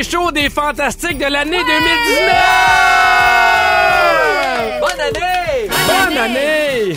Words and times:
Premier 0.00 0.04
show 0.04 0.30
des 0.32 0.48
Fantastiques 0.48 1.18
de 1.18 1.26
l'année 1.26 1.58
2019! 1.58 1.70
Bonne 4.80 5.00
année! 5.00 5.68
Bonne 5.86 6.16
année! 6.16 6.96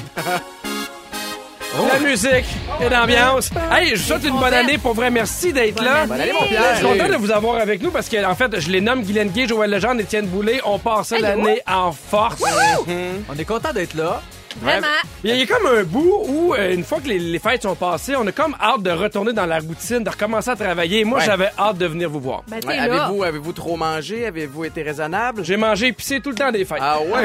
La 1.92 2.00
musique 2.00 2.46
et 2.82 2.88
l'ambiance. 2.90 3.50
Hey, 3.72 3.90
je 3.90 3.96
vous 3.96 4.04
souhaite 4.08 4.24
une 4.26 4.40
bonne 4.40 4.54
année. 4.54 4.78
Pour 4.78 4.94
vrai, 4.94 5.10
merci 5.10 5.52
d'être 5.52 5.84
là. 5.84 6.06
Bonne 6.06 6.22
année, 6.22 6.32
mon 6.32 6.42
Je 6.46 6.50
Pierre! 6.50 6.76
suis 6.78 6.86
content 6.86 7.10
de 7.10 7.16
vous 7.16 7.32
avoir 7.32 7.56
avec 7.58 7.82
nous 7.82 7.90
parce 7.90 8.08
que, 8.08 8.24
en 8.24 8.36
fait, 8.36 8.60
je 8.60 8.70
les 8.70 8.80
nomme 8.80 9.02
Guylaine 9.04 9.32
Gay, 9.32 9.48
Joël 9.48 9.72
Legendre, 9.72 10.00
Étienne 10.02 10.28
Boulay. 10.28 10.62
On 10.66 10.78
passe 10.78 11.10
l'année 11.20 11.62
en 11.68 11.92
force. 11.92 12.44
On 12.88 13.34
est 13.38 13.46
content 13.46 13.74
d'être 13.74 13.96
là. 13.96 14.22
Vraiment. 14.62 14.88
Il 15.24 15.36
y 15.36 15.42
a 15.42 15.46
comme 15.46 15.66
un 15.68 15.84
bout 15.84 16.24
où, 16.28 16.54
euh, 16.54 16.74
une 16.74 16.84
fois 16.84 17.00
que 17.00 17.08
les, 17.08 17.18
les 17.20 17.40
fêtes 17.40 17.64
sont 17.64 17.76
passées, 17.76 18.16
on 18.16 18.26
a 18.28 18.32
comme 18.32 18.56
hâte 18.62 18.82
de 18.84 18.92
retourner 18.92 19.34
dans 19.34 19.46
la 19.46 19.60
routine, 19.60 20.04
de 20.04 20.10
recommencer 20.10 20.50
à 20.52 20.56
travailler. 20.56 21.04
Moi, 21.06 21.20
Ouais. 21.20 21.26
j'avais 21.26 21.50
hâte 21.58 21.78
de 21.78 21.86
venir 21.88 22.10
vous 22.10 22.20
voir. 22.20 22.44
Ben, 22.48 22.60
Ouais, 22.68 22.78
avez-vous, 22.78 23.24
avez-vous 23.24 23.54
trop 23.54 23.76
mangé? 23.78 24.26
Avez-vous 24.26 24.66
été 24.66 24.84
raisonnable? 24.84 25.44
J'ai 25.44 25.58
mangé 25.58 25.88
épicé 25.88 26.20
tout 26.22 26.30
le 26.30 26.36
temps 26.36 26.52
des 26.52 26.66
fêtes. 26.66 26.80
Ah 26.82 27.00
ouais? 27.02 27.24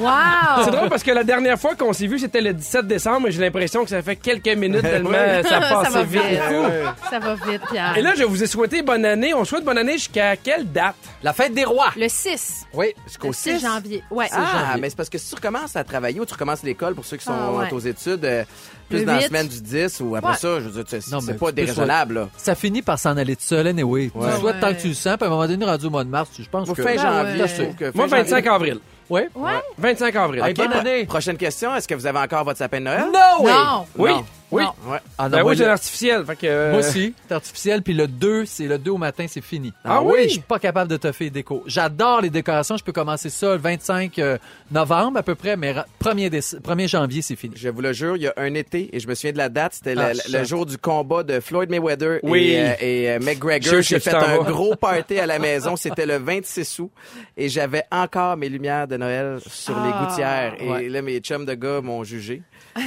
Wow! 0.00 0.64
C'est 0.64 0.70
drôle 0.70 0.88
parce 0.88 1.02
que 1.02 1.10
la 1.10 1.24
dernière 1.24 1.58
fois 1.58 1.74
qu'on 1.74 1.92
s'est 1.92 2.06
vu, 2.06 2.18
c'était 2.18 2.40
le 2.40 2.52
17 2.52 2.86
décembre 2.86 3.28
et 3.28 3.32
j'ai 3.32 3.40
l'impression 3.40 3.84
que 3.84 3.90
ça 3.90 4.02
fait 4.02 4.16
quelques 4.16 4.48
minutes 4.56 4.82
tellement 4.82 5.10
Ouais. 5.10 5.42
ça 5.42 5.58
va 5.60 6.02
vite. 6.02 6.22
vite. 6.22 6.40
Ouais. 6.50 6.82
Ça 7.10 7.18
va 7.18 7.34
vite, 7.34 7.62
Pierre. 7.70 7.96
Et 7.96 8.02
là, 8.02 8.12
je 8.16 8.24
vous 8.24 8.42
ai 8.42 8.46
souhaité 8.46 8.82
bonne 8.82 9.04
année. 9.04 9.34
On 9.34 9.44
souhaite 9.44 9.64
bonne 9.64 9.78
année 9.78 9.94
jusqu'à 9.94 10.36
quelle 10.36 10.70
date? 10.70 10.94
La 11.22 11.32
fête 11.32 11.54
des 11.54 11.64
rois. 11.64 11.90
Le 11.96 12.08
6. 12.08 12.66
Oui, 12.74 12.92
jusqu'au 13.06 13.28
Le 13.28 13.32
6 13.32 13.58
6 13.58 13.60
janvier. 13.60 14.02
Ouais. 14.10 14.26
Ah, 14.32 14.36
janvier. 14.66 14.80
mais 14.82 14.90
c'est 14.90 14.96
parce 14.96 15.08
que 15.10 15.18
si 15.18 15.28
tu 15.30 15.34
recommences 15.36 15.74
à 15.76 15.84
travailler 15.84 15.95
ou 16.20 16.24
tu 16.26 16.32
recommences 16.32 16.62
l'école 16.62 16.94
pour 16.94 17.04
ceux 17.04 17.16
qui 17.16 17.24
sont 17.24 17.32
Ah, 17.34 17.52
ouais. 17.52 17.72
aux 17.72 17.78
études, 17.80 18.24
euh, 18.24 18.44
plus 18.88 19.00
Le 19.00 19.04
dans 19.04 19.14
la 19.14 19.22
semaine 19.22 19.48
du 19.48 19.60
10 19.60 20.00
ou 20.00 20.14
après 20.16 20.30
Ouais. 20.32 20.36
ça, 20.36 20.60
je 20.60 20.68
veux 20.68 20.82
dire, 20.82 20.84
c'est 20.86 21.10
Non, 21.12 21.20
c'est 21.20 21.32
mais 21.32 21.38
pas 21.38 21.52
déraisonnable, 21.52 22.14
là. 22.14 22.28
Ça 22.36 22.54
finit 22.54 22.82
par 22.82 22.98
s'en 22.98 23.16
aller 23.16 23.34
tout 23.36 23.42
seul, 23.44 23.66
anyway. 23.66 24.10
Ouais. 24.14 24.32
Tu 24.34 24.40
souhaites 24.40 24.60
tant 24.60 24.72
que 24.74 24.80
tu 24.80 24.88
le 24.88 24.94
sens, 24.94 25.16
puis 25.16 25.24
à 25.24 25.26
un 25.26 25.30
moment 25.30 25.46
donné, 25.46 25.64
rendu 25.64 25.86
au 25.86 25.90
mois 25.90 26.04
de 26.04 26.08
mars, 26.10 26.30
je 26.38 26.48
pense 26.48 26.68
que... 26.70 26.74
fin 26.82 26.94
Ben 26.94 26.98
janvier, 27.00 27.42
ouais. 27.42 27.48
je 27.48 27.62
trouve 27.62 27.74
que 27.74 27.90
Moi, 27.96 28.08
fin 28.08 28.16
25 28.18 28.36
janvier- 28.44 28.48
avril. 28.50 28.78
Ouais. 29.08 29.28
Ouais. 29.36 29.50
25 29.78 30.16
avril. 30.16 30.42
Hey, 30.44 30.50
Ok, 30.50 30.56
bonne 30.56 30.72
année. 30.72 31.04
Prochaine 31.04 31.36
question, 31.36 31.74
est-ce 31.76 31.86
que 31.86 31.94
vous 31.94 32.06
avez 32.06 32.18
encore 32.18 32.44
votre 32.44 32.58
sapin 32.58 32.80
de 32.80 32.84
Noël? 32.84 33.04
Non, 33.12 33.20
oui! 33.44 33.50
Non. 33.52 33.86
Oui, 33.96 34.10
Non. 34.12 34.24
Oui. 34.50 34.62
Non. 34.62 34.72
Ouais. 34.90 34.98
Ah, 35.18 35.24
non, 35.28 35.36
Ben 35.36 35.42
moi, 35.42 35.50
oui, 35.52 35.56
c'est 35.56 35.64
le- 35.64 35.68
un 35.70 35.72
artificiel. 35.72 36.24
Fait 36.24 36.36
que, 36.36 36.46
euh, 36.46 36.70
moi 36.72 36.80
aussi, 36.80 37.14
c'est 37.26 37.34
artificiel, 37.34 37.82
puis 37.82 37.94
le 37.94 38.06
2, 38.06 38.44
c'est 38.44 38.66
le 38.66 38.78
2 38.78 38.92
au 38.92 38.96
matin, 38.96 39.26
c'est 39.28 39.40
fini. 39.42 39.72
Ah 39.84 40.02
oui? 40.02 40.24
Je 40.24 40.28
suis 40.30 40.40
pas 40.40 40.58
capable 40.58 40.90
de 40.90 40.96
te 40.96 41.10
faire 41.12 41.30
déco. 41.30 41.62
J'adore 41.66 42.20
les 42.20 42.30
décorations, 42.30 42.76
je 42.76 42.84
peux 42.84 42.92
commencer 42.92 43.28
ça 43.30 43.52
le 43.52 43.56
25 43.58 44.18
euh, 44.18 44.38
novembre 44.70 45.18
à 45.18 45.22
peu 45.22 45.34
près, 45.34 45.56
mais 45.56 45.72
ra- 45.72 45.86
1er, 46.00 46.30
déce- 46.30 46.56
1er 46.62 46.88
janvier, 46.88 47.22
c'est 47.22 47.36
fini. 47.36 47.54
Je 47.56 47.68
vous 47.68 47.80
le 47.80 47.92
jure, 47.92 48.16
il 48.16 48.22
y 48.22 48.26
a 48.28 48.34
un 48.36 48.54
été, 48.54 48.94
et 48.94 49.00
je 49.00 49.08
me 49.08 49.14
souviens 49.14 49.32
de 49.32 49.38
la 49.38 49.48
date, 49.48 49.74
c'était 49.74 49.94
le- 49.94 50.00
Ah, 50.02 50.12
le, 50.38 50.44
jour 50.44 50.64
du 50.66 50.78
combat 50.78 51.22
de 51.22 51.40
Floyd 51.40 51.68
Mayweather 51.70 52.20
Oui. 52.22 52.50
et, 52.50 52.60
euh, 52.60 52.72
et, 52.80 53.10
euh, 53.10 53.18
McGregor. 53.20 53.82
J'ai 53.82 53.98
fait 54.00 54.14
un 54.14 54.38
gros 54.38 54.74
party 54.80 55.18
à 55.18 55.26
la 55.26 55.38
maison, 55.38 55.76
c'était 55.76 56.06
le 56.06 56.18
26 56.18 56.78
août, 56.78 56.90
et 57.36 57.48
j'avais 57.48 57.84
encore 57.90 58.36
mes 58.36 58.48
lumières 58.48 58.86
de 58.86 58.96
Noël 58.96 59.38
sur 59.46 59.74
les 59.74 59.90
Ah, 59.92 60.06
gouttières. 60.08 60.54
Et 60.60 60.68
ouais. 60.68 60.88
là, 60.88 61.02
mes 61.02 61.18
chums 61.20 61.44
de 61.44 61.54
gars 61.54 61.80
m'ont 61.80 62.04
jugé, 62.04 62.42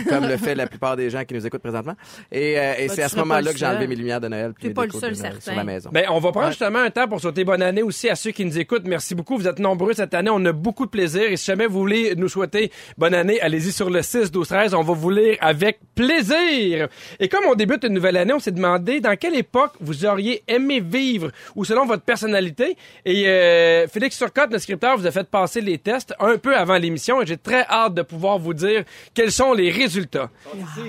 comme 0.07 0.27
le 0.27 0.37
fait 0.37 0.55
la 0.55 0.67
plupart 0.67 0.95
des 0.95 1.09
gens 1.09 1.23
qui 1.25 1.33
nous 1.33 1.45
écoutent 1.45 1.61
présentement. 1.61 1.95
Et, 2.31 2.59
euh, 2.59 2.73
et 2.77 2.87
Bah, 2.87 2.93
c'est 2.95 3.03
à 3.03 3.09
ce 3.09 3.15
moment-là 3.17 3.51
que 3.51 3.57
j'ai 3.57 3.65
enlevé 3.65 3.87
mes 3.87 3.95
lumières 3.95 4.21
de 4.21 4.27
Noël. 4.27 4.53
T'es 4.59 4.69
pas 4.71 4.85
le 4.85 4.91
seul, 4.91 5.15
certain. 5.15 5.39
Sur 5.39 5.55
la 5.55 5.63
maison. 5.63 5.89
Ben, 5.91 6.05
on 6.09 6.19
va 6.19 6.31
prendre 6.31 6.49
justement 6.49 6.79
un 6.79 6.89
temps 6.89 7.07
pour 7.07 7.19
souhaiter 7.19 7.43
bonne 7.43 7.61
année 7.61 7.81
aussi 7.83 8.09
à 8.09 8.15
ceux 8.15 8.31
qui 8.31 8.45
nous 8.45 8.57
écoutent. 8.57 8.85
Merci 8.85 9.15
beaucoup. 9.15 9.37
Vous 9.37 9.47
êtes 9.47 9.59
nombreux 9.59 9.93
cette 9.93 10.13
année. 10.13 10.29
On 10.31 10.43
a 10.45 10.51
beaucoup 10.51 10.85
de 10.85 10.91
plaisir. 10.91 11.23
Et 11.23 11.37
si 11.37 11.45
jamais 11.45 11.67
vous 11.67 11.79
voulez 11.79 12.15
nous 12.15 12.27
souhaiter 12.29 12.71
bonne 12.97 13.13
année, 13.13 13.39
allez-y 13.41 13.71
sur 13.71 13.89
le 13.89 14.01
6, 14.01 14.31
12, 14.31 14.47
13. 14.47 14.73
On 14.73 14.83
va 14.83 14.93
vous 14.93 15.09
lire 15.09 15.37
avec 15.41 15.79
plaisir. 15.95 16.87
Et 17.19 17.27
comme 17.29 17.45
on 17.49 17.55
débute 17.55 17.83
une 17.83 17.93
nouvelle 17.93 18.17
année, 18.17 18.33
on 18.33 18.39
s'est 18.39 18.51
demandé 18.51 18.99
dans 18.99 19.15
quelle 19.15 19.35
époque 19.35 19.73
vous 19.79 20.05
auriez 20.05 20.43
aimé 20.47 20.79
vivre 20.79 21.31
ou 21.55 21.65
selon 21.65 21.85
votre 21.85 22.03
personnalité. 22.03 22.75
Et 23.05 23.27
euh, 23.27 23.87
Félix 23.87 24.17
Turcotte, 24.17 24.51
le 24.51 24.59
scripteur, 24.59 24.97
vous 24.97 25.07
a 25.07 25.11
fait 25.11 25.27
passer 25.29 25.61
les 25.61 25.77
tests 25.77 26.13
un 26.19 26.37
peu 26.37 26.55
avant 26.55 26.77
l'émission 26.77 27.21
et 27.21 27.25
j'ai 27.25 27.37
très 27.37 27.65
hâte 27.69 27.93
de 27.93 28.01
pouvoir 28.01 28.39
vous 28.39 28.53
dire 28.53 28.83
quels 29.13 29.31
sont 29.31 29.53
les 29.53 29.69
résultats. 29.79 30.29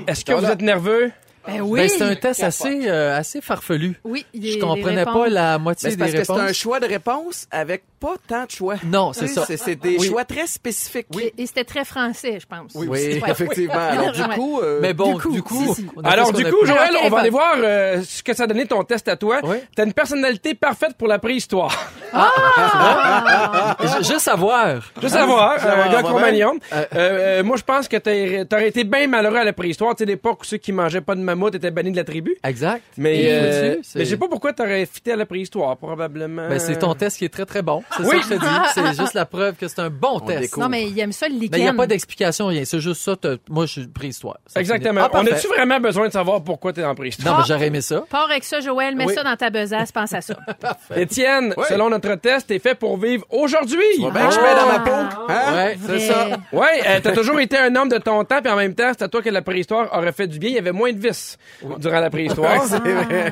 Est-ce 0.07 0.25
que 0.25 0.33
vous 0.33 0.45
êtes 0.45 0.63
nerveux? 0.63 1.11
Ben 1.47 1.63
oui. 1.63 1.81
Ben, 1.81 1.89
c'est 1.89 2.03
un 2.03 2.15
test 2.17 2.43
assez, 2.43 2.87
euh, 2.87 3.17
assez 3.17 3.41
farfelu. 3.41 3.99
Oui, 4.05 4.27
il 4.35 4.53
Je 4.53 4.59
comprenais 4.59 5.05
pas 5.05 5.13
réponses. 5.15 5.31
la 5.33 5.59
Mais 5.59 5.65
moitié 5.65 5.91
c'est 5.91 5.97
des 5.97 6.01
parce 6.01 6.13
que 6.13 6.25
c'est 6.25 6.33
réponses. 6.33 6.51
un 6.51 6.53
choix 6.53 6.81
de 6.81 6.87
réponse 6.87 7.47
avec 7.51 7.83
pas 8.01 8.15
tant 8.27 8.45
de 8.47 8.51
choix. 8.51 8.77
Non, 8.85 9.13
c'est 9.13 9.23
Oui, 9.27 9.29
ça. 9.29 9.45
C'est 9.47 9.77
des 9.77 9.99
Oui. 9.99 10.09
choix 10.09 10.25
très 10.25 10.47
spécifiques. 10.47 11.07
Et, 11.21 11.35
et 11.37 11.47
c'était 11.47 11.65
très 11.65 11.85
français, 11.85 12.39
je 12.41 12.47
pense. 12.47 12.73
Oui, 12.75 12.89
Ouais. 12.89 13.21
effectivement. 13.29 13.75
Alors, 13.75 14.13
du 14.13 14.23
coup, 14.35 14.61
euh, 14.61 14.79
Mais 14.81 14.95
bon, 14.95 15.15
Du 15.17 15.21
coup, 15.23 15.33
du 15.33 15.43
coup, 15.43 15.75
si, 15.75 15.83
si. 15.83 15.87
on 15.97 16.01
a 16.01 16.05
fait 16.09 16.13
Alors, 16.15 16.33
du 16.33 16.45
coup. 16.45 16.65
Joël, 16.65 16.91
on 17.05 17.09
va 17.11 17.19
aller 17.19 17.31
voir 17.31 17.55
euh, 17.59 18.03
ce 18.03 18.23
que 18.23 18.35
ça 18.35 18.45
a 18.45 18.47
donné 18.47 18.67
ton 18.67 18.83
test 18.85 19.07
à 19.09 19.17
toi. 19.17 19.41
Oui. 19.45 19.57
T'as 19.77 19.85
une 19.85 19.93
personnalité 19.93 20.55
parfaite 20.55 20.95
pour 20.97 21.09
la 21.09 21.19
préhistoire. 21.19 21.77
Ju- 23.81 24.05
Juste 24.05 24.21
savoir. 24.21 24.83
Juste 25.01 25.15
savoir, 25.15 25.57
euh. 25.65 26.89
Euh, 26.95 27.43
moi, 27.43 27.57
je 27.57 27.63
pense 27.63 27.89
que 27.89 27.97
t'aurais 28.45 28.69
été 28.69 28.85
bien 28.85 29.07
malheureux 29.07 29.37
à 29.37 29.45
la 29.45 29.53
préhistoire. 29.53 29.95
Tu 29.95 30.05
sais, 30.05 30.07
l'époque 30.07 30.41
où 30.43 30.45
ceux 30.45 30.57
qui 30.57 30.73
mangeaient 30.73 31.01
pas 31.01 31.15
de 31.15 31.21
mammouth 31.21 31.55
étaient 31.55 31.71
bannis 31.71 31.93
de 31.93 31.97
la 31.97 32.05
tribu. 32.05 32.37
Exact. 32.45 32.83
Mais, 32.97 33.77
mais 33.95 34.05
je 34.05 34.11
sais 34.11 34.17
pas 34.17 34.29
pourquoi 34.29 34.53
t'aurais 34.53 34.87
fité 34.87 35.13
à 35.13 35.17
la 35.17 35.27
préhistoire, 35.27 35.77
probablement. 35.77 36.49
Ben, 36.49 36.59
c'est 36.59 36.79
ton 36.79 36.95
test 36.95 37.19
qui 37.19 37.25
est 37.25 37.29
très, 37.29 37.47
très 37.47 37.63
bon. 37.63 37.83
C'est 37.97 38.03
Oui. 38.03 38.09
ça 38.09 38.17
que 38.17 38.23
je 38.23 38.29
te 38.29 38.35
dis. 38.41 38.47
C'est 38.75 38.97
juste 39.03 39.15
la 39.15 39.27
preuve 39.27 39.55
que 39.57 39.67
c'est 39.69 39.81
un 39.81 39.91
bon 39.91 40.21
test. 40.21 40.41
découvre. 40.41 40.63
Non, 40.67 40.69
mais 40.71 40.89
il 40.89 40.99
aime 41.01 41.13
ça 41.13 41.27
le 41.29 41.35
Mais 41.35 41.41
lichen. 41.41 41.55
il 41.57 41.63
n'y 41.63 41.69
a 41.69 41.75
pas 41.75 41.87
d'explication, 41.87 42.47
rien. 42.47 42.65
C'est 42.65 42.81
juste 42.81 43.01
ça. 43.03 43.15
Moi, 43.49 43.67
je 43.67 43.73
suis 43.73 43.87
préhistoire. 43.89 44.39
Exactement. 44.57 45.01
Ah, 45.05 45.09
On 45.09 45.25
parfait. 45.25 45.35
a-tu 45.35 45.49
vraiment 45.49 45.81
besoin 45.81 46.09
de 46.09 46.13
savoir 46.13 46.43
pourquoi 46.43 46.73
t'es 46.73 46.85
en 46.85 46.89
Non, 46.89 46.95
préhistoire? 46.95 47.39
mais 47.39 47.45
j'aurais 47.47 47.67
aimé 47.67 47.81
ça. 47.81 48.03
Pars 48.09 48.29
avec 48.31 48.45
ça, 48.45 48.61
Joël. 48.61 48.95
Mets 48.97 49.07
Oui. 49.07 49.15
ça 49.15 49.23
dans 49.25 49.37
ta 49.37 49.51
besace. 49.51 49.93
Pense 49.93 50.13
à 50.13 50.21
ça. 50.21 50.35
Étienne, 50.97 51.55
Ouais. 51.57 51.65
selon 51.69 51.91
notre 51.91 52.15
test, 52.17 52.47
t'es 52.49 52.59
fait 52.59 52.75
pour 52.75 52.97
vivre 52.97 53.25
aujourd'hui. 53.31 53.79
bien 53.99 54.11
que 54.29 54.35
je 54.35 54.41
mets 54.41 54.55
dans 54.55 54.67
ma 54.67 54.79
peau. 54.81 54.91
Hein? 55.29 55.53
Ouais, 55.55 55.79
c'est 55.87 55.99
ça. 56.01 56.27
Ouais, 56.53 56.83
euh, 56.87 57.01
t'as 57.03 57.13
toujours 57.13 57.41
été 57.41 57.59
un 57.59 57.75
homme 57.77 57.89
de 57.89 57.99
ton 57.99 58.25
temps, 58.25 58.41
puis 58.43 58.53
en 58.53 58.57
même 58.57 58.75
temps, 58.75 58.91
c'est 58.97 59.03
à 59.05 59.09
toi 59.09 59.23
que 59.23 59.31
la 59.31 59.43
préhistoire 59.43 59.89
aurait 59.97 60.13
fait 60.13 60.27
du 60.27 60.39
bien. 60.39 60.51
Il 60.51 60.55
y 60.57 60.59
avait 60.59 60.73
moins 60.73 60.93
de 60.93 60.99
vices 60.99 61.39
durant 61.79 62.01
la 62.01 62.11
préhistoire. 62.11 62.63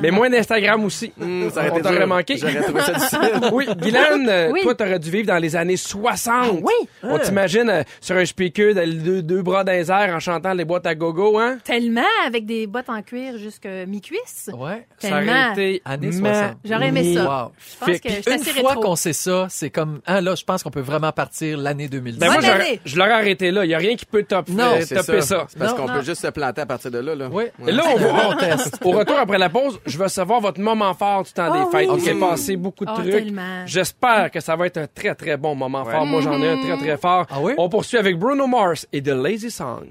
Mais 0.03 0.11
moins 0.11 0.31
d'Instagram 0.31 0.85
aussi. 0.85 1.13
Hum, 1.21 1.51
ça 1.53 1.61
aurait 1.61 1.71
On 1.73 1.79
été 1.79 2.07
manqué. 2.07 2.37
J'aurais 2.37 2.63
trouvé 2.63 2.81
ça 2.83 2.93
difficile. 2.93 3.19
Oui, 3.53 3.67
Guylaine, 3.81 4.48
euh, 4.49 4.53
Oui. 4.53 4.61
toi, 4.63 4.75
t'aurais 4.75 4.99
dû 4.99 5.11
vivre 5.11 5.27
dans 5.29 5.39
les 5.39 5.57
années 5.57 5.77
60. 5.77 6.61
oui. 6.63 6.73
On 7.03 7.19
t'imagine 7.19 7.69
euh, 7.71 7.83
sur 8.01 8.17
un 8.17 8.25
speaker, 8.25 8.75
dans 8.75 8.81
les 8.89 8.95
deux, 8.97 9.23
deux 9.23 9.43
bras 9.43 9.65
dans 9.65 9.73
les 9.73 9.91
airs, 9.91 10.15
en 10.15 10.21
chantant 10.21 10.53
les 10.55 10.65
boîtes 10.65 10.87
à 10.87 10.95
gogo, 10.95 11.39
hein? 11.39 11.59
Tellement 11.65 12.01
avec 12.27 12.47
des 12.47 12.67
bottes 12.67 12.89
en 12.89 13.03
cuir 13.03 13.39
jusqu'à 13.39 13.87
mi-cuisse. 13.87 14.51
Ouais. 14.57 14.87
Ça 14.99 15.09
aurait 15.11 15.25
Tellement. 15.27 15.53
été 15.53 15.83
Années 15.85 16.13
60. 16.13 16.57
J'aurais 16.65 16.89
aimé 16.89 17.15
ça. 17.15 17.25
Wow. 17.45 17.53
Je 17.59 17.87
pense 17.87 18.01
que 18.01 18.09
je 18.09 18.31
Une 18.31 18.41
assez 18.41 18.61
fois 18.61 18.75
qu'on 18.75 18.97
sait 18.97 19.13
ça, 19.13 19.47
c'est 19.51 19.71
comme, 19.71 20.01
ah 20.07 20.21
là, 20.21 20.35
je 20.35 20.45
pense 20.45 20.63
qu'on 20.63 20.71
peut 20.71 20.81
vraiment 20.81 21.13
partir 21.13 21.59
l'année 21.59 21.89
2010. 21.89 22.19
Ben 22.19 22.33
moi, 22.33 22.41
je 22.85 22.97
l'aurais 22.97 23.13
arrêté 23.13 23.51
là. 23.51 23.65
Il 23.65 23.71
y 23.71 23.75
a 23.75 23.79
rien 23.79 23.97
qui 23.97 24.07
peut 24.07 24.23
top, 24.23 24.49
Non, 24.49 24.65
euh, 24.75 24.81
C'est 24.85 24.95
topper 24.97 25.21
ça. 25.23 25.47
C'est 25.49 25.59
parce 25.59 25.75
qu'on 25.75 25.87
peut 25.87 26.03
juste 26.03 26.23
se 26.23 26.29
planter 26.29 26.63
à 26.63 26.67
partir 26.67 26.91
de 26.91 26.99
là. 26.99 27.15
là. 27.15 27.29
Oui. 27.31 27.45
Et 27.67 27.73
là, 27.73 27.83
on 27.95 27.97
va 27.97 28.37
test. 28.37 28.79
Au 28.85 28.91
retour 28.93 29.19
après 29.19 29.39
la 29.39 29.49
pause, 29.49 29.79
je 29.87 29.99
veux 29.99 30.09
savoir 30.09 30.41
votre 30.41 30.61
moment 30.61 30.95
fort 30.95 31.23
du 31.25 31.33
temps 31.33 31.51
Ah 31.53 31.65
des 31.65 31.71
fêtes. 31.79 31.89
oui. 31.91 31.97
Il 31.99 32.05
s'est 32.05 32.15
passé 32.15 32.57
beaucoup 32.57 32.85
de 32.85 32.91
Oh, 32.93 33.01
trucs. 33.01 33.11
tellement. 33.11 33.65
J'espère 33.67 34.31
que 34.31 34.38
ça 34.41 34.57
va 34.57 34.67
être 34.67 34.77
un 34.79 34.87
très 34.87 35.15
très 35.15 35.37
bon 35.37 35.55
moment 35.55 35.85
fort. 35.85 36.07
Moi, 36.07 36.21
j'en 36.23 36.41
ai 36.43 36.49
un 36.49 36.57
très 36.59 36.77
très 36.77 36.97
fort. 36.97 37.27
Ah 37.31 37.37
oui? 37.41 37.53
On 37.59 37.69
poursuit 37.69 37.99
avec 37.99 38.19
Bruno 38.19 38.47
Mars 38.47 38.87
et 38.93 39.03
The 39.03 39.09
Lazy 39.09 39.51
Song. 39.51 39.87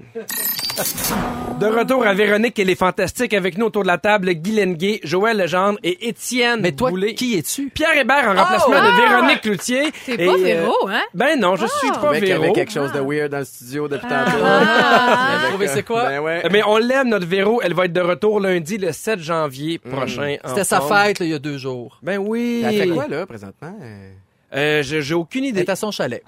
De 1.58 1.66
retour 1.66 2.06
à 2.06 2.14
Véronique 2.14 2.58
et 2.58 2.64
les 2.64 2.76
Fantastiques 2.76 3.34
avec 3.34 3.58
nous 3.58 3.66
autour 3.66 3.82
de 3.82 3.88
la 3.88 3.98
table, 3.98 4.30
Guy 4.32 4.52
Lenguet, 4.52 5.00
Joël 5.02 5.36
Legendre 5.36 5.78
et 5.82 6.08
Étienne 6.08 6.60
Mais 6.62 6.70
toi, 6.72 6.90
Boulay. 6.90 7.14
qui 7.14 7.36
es-tu? 7.36 7.68
Pierre 7.70 7.96
Hébert 7.96 8.24
en 8.28 8.34
remplacement 8.40 8.76
Ah! 8.76 8.86
de 8.90 8.96
Véronique 9.08 9.40
Cloutier. 9.40 9.90
T'es 10.06 10.12
Et, 10.14 10.26
pas 10.26 10.32
euh, 10.34 10.36
Véro, 10.36 10.74
hein? 10.88 11.02
Ben 11.14 11.38
non, 11.40 11.56
je 11.56 11.66
suis 11.66 11.90
pas 11.90 12.16
il 12.16 12.22
y 12.24 12.26
Véro. 12.28 12.44
avait 12.44 12.52
quelque 12.52 12.72
chose 12.72 12.92
de 12.92 13.00
weird 13.00 13.30
dans 13.32 13.38
le 13.38 13.44
studio 13.44 13.88
depuis 13.88 14.06
tantôt. 14.08 14.38
Ah. 14.44 15.38
Trouvé 15.48 15.66
c'est 15.66 15.82
quoi? 15.82 16.04
Ben 16.08 16.20
ouais. 16.20 16.42
Mais 16.50 16.62
on 16.64 16.76
l'aime, 16.78 17.08
notre 17.08 17.26
Véro. 17.26 17.60
Elle 17.62 17.74
va 17.74 17.86
être 17.86 17.92
de 17.92 18.00
retour 18.00 18.38
lundi, 18.38 18.78
le 18.78 18.92
7 18.92 19.18
janvier 19.18 19.78
prochain. 19.78 20.36
en 20.44 20.48
C'était 20.50 20.64
sa 20.64 20.80
fête, 20.80 21.18
là, 21.18 21.26
il 21.26 21.30
y 21.32 21.34
a 21.34 21.38
deux 21.40 21.58
jours. 21.58 21.98
Ben 22.02 22.18
oui. 22.18 22.62
Elle 22.64 22.76
fait 22.82 22.88
quoi, 22.88 23.08
là, 23.08 23.26
présentement? 23.26 23.74
Euh, 24.54 24.80
Euh, 24.80 24.82
j'ai 24.82 25.14
aucune 25.14 25.44
Elle 25.44 25.50
idée. 25.50 25.60
est 25.60 25.68
à 25.68 25.76
son 25.76 25.90
chalet. 25.90 26.22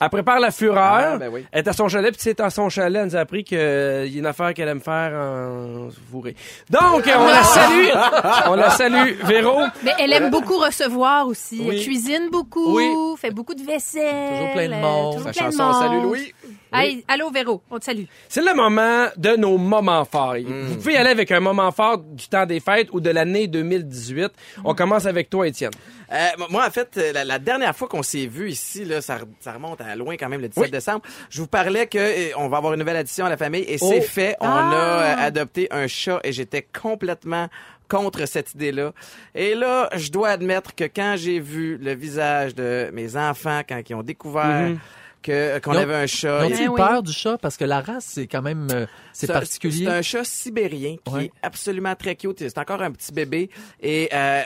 Elle 0.00 0.08
prépare 0.08 0.40
la 0.40 0.50
fureur. 0.50 0.84
Ah, 1.14 1.18
ben 1.18 1.28
oui. 1.32 1.44
Elle 1.52 1.64
est 1.64 1.68
à 1.68 1.72
son 1.72 1.88
chalet, 1.88 2.10
puis 2.12 2.20
c'est 2.22 2.40
à 2.40 2.48
son 2.50 2.68
chalet, 2.68 3.00
elle 3.02 3.08
nous 3.08 3.16
a 3.16 3.20
appris 3.20 3.44
qu'il 3.44 3.58
y 3.58 3.60
a 3.60 4.04
une 4.18 4.26
affaire 4.26 4.54
qu'elle 4.54 4.68
aime 4.68 4.80
faire 4.80 5.12
en 5.12 5.88
fourré. 6.10 6.34
Donc, 6.70 7.04
on 7.06 7.26
la 7.26 7.42
salue. 7.42 7.88
on 8.46 8.54
la 8.54 8.70
salue, 8.70 9.14
Véro. 9.24 9.60
Mais 9.82 9.92
elle 9.98 10.12
aime 10.12 10.30
beaucoup 10.30 10.58
recevoir 10.58 11.26
aussi. 11.26 11.60
Oui. 11.62 11.76
Elle 11.76 11.84
cuisine 11.84 12.28
beaucoup, 12.30 12.76
Oui. 12.76 12.88
fait 13.18 13.30
beaucoup 13.30 13.54
de 13.54 13.62
vaisselle. 13.62 14.30
Toujours 14.32 14.52
plein 14.52 14.68
de 14.68 14.72
euh, 14.74 14.80
monde. 14.80 15.24
La 15.24 15.30
de 15.30 15.36
chanson 15.36 15.62
monde. 15.64 15.74
Salut 15.82 16.00
Louis. 16.02 16.34
Hey, 16.74 17.04
allô 17.08 17.30
Véro, 17.30 17.62
on 17.70 17.78
te 17.78 17.84
salue. 17.84 18.04
C'est 18.28 18.42
le 18.44 18.54
moment 18.54 19.06
de 19.16 19.36
nos 19.36 19.56
moments 19.58 20.04
forts. 20.04 20.34
Mm. 20.34 20.62
Vous 20.66 20.74
pouvez 20.76 20.94
y 20.94 20.96
aller 20.96 21.10
avec 21.10 21.30
un 21.30 21.40
moment 21.40 21.70
fort 21.72 21.98
du 21.98 22.26
temps 22.28 22.46
des 22.46 22.60
fêtes 22.60 22.88
ou 22.92 23.00
de 23.00 23.10
l'année 23.10 23.46
2018. 23.46 24.30
On 24.64 24.74
commence 24.74 25.06
avec 25.06 25.30
toi, 25.30 25.46
Étienne. 25.46 25.70
Euh, 26.12 26.26
moi, 26.50 26.66
en 26.66 26.70
fait, 26.70 26.90
euh, 26.96 27.12
la, 27.12 27.24
la 27.24 27.38
dernière 27.38 27.74
fois 27.74 27.88
qu'on 27.88 28.02
s'est 28.02 28.26
vu 28.26 28.50
ici, 28.50 28.84
là, 28.84 29.00
ça, 29.00 29.16
re- 29.18 29.24
ça 29.40 29.52
remonte 29.52 29.80
à 29.80 29.96
loin 29.96 30.16
quand 30.16 30.28
même, 30.28 30.40
le 30.40 30.48
17 30.48 30.64
Oui. 30.64 30.70
décembre. 30.70 31.02
Je 31.30 31.40
vous 31.40 31.46
parlais 31.46 31.86
que 31.86 31.98
euh, 31.98 32.32
on 32.36 32.48
va 32.48 32.58
avoir 32.58 32.74
une 32.74 32.80
nouvelle 32.80 32.96
addition 32.96 33.24
à 33.26 33.28
la 33.30 33.36
famille 33.36 33.64
et 33.66 33.78
Oh. 33.80 33.88
c'est 33.90 34.00
fait. 34.02 34.36
On 34.40 34.46
Ah. 34.46 34.70
a 34.70 34.74
euh, 35.22 35.26
adopté 35.26 35.68
un 35.70 35.86
chat 35.86 36.20
et 36.24 36.32
j'étais 36.32 36.62
complètement 36.62 37.48
contre 37.88 38.26
cette 38.26 38.54
idée-là. 38.54 38.92
Et 39.34 39.54
là, 39.54 39.88
je 39.94 40.10
dois 40.10 40.30
admettre 40.30 40.74
que 40.74 40.84
quand 40.84 41.14
j'ai 41.16 41.38
vu 41.38 41.76
le 41.76 41.94
visage 41.94 42.54
de 42.54 42.90
mes 42.92 43.16
enfants, 43.16 43.60
quand 43.68 43.80
ils 43.88 43.94
ont 43.94 44.02
découvert 44.02 44.70
Mhm. 44.70 44.78
Que 45.24 45.58
qu'on 45.58 45.72
Ils 45.72 45.76
ont- 45.78 45.80
avait 45.80 45.94
un 45.94 46.06
chat, 46.06 46.46
Ils 46.46 46.56
Ben 46.56 46.68
oui. 46.68 46.76
peur 46.76 47.02
du 47.02 47.12
chat? 47.12 47.38
Parce 47.38 47.56
que 47.56 47.64
la 47.64 47.80
race, 47.80 48.06
c'est 48.10 48.26
quand 48.28 48.42
même, 48.42 48.68
euh, 48.72 48.86
c'est 49.12 49.30
un- 49.30 49.32
particulier. 49.34 49.86
C'est 49.86 49.90
un 49.90 50.02
chat 50.02 50.22
sibérien 50.24 50.96
qui 51.04 51.12
Ouais. 51.12 51.24
est 51.24 51.32
absolument 51.42 51.94
très 51.96 52.14
cute. 52.14 52.38
C'est 52.38 52.58
encore 52.58 52.82
un 52.82 52.92
petit 52.92 53.12
bébé 53.12 53.50
et 53.82 54.08
euh, 54.12 54.42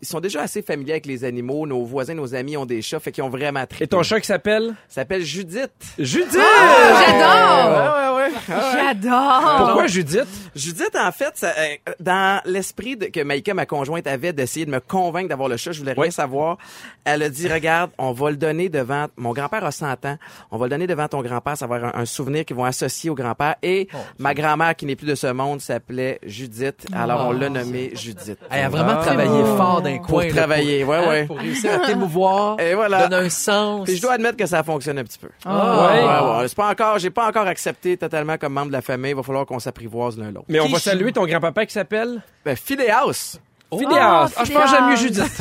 ils 0.00 0.06
sont 0.06 0.20
déjà 0.20 0.42
assez 0.42 0.62
familiers 0.62 0.92
avec 0.92 1.06
les 1.06 1.24
animaux. 1.24 1.66
Nos 1.66 1.84
voisins, 1.84 2.14
nos 2.14 2.34
amis 2.34 2.56
ont 2.56 2.66
des 2.66 2.80
chats, 2.82 3.00
fait 3.00 3.12
qu'ils 3.12 3.24
ont 3.24 3.28
vraiment 3.28 3.66
trippé. 3.66 3.84
Et 3.84 3.88
ton 3.88 4.02
chat 4.02 4.20
qui 4.20 4.26
s'appelle? 4.26 4.74
s'appelle 4.88 5.22
Judith. 5.22 5.70
Judith! 5.98 6.30
J'adore! 6.32 7.68
Ouais, 7.70 8.08
ouais, 8.08 8.24
ouais. 8.28 8.32
Ah 8.48 8.72
ouais. 8.72 8.72
J'adore! 8.72 9.56
Pourquoi 9.66 9.86
Judith? 9.86 10.26
Judith, 10.54 10.96
en 10.96 11.12
fait, 11.12 11.32
ça, 11.34 11.52
euh, 11.58 11.92
dans 12.00 12.40
l'esprit 12.44 12.98
que 12.98 13.20
Maïka, 13.22 13.54
ma 13.54 13.66
conjointe, 13.66 14.06
avait 14.06 14.32
d'essayer 14.32 14.66
de 14.66 14.70
me 14.70 14.80
convaincre 14.80 15.28
d'avoir 15.28 15.48
le 15.48 15.56
chat, 15.56 15.72
je 15.72 15.80
voulais 15.80 15.92
rien 15.92 16.10
savoir. 16.10 16.58
Elle 17.04 17.22
a 17.22 17.28
dit, 17.28 17.48
regarde, 17.48 17.90
on 17.98 18.12
va 18.12 18.30
le 18.30 18.36
donner 18.36 18.68
devant... 18.68 19.06
Mon 19.16 19.32
grand-père 19.32 19.64
a 19.64 19.72
100 19.72 19.95
ans. 20.04 20.16
On 20.50 20.58
va 20.58 20.66
le 20.66 20.70
donner 20.70 20.86
devant 20.86 21.08
ton 21.08 21.22
grand-père. 21.22 21.56
Ça 21.56 21.66
va 21.66 21.76
avoir 21.76 21.96
un, 21.96 22.00
un 22.02 22.04
souvenir 22.04 22.44
qu'ils 22.44 22.56
vont 22.56 22.64
associer 22.64 23.08
au 23.10 23.14
grand-père. 23.14 23.54
Et 23.62 23.88
ma 24.18 24.34
grand-mère, 24.34 24.74
qui 24.76 24.84
n'est 24.86 24.96
plus 24.96 25.06
de 25.06 25.14
ce 25.14 25.28
monde, 25.28 25.60
s'appelait 25.60 26.18
Judith. 26.24 26.86
Alors, 26.92 27.28
on 27.28 27.32
l'a 27.32 27.48
nommée 27.48 27.90
Judith. 27.94 28.38
Elle 28.50 28.64
a 28.64 28.68
vraiment 28.68 28.94
Ah. 28.98 29.04
travaillé 29.04 29.42
fort 29.56 29.80
d'un 29.82 29.98
Pour 29.98 30.06
coin. 30.08 30.26
là, 30.26 30.32
travailler, 30.34 30.84
ouais, 30.84 30.96
hein, 30.96 31.08
ouais. 31.08 31.24
Pour 31.26 31.38
réussir 31.38 31.72
à 31.72 31.86
t'émouvoir, 31.86 32.58
Et 32.60 32.74
voilà. 32.74 33.06
donner 33.08 33.26
un 33.26 33.28
sens. 33.30 33.84
Puis 33.84 33.96
je 33.96 34.02
dois 34.02 34.12
admettre 34.12 34.36
que 34.36 34.46
ça 34.46 34.62
fonctionne 34.62 34.98
un 34.98 35.04
petit 35.04 35.18
peu. 35.18 35.28
Ah. 35.44 35.86
Ouais. 35.86 36.02
Ouais, 36.04 36.40
ouais. 36.40 36.48
C'est 36.48 36.56
pas 36.56 36.70
encore, 36.70 36.98
j'ai 36.98 37.10
pas 37.10 37.28
encore 37.28 37.46
accepté 37.46 37.96
totalement 37.96 38.36
comme 38.36 38.52
membre 38.52 38.68
de 38.68 38.72
la 38.72 38.82
famille. 38.82 39.12
Il 39.12 39.16
va 39.16 39.22
falloir 39.22 39.46
qu'on 39.46 39.58
s'apprivoise 39.58 40.18
l'un 40.18 40.30
l'autre. 40.32 40.46
Mais 40.48 40.60
on 40.60 40.68
va 40.68 40.78
saluer 40.78 41.12
ton 41.12 41.24
grand-papa 41.26 41.66
qui 41.66 41.72
s'appelle? 41.72 42.22
Ben, 42.44 42.56
Phileas. 42.56 43.38
Phileas. 43.72 44.32
Ah, 44.36 44.44
je 44.44 44.52
pense 44.52 44.64
que 44.64 44.70
j'aime 44.70 44.88
mieux. 44.90 44.96
Judith. 44.96 45.24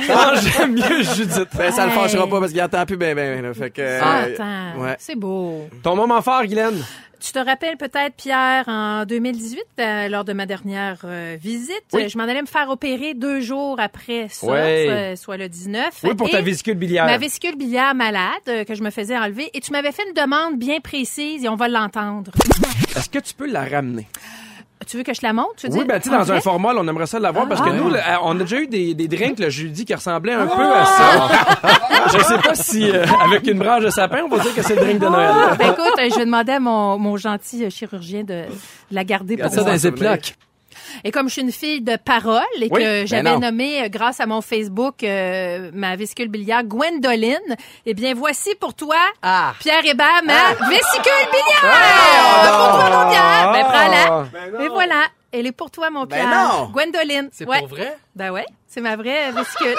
je 0.00 0.12
pense 0.12 0.40
que 0.40 0.50
j'aime 0.50 0.72
mieux 0.74 1.02
Judith. 1.02 1.48
Ben, 1.56 1.72
ça 1.72 1.86
le 1.86 1.92
fâchera 1.92 2.26
pas 2.26 2.40
parce 2.40 2.52
qu'il 2.52 2.62
entend 2.62 2.84
plus 2.84 2.96
ben, 2.96 3.14
ben, 3.14 3.42
là. 3.42 3.54
Fait 3.54 3.70
que, 3.70 3.80
euh, 3.80 4.00
attends, 4.02 4.80
ouais. 4.80 4.96
c'est 4.98 5.16
beau. 5.16 5.68
Ton 5.82 5.96
moment 5.96 6.20
fort, 6.22 6.44
Guylaine? 6.44 6.82
Tu 7.26 7.32
te 7.32 7.38
rappelles 7.38 7.76
peut-être, 7.76 8.14
Pierre, 8.14 8.64
en 8.68 9.04
2018, 9.04 9.60
euh, 9.80 10.08
lors 10.08 10.24
de 10.24 10.32
ma 10.32 10.46
dernière 10.46 10.98
euh, 11.04 11.36
visite, 11.40 11.82
Oui. 11.92 12.08
je 12.08 12.18
m'en 12.18 12.24
allais 12.24 12.42
me 12.42 12.46
faire 12.46 12.68
opérer 12.68 13.14
deux 13.14 13.40
jours 13.40 13.80
après 13.80 14.28
ça, 14.30 15.16
soit 15.16 15.36
le 15.36 15.48
19. 15.48 16.00
Oui, 16.04 16.14
pour 16.14 16.30
ta 16.30 16.40
vésicule 16.42 16.74
biliaire. 16.74 17.06
Ma 17.06 17.18
vésicule 17.18 17.56
biliaire 17.56 17.94
malade 17.94 18.32
euh, 18.48 18.64
que 18.64 18.74
je 18.74 18.82
me 18.82 18.90
faisais 18.90 19.16
enlever. 19.16 19.50
Et 19.54 19.60
tu 19.60 19.72
m'avais 19.72 19.92
fait 19.92 20.02
une 20.06 20.14
demande 20.14 20.58
bien 20.58 20.80
précise 20.80 21.44
et 21.44 21.48
on 21.48 21.56
va 21.56 21.68
l'entendre. 21.68 22.30
Est-ce 22.94 23.08
que 23.08 23.18
tu 23.18 23.34
peux 23.34 23.50
la 23.50 23.64
ramener? 23.64 24.06
Tu 24.86 24.96
veux 24.96 25.02
que 25.02 25.12
je 25.12 25.20
la 25.22 25.32
montre? 25.32 25.54
Tu 25.56 25.66
veux 25.66 25.72
Oui, 25.72 25.78
dire? 25.80 25.86
ben, 25.88 26.00
tu 26.00 26.08
sais, 26.10 26.16
dans 26.16 26.30
un 26.32 26.40
format, 26.40 26.72
là, 26.72 26.80
on 26.82 26.88
aimerait 26.88 27.06
ça 27.06 27.18
l'avoir 27.18 27.48
parce 27.48 27.60
que 27.60 27.68
Ah. 27.70 27.72
nous, 27.72 27.88
là, 27.90 28.20
on 28.22 28.36
a 28.38 28.42
déjà 28.42 28.58
eu 28.60 28.66
des, 28.68 28.94
des 28.94 29.08
drinks 29.08 29.38
le 29.40 29.50
jeudi 29.50 29.84
qui 29.84 29.94
ressemblaient 29.94 30.34
un 30.34 30.46
peu 30.46 30.62
à 30.62 30.84
ça. 30.84 31.28
Je 32.18 32.22
sais 32.22 32.38
pas 32.38 32.54
si, 32.54 32.88
euh, 32.90 33.04
avec 33.24 33.46
une 33.48 33.58
branche 33.58 33.82
de 33.84 33.90
sapin, 33.90 34.20
on 34.24 34.28
va 34.28 34.38
dire 34.38 34.54
que 34.54 34.62
c'est 34.62 34.76
le 34.76 34.82
drink 34.82 35.00
de 35.00 35.06
Noël. 35.06 35.30
Ah, 35.32 35.54
ben 35.56 35.72
écoute, 35.72 35.98
euh, 35.98 36.08
je 36.10 36.14
vais 36.18 36.24
demander 36.24 36.52
à 36.52 36.60
mon, 36.60 36.98
mon 36.98 37.16
gentil 37.16 37.64
euh, 37.64 37.70
chirurgien 37.70 38.20
de, 38.22 38.26
de 38.44 38.44
la 38.92 39.02
garder 39.04 39.36
pour 39.36 39.50
ça 39.50 39.56
dans 39.56 39.62
moi. 39.64 39.72
les 39.72 39.78
Ziploc. 39.78 40.34
Et 41.04 41.10
comme 41.10 41.28
je 41.28 41.32
suis 41.34 41.42
une 41.42 41.52
fille 41.52 41.80
de 41.80 41.96
parole 41.96 42.42
et 42.56 42.68
Oui, 42.70 42.80
que 42.80 42.84
ben 42.84 43.06
j'avais 43.06 43.38
nommé, 43.38 43.82
euh, 43.84 43.88
grâce 43.88 44.20
à 44.20 44.26
mon 44.26 44.40
Facebook, 44.40 45.02
euh, 45.04 45.70
ma 45.74 45.96
vésicule 45.96 46.28
biliaire 46.28 46.64
Gwendoline, 46.64 47.38
eh 47.86 47.94
bien, 47.94 48.14
voici 48.14 48.54
pour 48.60 48.74
toi, 48.74 48.96
Ah. 49.22 49.54
Pierre 49.60 49.84
Hébert, 49.84 50.22
ma 50.24 50.54
vésicule 50.68 51.28
biliaire! 51.30 51.62
De 52.42 52.48
pour 52.48 52.78
toi, 52.78 53.04
mon 53.04 53.10
Pierre! 53.10 53.52
Ben, 53.52 53.64
prends-la. 53.64 54.64
Et 54.64 54.68
voilà. 54.68 55.02
Elle 55.32 55.46
est 55.46 55.52
pour 55.52 55.70
toi, 55.70 55.90
mon 55.90 56.04
Ben 56.04 56.16
Pierre. 56.16 56.28
non. 56.30 56.66
Gwendoline. 56.72 57.28
C'est 57.32 57.46
ouais. 57.46 57.58
pour 57.58 57.68
vrai? 57.68 57.96
Ben 58.14 58.30
ouais, 58.30 58.46
c'est 58.68 58.80
ma 58.80 58.96
vraie 58.96 59.32
vésicule. 59.32 59.76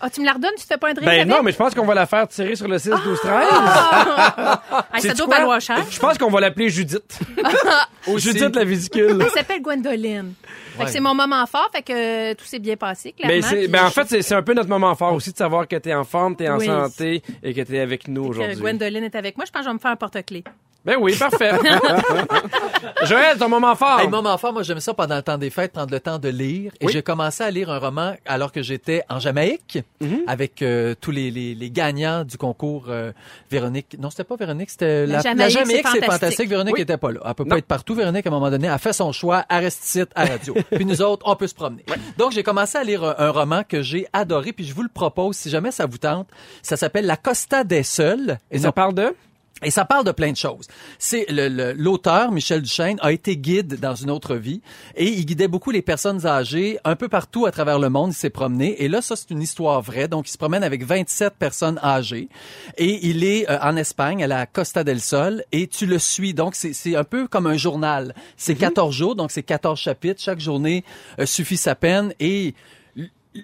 Ah, 0.00 0.10
tu 0.10 0.20
me 0.20 0.26
la 0.26 0.32
redonnes? 0.34 0.50
Tu 0.56 0.62
te 0.62 0.66
fais 0.66 0.76
pas 0.76 0.90
un 0.90 0.92
drink 0.94 1.06
Ben 1.08 1.20
avec? 1.22 1.26
non, 1.26 1.42
mais 1.42 1.52
je 1.52 1.56
pense 1.56 1.74
qu'on 1.74 1.86
va 1.86 1.94
la 1.94 2.04
faire 2.06 2.28
tirer 2.28 2.54
sur 2.54 2.68
le 2.68 2.78
6, 2.78 2.90
12, 2.90 3.18
13. 3.20 3.32
Ah, 3.50 4.60
ça 4.94 5.00
Sais-tu 5.00 5.16
doit 5.16 5.26
quoi? 5.26 5.36
valoir 5.38 5.60
cher. 5.60 5.78
Je 5.90 5.98
pense 5.98 6.18
qu'on 6.18 6.30
va 6.30 6.40
l'appeler 6.40 6.68
Judith. 6.68 7.18
Judith 8.16 8.54
la 8.54 8.64
vésicule. 8.64 9.18
Elle 9.20 9.30
s'appelle 9.30 9.62
Gwendoline. 9.62 10.34
Fait 10.42 10.78
que 10.78 10.84
Ouais. 10.84 10.92
c'est 10.92 11.00
mon 11.00 11.14
moment 11.14 11.46
fort, 11.46 11.70
fait 11.72 11.80
que 11.82 12.34
tout 12.34 12.44
s'est 12.44 12.58
bien 12.58 12.76
passé, 12.76 13.12
clairement. 13.12 13.34
Mais 13.34 13.40
c'est, 13.40 13.56
puis 13.60 13.68
ben 13.68 13.84
en 13.84 13.88
je- 13.88 13.92
fait, 13.94 14.04
c'est, 14.08 14.20
c'est 14.20 14.34
un 14.34 14.42
peu 14.42 14.52
notre 14.52 14.68
moment 14.68 14.94
fort 14.94 15.14
aussi 15.14 15.32
de 15.32 15.36
savoir 15.38 15.66
que 15.66 15.76
t'es 15.76 15.94
en 15.94 16.04
forme, 16.04 16.36
t'es 16.36 16.50
en 16.50 16.58
Oui. 16.58 16.66
santé 16.66 17.22
et 17.42 17.54
que 17.54 17.62
t'es 17.62 17.78
avec 17.80 18.06
nous 18.08 18.24
que 18.24 18.28
aujourd'hui. 18.28 18.56
Gwendoline 18.56 19.04
est 19.04 19.14
avec 19.14 19.38
moi. 19.38 19.46
Je 19.46 19.50
pense 19.52 19.60
que 19.60 19.64
je 19.64 19.70
vais 19.70 19.74
me 19.74 19.78
faire 19.78 19.92
un 19.92 19.96
porte-clés. 19.96 20.44
Ben 20.86 20.96
oui, 21.00 21.16
parfait. 21.16 21.50
Joël, 23.04 23.36
ton 23.38 23.48
moment 23.48 23.74
fort. 23.74 24.00
Hey, 24.00 24.08
moment 24.08 24.36
fort, 24.38 24.52
moi 24.52 24.62
j'aime 24.62 24.80
ça 24.80 24.94
pendant 24.94 25.16
le 25.16 25.22
temps 25.22 25.36
des 25.38 25.50
fêtes, 25.50 25.72
prendre 25.72 25.92
le 25.92 26.00
temps 26.00 26.18
de 26.18 26.28
lire. 26.28 26.72
Et 26.80 26.86
Oui. 26.86 26.92
j'ai 26.92 27.02
commencé 27.02 27.42
à 27.42 27.50
lire 27.50 27.70
un 27.70 27.78
roman 27.78 28.14
alors 28.24 28.52
que 28.52 28.62
j'étais 28.62 29.02
en 29.08 29.18
Jamaïque 29.18 29.78
Mhm. 30.00 30.20
avec 30.26 30.62
euh, 30.62 30.94
tous 31.00 31.10
les, 31.10 31.30
les, 31.30 31.54
les 31.54 31.70
gagnants 31.70 32.24
du 32.24 32.38
concours 32.38 32.84
euh, 32.88 33.12
Véronique. 33.50 33.96
Non, 33.98 34.10
c'était 34.10 34.24
pas 34.24 34.36
Véronique, 34.36 34.70
c'était 34.70 35.06
La 35.06 35.20
la, 35.34 35.48
Jamaïque, 35.48 35.50
c'est 35.50 35.66
c'est 35.74 35.82
fantastique. 35.82 36.04
fantastique. 36.12 36.48
Véronique 36.48 36.74
Oui. 36.76 36.82
était 36.82 36.96
pas 36.96 37.10
là. 37.12 37.20
Elle 37.26 37.34
peut 37.34 37.42
Non. 37.44 37.50
pas 37.50 37.58
être 37.58 37.66
partout. 37.66 37.94
Véronique, 37.94 38.26
à 38.26 38.30
un 38.30 38.32
moment 38.32 38.50
donné, 38.50 38.68
a 38.68 38.78
fait 38.78 38.92
son 38.92 39.12
choix, 39.12 39.44
reste 39.50 39.84
ici 39.84 40.02
à 40.14 40.24
radio. 40.24 40.54
Puis 40.70 40.84
nous 40.84 41.02
autres, 41.02 41.26
on 41.28 41.34
peut 41.36 41.46
se 41.48 41.54
promener. 41.54 41.84
Donc 42.18 42.32
j'ai 42.32 42.42
commencé 42.42 42.78
à 42.78 42.84
lire 42.84 43.02
un, 43.04 43.14
un 43.18 43.30
roman 43.30 43.62
que 43.68 43.82
j'ai 43.82 44.06
adoré, 44.12 44.52
puis 44.52 44.64
je 44.64 44.74
vous 44.74 44.82
le 44.82 44.88
propose 44.88 45.36
si 45.36 45.50
jamais 45.50 45.70
ça 45.70 45.86
vous 45.86 45.98
tente. 45.98 46.28
Ça 46.62 46.76
s'appelle 46.76 47.06
La 47.06 47.16
Costa 47.16 47.64
des 47.64 47.82
Seuls. 47.82 48.38
Et 48.50 48.58
ça 48.58 48.72
parle 48.72 48.94
de? 48.94 49.14
Et 49.62 49.70
ça 49.70 49.86
parle 49.86 50.04
de 50.04 50.12
plein 50.12 50.32
de 50.32 50.36
choses. 50.36 50.66
C'est 50.98 51.24
le- 51.30 51.48
le- 51.48 51.72
l'auteur 51.72 52.30
Michel 52.30 52.60
Duchesne 52.60 52.98
a 53.00 53.10
été 53.10 53.38
guide 53.38 53.80
dans 53.80 53.94
une 53.94 54.10
autre 54.10 54.36
vie 54.36 54.60
et 54.96 55.06
il 55.08 55.24
guidait 55.24 55.48
beaucoup 55.48 55.70
les 55.70 55.80
personnes 55.80 56.26
âgées 56.26 56.78
un 56.84 56.94
peu 56.94 57.08
partout 57.08 57.46
à 57.46 57.50
travers 57.52 57.78
le 57.78 57.88
monde. 57.88 58.10
Il 58.12 58.14
s'est 58.14 58.28
promené 58.28 58.82
et 58.82 58.88
là 58.88 59.00
ça 59.00 59.16
c'est 59.16 59.30
une 59.30 59.40
histoire 59.40 59.80
vraie. 59.80 60.08
Donc 60.08 60.28
il 60.28 60.32
se 60.32 60.36
promène 60.36 60.62
avec 60.62 60.84
27 60.84 61.36
personnes 61.38 61.80
âgées 61.82 62.28
et 62.76 63.06
il 63.08 63.24
est 63.24 63.48
euh, 63.50 63.58
en 63.62 63.76
Espagne 63.76 64.22
à 64.22 64.26
la 64.26 64.44
Costa 64.44 64.84
del 64.84 65.00
Sol 65.00 65.42
et 65.52 65.66
tu 65.68 65.86
le 65.86 65.98
suis. 65.98 66.34
Donc 66.34 66.54
c'est 66.54 66.74
c'est 66.74 66.94
un 66.94 67.04
peu 67.04 67.26
comme 67.26 67.46
un 67.46 67.56
journal. 67.56 68.14
C'est 68.36 68.56
14 68.56 68.94
jours 68.94 69.14
donc 69.16 69.30
c'est 69.30 69.42
14 69.42 69.78
chapitres. 69.80 70.20
Chaque 70.20 70.40
journée 70.40 70.84
euh, 71.18 71.24
suffit 71.24 71.56
sa 71.56 71.74
peine 71.74 72.12
et 72.20 72.54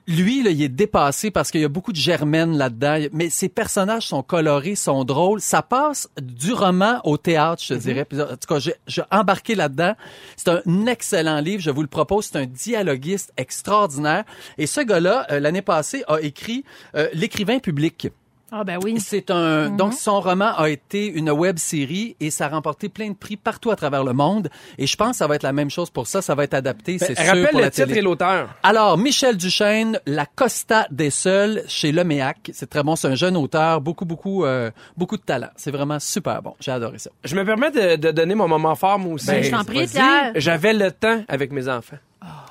lui, 0.06 0.42
là, 0.42 0.50
il 0.50 0.62
est 0.62 0.68
dépassé 0.68 1.30
parce 1.30 1.50
qu'il 1.50 1.61
y 1.61 1.64
a 1.64 1.68
beaucoup 1.68 1.92
de 1.92 1.96
germaines 1.96 2.56
là-dedans. 2.56 2.99
Mais 3.12 3.30
ses 3.30 3.49
personnages 3.49 4.06
sont 4.06 4.22
colorés, 4.22 4.75
sont 4.75 5.04
drôles. 5.04 5.40
Ça 5.40 5.62
passe 5.62 6.08
du 6.20 6.52
roman 6.52 7.00
au 7.04 7.16
théâtre, 7.16 7.62
je 7.62 7.75
te 7.75 7.78
dirais. 7.78 8.04
Puis, 8.04 8.20
en 8.20 8.26
tout 8.28 8.49
cas, 8.49 8.58
j'ai 8.58 8.75
j'ai 8.87 9.02
embarqué 9.11 9.54
là-dedans. 9.54 9.94
C'est 10.37 10.49
un 10.49 10.87
excellent 10.87 11.40
livre. 11.40 11.62
Je 11.62 11.70
vous 11.70 11.82
le 11.82 11.88
propose. 11.88 12.26
C'est 12.26 12.38
un 12.38 12.46
dialoguiste 12.46 13.32
extraordinaire. 13.37 14.25
Et 14.58 14.66
ce 14.66 14.80
gars-là, 14.80 15.26
euh, 15.30 15.40
l'année 15.40 15.62
passée, 15.62 16.04
a 16.08 16.20
écrit 16.20 16.64
euh, 16.94 17.08
L'écrivain 17.12 17.58
public. 17.58 18.08
Ah 18.54 18.64
ben 18.64 18.78
oui. 18.82 19.00
C'est 19.00 19.30
un 19.30 19.71
donc 19.71 19.94
son 19.94 20.21
roman 20.21 20.54
a 20.56 20.68
été 20.68 21.06
une 21.06 21.30
web 21.30 21.56
série 21.59 22.16
et 22.21 22.30
ça 22.30 22.47
a 22.47 22.49
remporté 22.50 22.88
plein 22.90 23.09
de 23.09 23.14
prix 23.14 23.37
partout 23.37 23.71
à 23.71 23.76
travers 23.76 24.04
le 24.04 24.12
monde 24.12 24.50
et 24.78 24.87
je 24.87 24.94
pense 24.97 25.12
que 25.12 25.16
ça 25.16 25.26
va 25.26 25.37
être 25.37 25.42
la 25.42 25.52
même 25.54 25.71
chose 25.71 25.88
pour 25.90 26.06
ça, 26.06 26.21
ça 26.21 26.35
va 26.35 26.44
être 26.44 26.52
adapté, 26.54 26.99
c'est 26.99 27.14
sûr 27.14 27.16
Ben, 27.16 27.26
Rappelle 27.26 27.49
pour 27.49 27.59
le 27.61 27.64
la 27.64 27.71
titre 27.71 27.87
télé. 27.88 27.99
et 28.00 28.02
l'auteur. 28.02 28.49
Alors, 28.62 28.99
Michel 28.99 29.37
Duchesne, 29.38 29.99
La 30.06 30.26
Costa 30.26 30.87
des 30.90 31.09
Seuls 31.11 31.62
chez 31.66 31.92
Leméac. 31.92 32.50
C'est 32.52 32.68
très 32.68 32.82
bon. 32.82 32.94
C'est 32.94 33.09
un 33.09 33.14
jeune 33.14 33.37
auteur, 33.37 33.80
beaucoup, 33.80 34.04
beaucoup, 34.04 34.44
euh, 34.44 34.71
beaucoup 34.97 35.16
de 35.16 35.23
talent. 35.23 35.49
C'est 35.56 35.71
vraiment 35.71 35.99
super 35.99 36.42
bon. 36.42 36.54
J'ai 36.61 36.73
adoré 36.73 36.99
ça. 36.99 37.11
Je 37.25 37.35
me 37.35 37.44
permets 37.44 37.71
de, 37.71 37.97
de 37.97 38.11
donner 38.11 38.35
mon 38.35 38.49
moment 38.49 38.75
fort, 38.75 38.99
moi 38.99 39.14
aussi. 39.14 39.28
Ben, 39.28 39.42
je 39.42 39.50
t'en 39.50 39.64
prie. 39.64 39.87
J'avais 40.35 40.75
le 40.75 40.90
temps 40.90 41.25
avec 41.28 41.52
mes 41.52 41.68
enfants. 41.68 41.97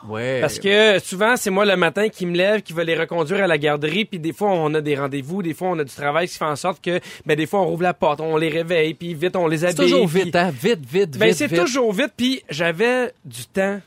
Ouais. 0.08 0.40
Parce 0.42 0.60
que 0.60 1.00
souvent, 1.00 1.36
c'est 1.38 1.50
moi 1.50 1.66
le 1.66 1.76
matin 1.76 2.10
qui 2.10 2.26
me 2.26 2.36
lève, 2.36 2.62
qui 2.62 2.74
va 2.74 2.84
les 2.84 2.96
reconduire 2.98 3.44
à 3.44 3.48
la 3.48 3.58
garderie, 3.58 4.06
puis 4.06 4.20
des 4.20 4.34
fois, 4.34 4.50
on 4.52 4.74
a 4.74 4.82
des 4.82 4.96
rendez-vous, 4.96 5.44
des 5.44 5.54
fois, 5.54 5.70
on 5.70 5.80
a 5.80 5.84
du 5.84 5.94
travail 5.94 6.28
qui 6.28 6.38
fait 6.38 6.46
en 6.46 6.56
sorte 6.56 6.84
que, 6.84 7.00
ben, 7.26 7.36
des 7.36 7.46
fois, 7.46 7.62
on 7.62 7.66
rouvre 7.68 7.84
la 7.84 7.94
porte, 7.94 8.20
on 8.22 8.38
les 8.38 8.50
réveille, 8.50 8.94
puis 8.94 9.14
vite, 9.14 9.36
on 9.36 9.48
les 9.48 9.60
c'est 9.60 9.68
habille. 9.68 9.92
toujours 9.92 10.08
puis- 10.10 10.24
vite, 10.24 10.36
hein? 10.36 10.52
Vite, 10.52 10.80
vite, 10.92 11.18
Ben, 11.18 11.28
vite, 11.30 11.38
c'est 11.38 11.50
toujours 11.50 11.94
vite, 11.94 12.14
puis 12.18 12.42
j'avais 12.50 13.12
du 13.26 13.46
temps 13.46 13.80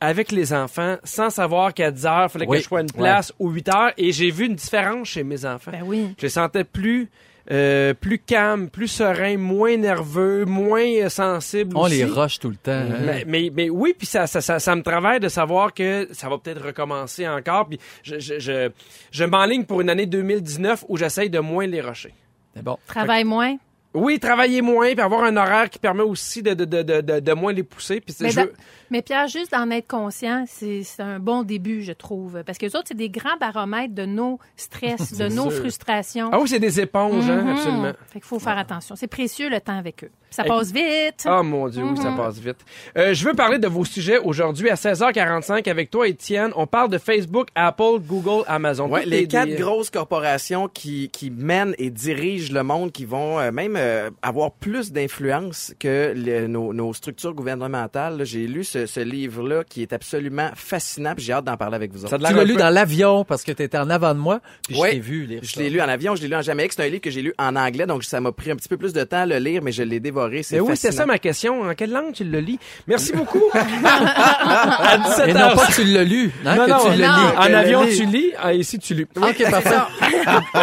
avec 0.00 0.32
les 0.32 0.52
enfants 0.52 0.96
sans 1.04 1.30
savoir 1.30 1.72
qu'à 1.72 1.90
10 1.92 2.06
heures, 2.06 2.24
il 2.24 2.28
fallait 2.32 2.46
Oui. 2.48 2.56
que 2.58 2.62
je 2.64 2.68
sois 2.68 2.80
une 2.80 2.90
place 2.90 3.32
ou 3.38 3.50
8 3.50 3.68
heures. 3.68 3.92
Et 3.96 4.10
j'ai 4.10 4.30
vu 4.32 4.46
une 4.46 4.56
différence 4.56 5.06
chez 5.08 5.22
mes 5.22 5.44
enfants. 5.46 5.70
Ben 5.70 5.82
oui. 5.84 6.12
Je 6.18 6.22
les 6.22 6.28
sentais 6.28 6.64
plus, 6.64 7.08
euh, 7.50 7.92
plus 7.94 8.18
calmes, 8.18 8.68
plus 8.70 8.88
sereins, 8.88 9.36
moins 9.36 9.76
nerveux, 9.76 10.44
moins 10.44 10.84
euh, 10.84 11.08
sensibles 11.08 11.76
On 11.76 11.82
aussi. 11.82 11.96
les 11.96 12.04
rush 12.04 12.38
tout 12.38 12.50
le 12.50 12.56
temps. 12.56 12.70
hein. 12.72 12.98
Mais, 13.04 13.24
mais, 13.26 13.50
mais 13.54 13.70
oui, 13.70 13.94
puis 13.96 14.06
ça, 14.06 14.26
ça, 14.26 14.40
ça, 14.40 14.58
ça 14.58 14.76
me 14.76 14.82
travaille 14.82 15.18
de 15.20 15.28
savoir 15.28 15.74
que 15.74 16.08
ça 16.12 16.28
va 16.28 16.38
peut-être 16.38 16.64
recommencer 16.64 17.26
encore. 17.26 17.68
Puis 17.68 17.78
je, 18.02 18.18
je, 18.18 18.38
je, 18.38 18.70
je 19.10 19.24
m'enligne 19.24 19.64
pour 19.64 19.80
une 19.80 19.90
année 19.90 20.06
2019 20.06 20.84
où 20.88 20.96
j'essaye 20.96 21.30
de 21.30 21.38
moins 21.40 21.66
les 21.66 21.80
rusher. 21.80 22.14
C'est 22.54 22.62
bon. 22.62 22.78
Travaille 22.86 23.24
moins. 23.24 23.56
Oui, 23.94 24.18
travailler 24.18 24.62
moins, 24.62 24.92
puis 24.92 25.00
avoir 25.00 25.24
un 25.24 25.36
horaire 25.36 25.68
qui 25.68 25.78
permet 25.78 26.02
aussi 26.02 26.42
de, 26.42 26.54
de, 26.54 26.64
de, 26.64 26.82
de, 27.02 27.20
de, 27.20 27.32
moins 27.34 27.52
les 27.52 27.62
pousser. 27.62 28.00
Puis 28.00 28.14
Mais, 28.20 28.30
je 28.30 28.40
veux- 28.40 28.52
mais 28.90 29.02
Pierre, 29.02 29.28
juste 29.28 29.52
d'en 29.52 29.70
être 29.70 29.86
conscient, 29.88 30.44
c'est 30.48 30.82
c'est 30.82 31.02
un 31.02 31.18
bon 31.18 31.42
début, 31.42 31.82
je 31.82 31.92
trouve. 31.92 32.42
Parce 32.44 32.56
que 32.58 32.66
les 32.66 32.74
autres, 32.76 32.86
c'est 32.88 32.96
des 32.96 33.10
grands 33.10 33.36
baromètres 33.38 33.94
de 33.94 34.04
nos 34.06 34.38
stress, 34.56 35.12
de 35.18 35.28
nos 35.28 35.50
frustrations. 35.50 36.30
Ah 36.32 36.38
oui, 36.40 36.48
c'est 36.48 36.58
des 36.58 36.80
éponges, 36.80 37.28
hein, 37.28 37.42
Mhm. 37.42 37.48
absolument. 37.50 37.92
Fait 38.08 38.20
qu'il 38.20 38.24
faut 38.28 38.38
faire 38.38 38.56
attention. 38.58 38.96
C'est 38.96 39.06
précieux 39.08 39.48
le 39.50 39.60
temps 39.60 39.76
avec 39.78 40.04
eux. 40.04 40.10
Ça 40.30 40.44
passe 40.44 40.72
vite. 40.72 41.26
Oh 41.28 41.42
mon 41.42 41.68
Dieu, 41.68 41.82
oui, 41.84 41.96
ça 41.98 42.10
passe 42.12 42.38
vite. 42.38 42.56
Euh, 42.96 43.12
je 43.12 43.22
veux 43.26 43.34
parler 43.34 43.58
de 43.58 43.68
vos 43.68 43.84
sujets 43.84 44.16
aujourd'hui 44.18 44.70
à 44.70 44.76
16h45 44.76 45.68
avec 45.68 45.90
toi, 45.90 46.08
Étienne. 46.08 46.52
On 46.56 46.66
parle 46.66 46.88
de 46.88 46.96
Facebook, 46.96 47.48
Apple, 47.54 47.98
Google, 48.00 48.42
Amazon. 48.46 48.88
Ouais, 48.88 49.04
les 49.04 49.22
des- 49.22 49.28
quatre 49.28 49.48
des- 49.50 49.56
grosses 49.56 49.90
corporations 49.90 50.68
qui, 50.68 51.10
qui 51.10 51.30
mènent 51.30 51.74
et 51.76 51.90
dirigent 51.90 52.54
le 52.54 52.62
monde, 52.62 52.92
qui 52.92 53.04
vont 53.04 53.38
euh, 53.38 53.52
même 53.52 53.76
euh, 53.82 54.10
avoir 54.22 54.52
plus 54.52 54.92
d'influence 54.92 55.74
que 55.78 56.12
le- 56.16 56.46
nos, 56.46 56.72
nos 56.72 56.94
structures 56.94 57.34
gouvernementales. 57.34 58.24
J'ai 58.24 58.46
lu 58.46 58.64
ce, 58.64 58.86
ce 58.86 59.00
livre-là 59.00 59.64
qui 59.64 59.82
est 59.82 59.92
absolument 59.92 60.50
fascinant, 60.54 61.14
puis 61.14 61.24
j'ai 61.24 61.32
hâte 61.32 61.44
d'en 61.44 61.56
parler 61.56 61.76
avec 61.76 61.92
vous 61.92 62.04
autres. 62.04 62.16
Tu 62.16 62.22
l'as 62.22 62.44
lu 62.44 62.54
peu- 62.54 62.60
dans 62.60 62.70
l'avion 62.70 63.24
parce 63.24 63.42
que 63.42 63.52
tu 63.52 63.62
étais 63.62 63.78
en 63.78 63.90
avant 63.90 64.14
de 64.14 64.20
moi, 64.20 64.40
puis 64.68 64.78
Ouais. 64.78 64.88
je 64.90 64.94
t'ai 64.94 65.00
vu 65.00 65.24
lire 65.26 65.40
Je 65.42 65.58
l'ai 65.60 65.68
lu 65.70 65.80
en 65.80 65.88
avion, 65.88 66.14
je 66.16 66.22
l'ai 66.22 66.28
lu 66.28 66.36
en 66.36 66.42
Jamaïque. 66.42 66.72
C'est 66.74 66.82
un 66.84 66.88
livre 66.88 67.00
que 67.02 67.10
j'ai 67.10 67.22
lu 67.22 67.34
en 67.38 67.56
anglais, 67.56 67.86
donc 67.86 68.04
ça 68.04 68.20
m'a 68.20 68.32
pris 68.32 68.50
un 68.50 68.56
petit 68.56 68.68
peu 68.68 68.76
plus 68.76 68.92
de 68.92 69.02
temps 69.04 69.18
à 69.22 69.26
le 69.26 69.38
lire, 69.38 69.60
mais 69.62 69.72
je 69.72 69.82
l'ai 69.82 70.00
dévoré. 70.00 70.42
C'est 70.42 70.56
Mais 70.56 70.60
oui, 70.62 70.68
fascinant. 70.70 70.92
ça 70.92 71.06
ma 71.06 71.18
question. 71.18 71.62
En 71.62 71.74
quelle 71.74 71.90
langue 71.90 72.12
tu 72.12 72.24
le 72.24 72.38
lis? 72.40 72.58
Merci 72.86 73.12
beaucoup. 73.12 73.42
à 73.54 74.98
17 74.98 75.28
Et 75.28 75.32
non 75.34 75.54
pas 75.54 75.66
que 75.66 75.72
tu 75.74 75.84
l'as 75.84 76.04
lu, 76.04 76.30
hein, 76.44 76.56
Non, 76.56 76.64
que 76.66 76.70
non, 76.70 76.78
tu 76.84 76.90
le 76.98 77.06
non. 77.06 77.12
lis. 77.12 77.36
En 77.36 77.54
avion, 77.54 77.80
le 77.82 77.88
lis. 77.88 77.96
tu 77.98 78.06
lis. 78.06 78.30
Ah, 78.42 78.52
ici, 78.54 78.78
tu 78.78 78.94
lis. 78.94 79.06
OK, 79.16 79.42
parfait. 79.50 79.76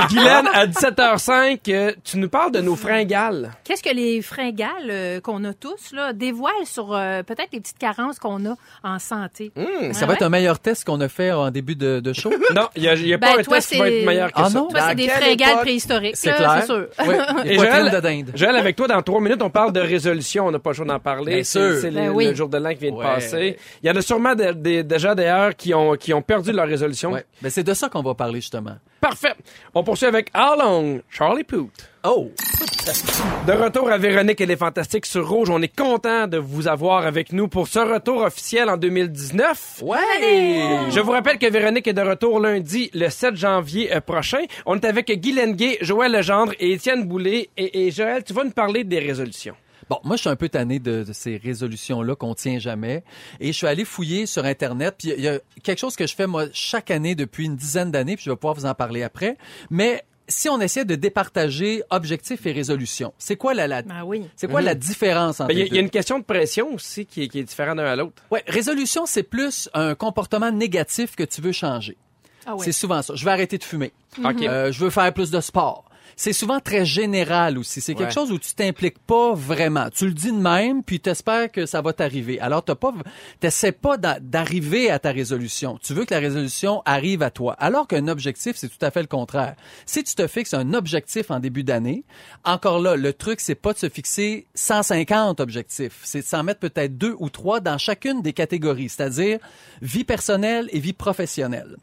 Guylaine, 0.10 0.48
à 0.54 0.66
17h05, 0.68 1.60
euh, 1.70 1.92
tu 2.04 2.18
nous 2.18 2.30
parles 2.30 2.52
de 2.52 2.62
nos 2.62 2.76
fringales. 3.10 3.52
Qu'est-ce 3.64 3.84
que 3.84 3.94
les 3.94 4.22
fringales 4.22 4.90
euh, 4.90 5.20
qu'on 5.22 5.44
a 5.46 5.54
tous 5.54 5.92
là, 5.94 6.14
dévoilent 6.14 6.66
sur 6.66 6.94
euh, 6.94 7.24
peut-être 7.24 7.50
les 7.54 7.60
petites 7.60 7.78
carences 7.78 8.20
qu'on 8.20 8.46
a 8.46 8.56
en 8.84 9.00
santé? 9.00 9.52
Ça 9.94 10.06
va 10.06 10.14
être 10.14 10.22
un 10.24 10.30
meilleur 10.30 10.60
test 10.60 10.86
qu'on 10.86 11.00
a 11.02 11.08
fait 11.10 11.32
en 11.32 11.52
début 11.52 11.76
de, 11.76 12.00
de 12.00 12.14
show. 12.14 12.32
Non, 12.56 12.68
il 12.76 12.82
n'y 12.84 12.88
a, 12.88 12.96
y 12.96 13.14
a 13.14 13.18
Ben, 13.18 13.34
pas 13.36 13.40
un 13.40 13.44
toi, 13.44 13.56
test 13.58 13.72
qui 13.74 13.78
va 13.80 13.90
être 13.90 14.06
meilleur 14.06 14.30
que 14.32 14.34
Ah 14.42 14.50
ça. 14.50 14.60
non? 14.60 14.68
Toi, 14.68 14.80
c'est 14.90 14.96
des 14.96 15.08
fringales 15.08 15.50
époque? 15.50 15.62
préhistoriques, 15.62 16.16
C'est 16.18 16.34
clair. 16.34 16.58
c'est 16.62 16.66
sûr. 16.66 16.88
Oui, 17.08 17.16
Et 17.46 17.56
Joël, 17.56 17.92
de 17.92 18.00
dinde. 18.00 18.32
Joël, 18.36 18.56
avec 18.56 18.76
toi, 18.76 18.88
dans 18.88 19.02
trois 19.02 19.22
minutes, 19.22 19.42
on 19.42 19.50
parle 19.50 19.72
de 19.74 19.80
résolution. 19.80 20.48
On 20.48 20.52
n'a 20.52 20.60
pas 20.60 20.72
le 20.72 20.76
choix 20.76 20.86
d'en 20.86 21.00
parler. 21.00 21.36
Bien 21.36 21.44
C'est- 21.44 21.60
sûr. 21.74 21.82
C'est 21.82 21.92
Ben 21.92 22.08
le, 22.08 22.12
oui. 22.12 22.26
le 22.26 22.34
jour 22.36 22.50
de 22.50 22.58
l'an 22.58 22.70
qui 22.72 22.80
vient 22.82 22.92
de 22.92 23.02
passer. 23.02 23.58
Il 23.84 23.88
y 23.88 23.92
en 23.92 23.96
a 23.96 24.02
sûrement 24.02 24.36
de- 24.36 24.52
de- 24.54 24.82
déjà, 24.82 25.14
d'ailleurs, 25.16 25.56
qui 25.56 25.74
ont, 25.74 25.94
qui 25.96 26.14
ont 26.14 26.22
perdu 26.22 26.52
leur 26.52 26.68
résolution. 26.68 27.12
Ouais. 27.12 27.26
Ben, 27.42 27.50
c'est 27.50 27.64
de 27.64 27.74
ça 27.74 27.88
qu'on 27.90 28.02
va 28.02 28.14
parler, 28.16 28.42
justement. 28.42 28.78
Parfait. 29.00 29.34
On 29.74 29.84
poursuit 29.84 30.08
avec 30.08 30.30
How 30.36 30.60
Long, 30.60 31.02
Charlie 31.10 31.44
Poot. 31.44 31.72
Oh! 32.04 32.32
De 33.46 33.54
retour 33.54 33.90
à 33.92 33.98
Véronique 33.98 34.42
et 34.42 34.46
les 34.46 34.56
Fantastiques 34.56 35.06
sur 35.06 35.28
Rouge. 35.28 35.50
On 35.50 35.62
est 35.62 35.74
content 35.76 36.28
de 36.28 36.38
vous 36.38 36.68
avoir 36.68 37.06
avec 37.06 37.32
nous 37.34 37.48
pour 37.48 37.68
ce 37.68 37.80
retour 37.80 38.22
officiel 38.24 38.70
en 38.70 38.78
2019. 38.78 39.84
Ouais! 39.84 39.98
Je 40.90 41.00
vous 41.00 41.12
rappelle 41.12 41.38
que 41.38 41.50
Véronique 41.50 41.88
est 41.88 41.94
de 41.94 42.02
retour 42.02 42.40
lundi, 42.40 42.90
le 42.94 43.10
7 43.10 43.36
janvier 43.36 43.94
euh, 43.94 44.02
prochain. 44.02 44.44
On 44.66 44.76
est 44.76 44.86
avec 44.86 45.12
Guy 45.12 45.34
Lenguet, 45.34 45.78
Joël 45.82 46.12
Legendre 46.14 46.54
et 46.60 46.74
Étienne 46.74 47.04
Boulay. 47.06 47.50
Et, 47.58 47.88
et 47.88 47.92
Joël, 47.92 48.24
tu 48.24 48.34
vas 48.34 48.44
nous 48.44 48.52
parler 48.52 48.84
des 48.84 49.00
résolutions. 49.00 49.56
Bon, 49.90 50.00
moi, 50.04 50.16
je 50.16 50.22
suis 50.22 50.30
un 50.30 50.36
peu 50.36 50.50
tanné 50.50 50.80
de, 50.80 51.04
de 51.04 51.14
ces 51.14 51.38
résolutions-là 51.38 52.16
qu'on 52.16 52.36
tient 52.36 52.60
jamais. 52.60 53.04
Et 53.40 53.48
je 53.48 53.58
suis 53.58 53.68
allé 53.68 53.86
fouiller 53.86 54.26
sur 54.26 54.46
Internet. 54.46 54.96
Puis 55.00 55.14
il 55.18 55.24
y 55.24 55.28
a 55.28 55.40
quelque 55.64 55.80
chose 55.80 55.96
que 55.96 56.06
je 56.08 56.16
fais, 56.16 56.28
moi, 56.28 56.46
chaque 56.54 56.92
année 56.92 57.16
depuis 57.16 57.46
une 57.46 57.56
dizaine 57.56 57.90
d'années, 57.92 58.16
puis 58.16 58.26
je 58.26 58.30
vais 58.30 58.36
pouvoir 58.36 58.54
vous 58.56 58.66
en 58.66 58.76
parler 58.76 59.02
après. 59.04 59.38
Mais 59.70 60.04
si 60.28 60.48
on 60.48 60.62
essaie 60.62 60.86
de 60.86 60.94
départager 60.94 61.82
objectifs 61.90 62.46
et 62.46 62.52
résolutions, 62.52 63.14
c'est 63.18 63.36
quoi 63.36 63.56
la, 63.56 63.66
la 63.68 63.82
Ben 63.82 64.04
oui. 64.06 64.26
c'est 64.36 64.48
quoi 64.48 64.62
la 64.62 64.76
différence 64.76 65.40
entre 65.40 65.48
Ben, 65.48 65.58
Il 65.58 65.60
y, 65.60 65.62
a- 65.62 65.66
les 65.66 65.70
il 65.72 65.76
y 65.76 65.78
a 65.80 65.82
une 65.82 65.90
question 65.90 66.20
de 66.20 66.24
pression 66.24 66.72
aussi 66.76 67.08
qui 67.08 67.24
est, 67.24 67.28
qui 67.28 67.40
est 67.40 67.44
différente 67.44 67.78
d'un 67.78 67.86
à 67.86 67.96
l'autre. 67.96 68.22
Ouais, 68.30 68.44
résolution, 68.48 69.08
c'est 69.08 69.24
plus 69.24 69.70
un 69.74 69.96
comportement 69.96 70.52
négatif 70.52 71.16
que 71.16 71.24
tu 71.24 71.42
veux 71.42 71.52
changer. 71.52 71.98
Ah 72.46 72.54
oui. 72.56 72.62
C'est 72.64 72.72
souvent 72.72 73.02
ça. 73.02 73.16
Je 73.16 73.26
vais 73.26 73.32
arrêter 73.32 73.58
de 73.58 73.64
fumer. 73.64 73.92
OK. 74.24 74.44
Euh, 74.44 74.72
je 74.72 74.80
veux 74.84 74.90
faire 74.92 75.12
plus 75.14 75.32
de 75.32 75.42
sport. 75.42 75.89
C'est 76.22 76.34
souvent 76.34 76.60
très 76.60 76.84
général 76.84 77.58
aussi. 77.58 77.80
C'est 77.80 77.96
quelque 77.96 78.14
chose 78.14 78.30
où 78.30 78.38
tu 78.38 78.54
t'impliques 78.54 79.00
pas 79.00 79.34
vraiment. 79.34 79.88
Tu 79.90 80.06
le 80.06 80.12
dis 80.14 80.34
de 80.34 80.38
même, 80.38 80.84
puis 80.84 81.00
t'espères 81.00 81.50
que 81.50 81.66
ça 81.66 81.82
va 81.82 81.94
t'arriver. 81.94 82.42
Alors 82.42 82.62
t'as 82.62 82.76
pas, 82.76 82.94
t'essaies 83.40 83.72
pas 83.72 83.96
d'a- 83.96 84.20
d'arriver 84.20 84.92
à 84.92 85.00
ta 85.00 85.12
résolution. 85.14 85.80
Tu 85.82 85.94
veux 85.94 86.04
que 86.04 86.14
la 86.14 86.20
résolution 86.20 86.82
arrive 86.84 87.24
à 87.24 87.32
toi. 87.32 87.54
Alors 87.54 87.88
qu'un 87.88 88.10
objectif, 88.10 88.58
c'est 88.58 88.68
tout 88.68 88.86
à 88.86 88.92
fait 88.92 89.00
le 89.00 89.08
contraire. 89.08 89.56
Si 89.86 90.04
tu 90.04 90.14
te 90.14 90.28
fixes 90.28 90.54
un 90.54 90.74
objectif 90.74 91.32
en 91.32 91.40
début 91.40 91.64
d'année, 91.64 92.04
encore 92.44 92.80
là, 92.82 92.98
le 92.98 93.14
truc, 93.14 93.40
c'est 93.40 93.56
pas 93.56 93.72
de 93.72 93.78
se 93.78 93.88
fixer 93.88 94.46
150 94.56 95.40
objectifs. 95.40 96.02
C'est 96.04 96.20
de 96.20 96.26
s'en 96.26 96.44
mettre 96.44 96.60
peut-être 96.60 96.98
deux 96.98 97.16
ou 97.20 97.30
trois 97.30 97.62
dans 97.62 97.78
chacune 97.78 98.22
des 98.22 98.34
catégories, 98.34 98.90
c'est-à-dire 98.90 99.40
vie 99.82 100.04
personnelle 100.04 100.68
et 100.74 100.80
vie 100.82 100.92
professionnelle. 100.92 101.78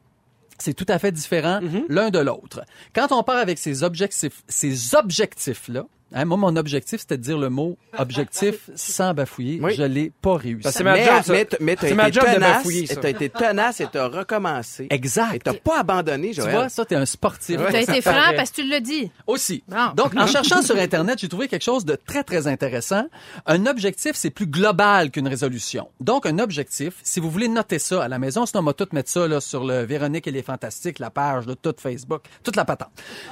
C'est 0.58 0.75
tout 0.75 0.86
à 0.88 0.98
fait 0.98 1.12
différent 1.12 1.60
l'un 1.88 2.10
de 2.10 2.18
l'autre. 2.18 2.62
Quand 2.94 3.12
on 3.12 3.22
part 3.22 3.36
avec 3.36 3.58
ces 3.58 3.82
objectifs, 3.82 4.42
ces 4.48 4.94
objectifs-là, 4.94 5.86
hein, 6.12 6.25
moi, 6.25 6.36
mon 6.36 6.56
objectif, 6.56 7.00
c'était 7.00 7.16
de 7.16 7.22
dire 7.22 7.38
le 7.38 7.48
mot 7.50 7.76
objectif 7.98 8.70
sans 8.75 9.14
bafouiller. 9.14 9.60
Oui. 9.62 9.75
Je 9.75 9.82
l'ai 9.82 10.10
pas 10.10 10.36
réussi. 10.36 10.68
C'est 10.70 10.84
ma 10.84 10.94
mais, 10.94 11.04
job, 11.04 11.22
ça. 11.22 11.32
mais, 11.32 11.48
mais 11.60 11.76
t'as 11.76 11.88
C'est 11.88 11.94
ma 11.94 12.08
été 12.08 12.20
job 12.20 12.28
de 12.28 12.34
tenace, 12.34 12.56
bafouiller, 12.56 12.86
ça. 12.86 12.92
et 12.92 12.96
t'as 12.96 13.08
été 13.10 13.28
tenace 13.30 13.80
et 13.80 13.86
t'as 13.90 14.08
recommencé. 14.08 14.86
Exact. 14.90 15.34
Et 15.34 15.38
t'as 15.38 15.54
pas 15.54 15.80
abandonné, 15.80 16.28
tu 16.30 16.36
Joël. 16.40 16.50
vois, 16.52 16.68
ça, 16.68 16.84
t'es 16.84 16.94
un 16.94 17.06
sportif. 17.06 17.56
Tu 17.56 17.76
as 17.76 17.80
été 17.80 18.00
franc 18.00 18.32
parce 18.36 18.50
que 18.50 18.56
tu 18.62 18.68
l'as 18.68 18.80
dit. 18.80 19.10
Aussi. 19.26 19.62
Bon. 19.68 19.92
Donc, 19.96 20.14
en 20.16 20.26
cherchant 20.26 20.62
sur 20.62 20.76
Internet, 20.76 21.18
j'ai 21.18 21.28
trouvé 21.28 21.48
quelque 21.48 21.62
chose 21.64 21.84
de 21.84 21.96
très, 21.96 22.22
très 22.25 22.46
intéressant. 22.46 23.06
Un 23.46 23.66
objectif, 23.66 24.12
c'est 24.14 24.30
plus 24.30 24.46
global 24.46 25.10
qu'une 25.10 25.28
résolution. 25.28 25.88
Donc, 26.00 26.26
un 26.26 26.38
objectif, 26.38 26.94
si 27.02 27.20
vous 27.20 27.30
voulez 27.30 27.48
noter 27.48 27.78
ça 27.78 28.02
à 28.04 28.08
la 28.08 28.18
maison, 28.18 28.46
sinon 28.46 28.62
on 28.62 28.66
va 28.66 28.72
tout 28.72 28.88
mettre 28.92 29.10
ça 29.10 29.26
là, 29.26 29.40
sur 29.40 29.64
le 29.64 29.82
Véronique 29.84 30.26
et 30.26 30.30
les 30.30 30.42
Fantastiques, 30.42 30.98
la 30.98 31.10
page 31.10 31.46
de 31.46 31.54
tout 31.54 31.75
Facebook, 31.78 32.22
toute 32.42 32.56
la 32.56 32.64
patente. 32.64 32.90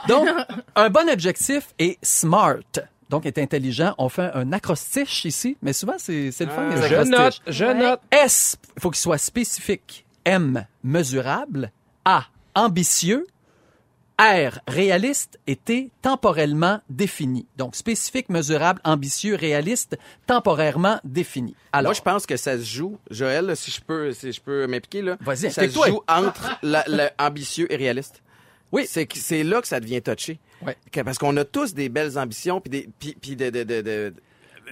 Donc, 0.09 0.29
un 0.77 0.91
bon 0.91 1.09
objectif 1.11 1.69
est 1.79 1.99
SMART. 2.03 2.64
Donc, 3.11 3.27
est 3.27 3.37
intelligent. 3.39 3.95
On 3.99 4.09
fait 4.09 4.31
un 4.35 4.51
acrostiche 4.53 5.25
ici, 5.27 5.57
mais 5.63 5.73
souvent, 5.75 5.95
c'est 5.99 6.31
c'est 6.33 6.47
le 6.47 6.51
fun, 6.51 6.71
les 6.75 6.89
Je 6.89 6.97
note, 7.11 7.41
je 7.47 7.65
Ouais. 7.67 7.75
note. 7.75 8.01
S, 8.11 8.57
il 8.77 8.81
faut 8.83 8.91
qu'il 8.91 8.99
soit 9.01 9.19
spécifique. 9.19 10.07
M, 10.25 10.67
mesurable. 10.83 11.71
A, 12.07 12.25
ambitieux. 12.55 13.27
R, 14.19 14.59
réaliste. 14.69 15.39
Et 15.47 15.57
T, 15.57 15.91
temporellement 16.01 16.81
défini. 16.89 17.47
Donc, 17.59 17.75
spécifique, 17.77 18.29
mesurable, 18.31 18.81
ambitieux, 18.85 19.35
réaliste, 19.35 19.99
temporairement 20.27 20.99
défini. 21.05 21.55
Alors, 21.73 21.91
Moi, 21.91 21.95
je 21.95 22.01
pense 22.03 22.25
que 22.25 22.37
ça 22.37 22.57
se 22.57 22.63
joue, 22.65 22.97
Joël, 23.11 23.57
si 23.57 23.71
je 23.73 23.81
peux, 23.81 24.13
si 24.13 24.33
je 24.33 24.41
peux 24.41 24.67
m'impliquer 24.69 25.03
là. 25.03 25.17
Vas-y, 25.21 25.51
ça 25.51 25.69
se 25.69 25.75
joue 25.75 26.01
entre 26.09 26.57
la- 26.63 26.85
le 26.87 27.09
ambitieux 27.19 27.71
et 27.73 27.77
réaliste. 27.77 28.23
Oui. 28.75 28.87
c'est 28.87 29.43
là 29.45 29.61
que 29.61 29.69
ça 29.69 29.81
devient 29.81 30.03
touché. 30.03 30.39
Ouais. 30.65 30.77
Parce 31.05 31.19
qu'on 31.19 31.37
a 31.37 31.45
tous 31.45 31.75
des 31.75 31.89
belles 31.89 32.19
ambitions 32.19 32.61
puis 32.61 32.71
des 32.71 32.89
puis, 32.99 33.17
puis 33.21 33.37
de, 33.37 33.51
de, 33.51 33.63
de, 33.63 33.81
de- 33.83 34.15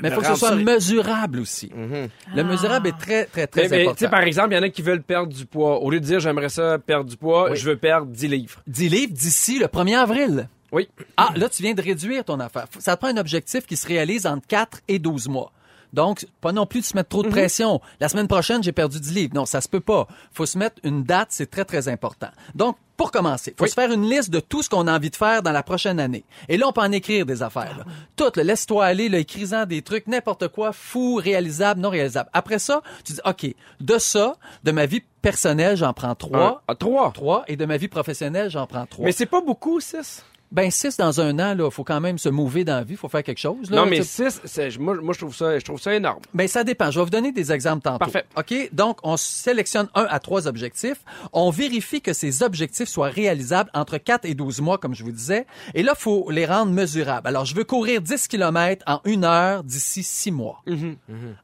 mais 0.01 0.09
il 0.09 0.15
faut 0.15 0.23
que 0.23 0.27
ce 0.27 0.35
soit 0.37 0.55
mesurable 0.57 1.39
aussi. 1.41 1.71
Mhm. 1.75 2.09
Le 2.35 2.45
mesurable 2.45 2.89
est 2.89 2.99
très, 2.99 3.27
très, 3.27 3.47
très 3.47 3.63
Mais, 3.65 3.69
mais, 3.69 3.77
tu 3.77 3.83
important. 3.83 3.99
sais, 3.99 4.09
par 4.11 4.23
exemple, 4.23 4.49
il 4.53 4.57
y 4.57 4.59
en 4.59 4.63
a 4.63 4.71
qui 4.71 4.81
veulent 4.81 5.03
perdre 5.03 5.31
du 5.33 5.45
poids. 5.45 5.81
Au 5.83 5.91
lieu 5.91 6.01
de 6.01 6.05
dire 6.07 6.19
j'aimerais 6.19 6.49
ça 6.49 6.79
perdre 6.79 7.11
du 7.11 7.17
poids, 7.19 7.51
Oui. 7.51 7.57
je 7.59 7.69
veux 7.69 7.77
perdre 7.77 8.07
10 8.07 8.29
livres. 8.29 8.63
10 8.67 8.89
livres 8.89 9.13
d'ici 9.13 9.59
le 9.59 9.67
1er 9.67 9.97
avril. 9.99 10.49
Oui. 10.73 10.89
Ah, 11.19 11.33
là, 11.37 11.51
tu 11.51 11.63
viens 11.63 11.75
de 11.75 11.83
réduire 11.83 12.25
ton 12.25 12.41
affaire. 12.41 12.67
Ça 12.79 12.97
te 12.97 13.01
prend 13.03 13.15
un 13.15 13.19
objectif 13.19 13.67
qui 13.67 13.77
se 13.77 13.87
réalise 13.87 14.27
entre 14.27 14.47
4 14.47 14.81
et 14.89 14.99
12 14.99 15.29
mois. 15.29 15.53
Donc, 15.93 16.27
pas 16.41 16.53
non 16.53 16.65
plus 16.65 16.81
de 16.81 16.87
se 16.87 16.97
mettre 16.97 17.11
trop 17.11 17.23
de 17.23 17.29
pression. 17.29 17.83
La 18.01 18.09
semaine 18.09 18.27
prochaine, 18.29 18.63
j'ai 18.63 18.73
perdu 18.73 18.99
10 18.99 19.13
livres. 19.13 19.35
Non, 19.35 19.45
ça 19.45 19.61
se 19.61 19.69
peut 19.69 19.81
pas. 19.81 20.09
Faut 20.33 20.47
se 20.47 20.57
mettre 20.57 20.77
une 20.85 21.03
date, 21.05 21.29
c'est 21.33 21.51
très, 21.51 21.67
très 21.67 21.89
important. 21.89 22.31
Donc, 22.55 22.79
pour 23.03 23.11
commencer, 23.11 23.53
faut 23.59 23.65
Oui. 23.65 23.69
se 23.71 23.75
faire 23.75 23.91
une 23.91 24.09
liste 24.09 24.31
de 24.31 24.39
tout 24.39 24.63
ce 24.63 24.69
qu'on 24.69 24.87
a 24.87 24.95
envie 24.95 25.11
de 25.11 25.17
faire 25.17 25.43
dans 25.43 25.51
la 25.51 25.65
prochaine 25.65 25.99
année. 25.99 26.25
Et 26.49 26.57
là, 26.57 26.69
on 26.69 26.73
peut 26.73 26.83
en 26.83 26.93
écrire 26.93 27.27
des 27.27 27.43
affaires. 27.43 27.77
là. 27.79 27.85
Tout, 28.15 28.31
là, 28.37 28.45
laisse-toi 28.45 28.85
aller, 28.85 29.07
écrisant 29.19 29.67
des 29.67 29.83
trucs, 29.83 30.07
n'importe 30.07 30.47
quoi, 30.47 30.73
fou, 30.73 31.17
réalisable, 31.17 31.81
non 31.81 31.91
réalisable. 31.91 32.31
Après 32.33 32.61
ça, 32.61 32.81
tu 33.05 33.15
dis, 33.15 33.21
OK, 33.25 33.47
de 33.81 33.99
ça, 33.99 34.37
de 34.63 34.71
ma 34.71 34.87
vie 34.87 35.03
personnelle, 35.21 35.77
j'en 35.77 35.93
prends 35.93 36.15
trois. 36.15 36.47
Un, 36.47 36.61
ah, 36.69 36.75
trois. 36.77 37.11
Trois. 37.13 37.45
Et 37.49 37.57
de 37.57 37.65
ma 37.65 37.77
vie 37.77 37.89
professionnelle, 37.89 38.51
j'en 38.51 38.69
prends 38.69 38.87
trois. 38.87 39.05
Mais 39.05 39.11
c'est 39.13 39.27
pas 39.27 39.41
beaucoup, 39.41 39.81
6. 39.81 40.25
Ben, 40.53 40.71
six 40.71 40.97
dans 40.99 41.21
un 41.21 41.39
an, 41.39 41.55
là, 41.55 41.71
faut 41.71 41.83
quand 41.83 42.01
même 42.01 42.19
se 42.19 42.29
mouver 42.29 42.63
dans 42.65 42.77
la 42.77 42.85
vie, 42.85 42.95
faut 42.95 43.09
faire 43.09 43.23
quelque 43.23 43.39
chose. 43.41 43.71
Là, 43.71 43.79
Non, 43.79 43.87
mais 43.87 44.03
6, 44.03 44.43
moi, 44.79 44.95
moi 45.01 45.15
je, 45.15 45.19
trouve 45.21 45.35
ça, 45.35 45.59
je 45.59 45.65
trouve 45.65 45.81
ça 45.81 45.95
énorme. 45.95 46.21
Ben, 46.35 46.47
ça 46.47 46.63
dépend. 46.63 46.91
Je 46.91 46.99
vais 47.01 47.05
vous 47.05 47.11
donner 47.11 47.33
des 47.33 47.51
exemples 47.53 47.83
tantôt. 47.83 47.99
Parfait. 47.99 48.25
OK? 48.37 48.69
Donc, 48.73 48.99
on 49.03 49.17
sélectionne 49.17 49.89
un 49.95 50.07
à 50.11 50.19
trois 50.21 50.47
objectifs. 50.47 50.99
On 51.33 51.51
vérifie 51.51 52.03
que 52.03 52.13
ces 52.13 52.43
objectifs 52.43 52.89
soient 52.89 53.09
réalisables 53.09 53.71
entre 53.73 53.97
4 53.97 54.27
et 54.27 54.35
12 54.35 54.61
mois, 54.61 54.77
comme 54.79 54.95
je 54.95 55.03
vous 55.05 55.13
disais. 55.13 55.47
Et 55.75 55.83
là, 55.83 55.95
faut 55.95 56.31
les 56.31 56.45
rendre 56.45 56.71
mesurables. 56.71 57.27
Alors, 57.27 57.47
je 57.47 57.55
veux 57.55 57.65
courir 57.65 58.03
10 58.03 58.29
km 58.29 58.85
en 58.87 59.01
une 59.07 59.25
heure 59.25 59.65
d'ici 59.65 60.03
six 60.03 60.31
mois. 60.31 60.63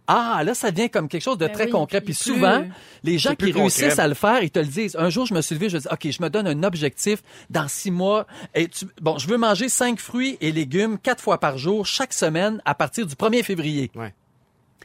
Ah, 0.06 0.42
là, 0.44 0.54
ça 0.54 0.70
devient 0.70 0.90
comme 0.90 1.08
quelque 1.08 1.22
chose 1.22 1.38
de 1.38 1.46
Ben 1.46 1.52
très 1.54 1.64
oui, 1.64 1.70
concret. 1.70 2.00
puis 2.00 2.14
plus- 2.14 2.22
souvent, 2.22 2.64
les 3.04 3.18
gens 3.18 3.34
qui 3.34 3.52
réussissent 3.52 3.82
concret. 3.88 4.00
à 4.00 4.08
le 4.08 4.14
faire, 4.14 4.42
ils 4.42 4.50
te 4.50 4.58
le 4.58 4.66
disent. 4.66 4.96
Un 4.98 5.10
jour, 5.10 5.26
je 5.26 5.34
me 5.34 5.40
suis 5.40 5.54
levé, 5.54 5.68
je 5.68 5.76
me 5.76 5.80
dis, 5.80 5.88
OK, 5.90 6.10
je 6.10 6.22
me 6.22 6.28
donne 6.30 6.46
un 6.46 6.62
objectif 6.62 7.22
dans 7.50 7.68
six 7.68 7.90
mois. 7.90 8.26
Et 8.54 8.68
tu- 8.68 8.86
bon, 9.00 9.18
je 9.18 9.28
veux 9.28 9.38
manger 9.38 9.68
cinq 9.68 9.98
fruits 9.98 10.36
et 10.40 10.52
légumes 10.52 10.98
quatre 10.98 11.22
fois 11.22 11.38
par 11.38 11.58
jour, 11.58 11.86
chaque 11.86 12.12
semaine, 12.12 12.60
à 12.64 12.74
partir 12.74 13.06
du 13.06 13.14
1er 13.14 13.42
février. 13.42 13.90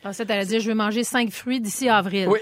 Ensuite, 0.05 0.29
elle 0.29 0.39
a 0.39 0.46
dit, 0.46 0.60
je 0.60 0.67
vais 0.67 0.75
manger 0.75 1.03
cinq 1.03 1.32
fruits 1.32 1.62
d'ici 1.62 1.88
avril. 1.88 2.27
Oui. 2.27 2.39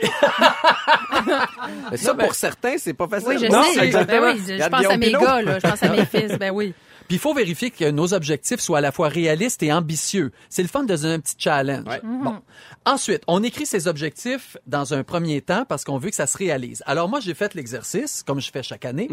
Mais 1.91 1.97
ça, 1.97 2.15
pour 2.15 2.33
certains, 2.33 2.77
c'est 2.77 2.93
pas 2.93 3.07
facile. 3.07 3.29
Oui, 3.29 3.37
je 3.39 3.45
Non, 3.45 3.63
sais. 3.63 4.05
Ben 4.05 4.23
oui, 4.23 4.41
je, 4.47 4.67
pense 4.67 4.85
à 4.85 4.97
mes 4.97 5.11
gars, 5.11 5.41
là. 5.43 5.59
Je 5.59 5.67
pense 5.67 5.83
à 5.83 5.89
mes 5.89 6.05
fils. 6.11 6.39
Ben 6.39 6.51
oui. 6.51 6.73
Puis 7.07 7.17
il 7.17 7.19
faut 7.19 7.33
vérifier 7.33 7.69
que 7.69 7.91
nos 7.91 8.13
objectifs 8.13 8.61
soient 8.61 8.79
à 8.79 8.81
la 8.81 8.91
fois 8.91 9.09
réalistes 9.09 9.61
et 9.63 9.71
ambitieux. 9.73 10.31
C'est 10.49 10.61
le 10.61 10.69
fun 10.69 10.83
de 10.83 10.95
donner 10.95 11.13
un 11.15 11.19
petit 11.19 11.35
challenge. 11.37 11.85
Ouais. 11.85 11.99
Bon. 12.03 12.37
Ensuite, 12.85 13.21
on 13.27 13.43
écrit 13.43 13.65
ces 13.65 13.87
objectifs 13.87 14.57
dans 14.65 14.93
un 14.93 15.03
premier 15.03 15.41
temps 15.41 15.65
parce 15.67 15.83
qu'on 15.83 15.97
veut 15.97 16.09
que 16.09 16.15
ça 16.15 16.25
se 16.25 16.37
réalise. 16.37 16.81
Alors 16.85 17.09
moi, 17.09 17.19
j'ai 17.19 17.33
fait 17.33 17.53
l'exercice, 17.53 18.23
comme 18.25 18.39
je 18.39 18.49
fais 18.49 18.63
chaque 18.63 18.85
année. 18.85 19.09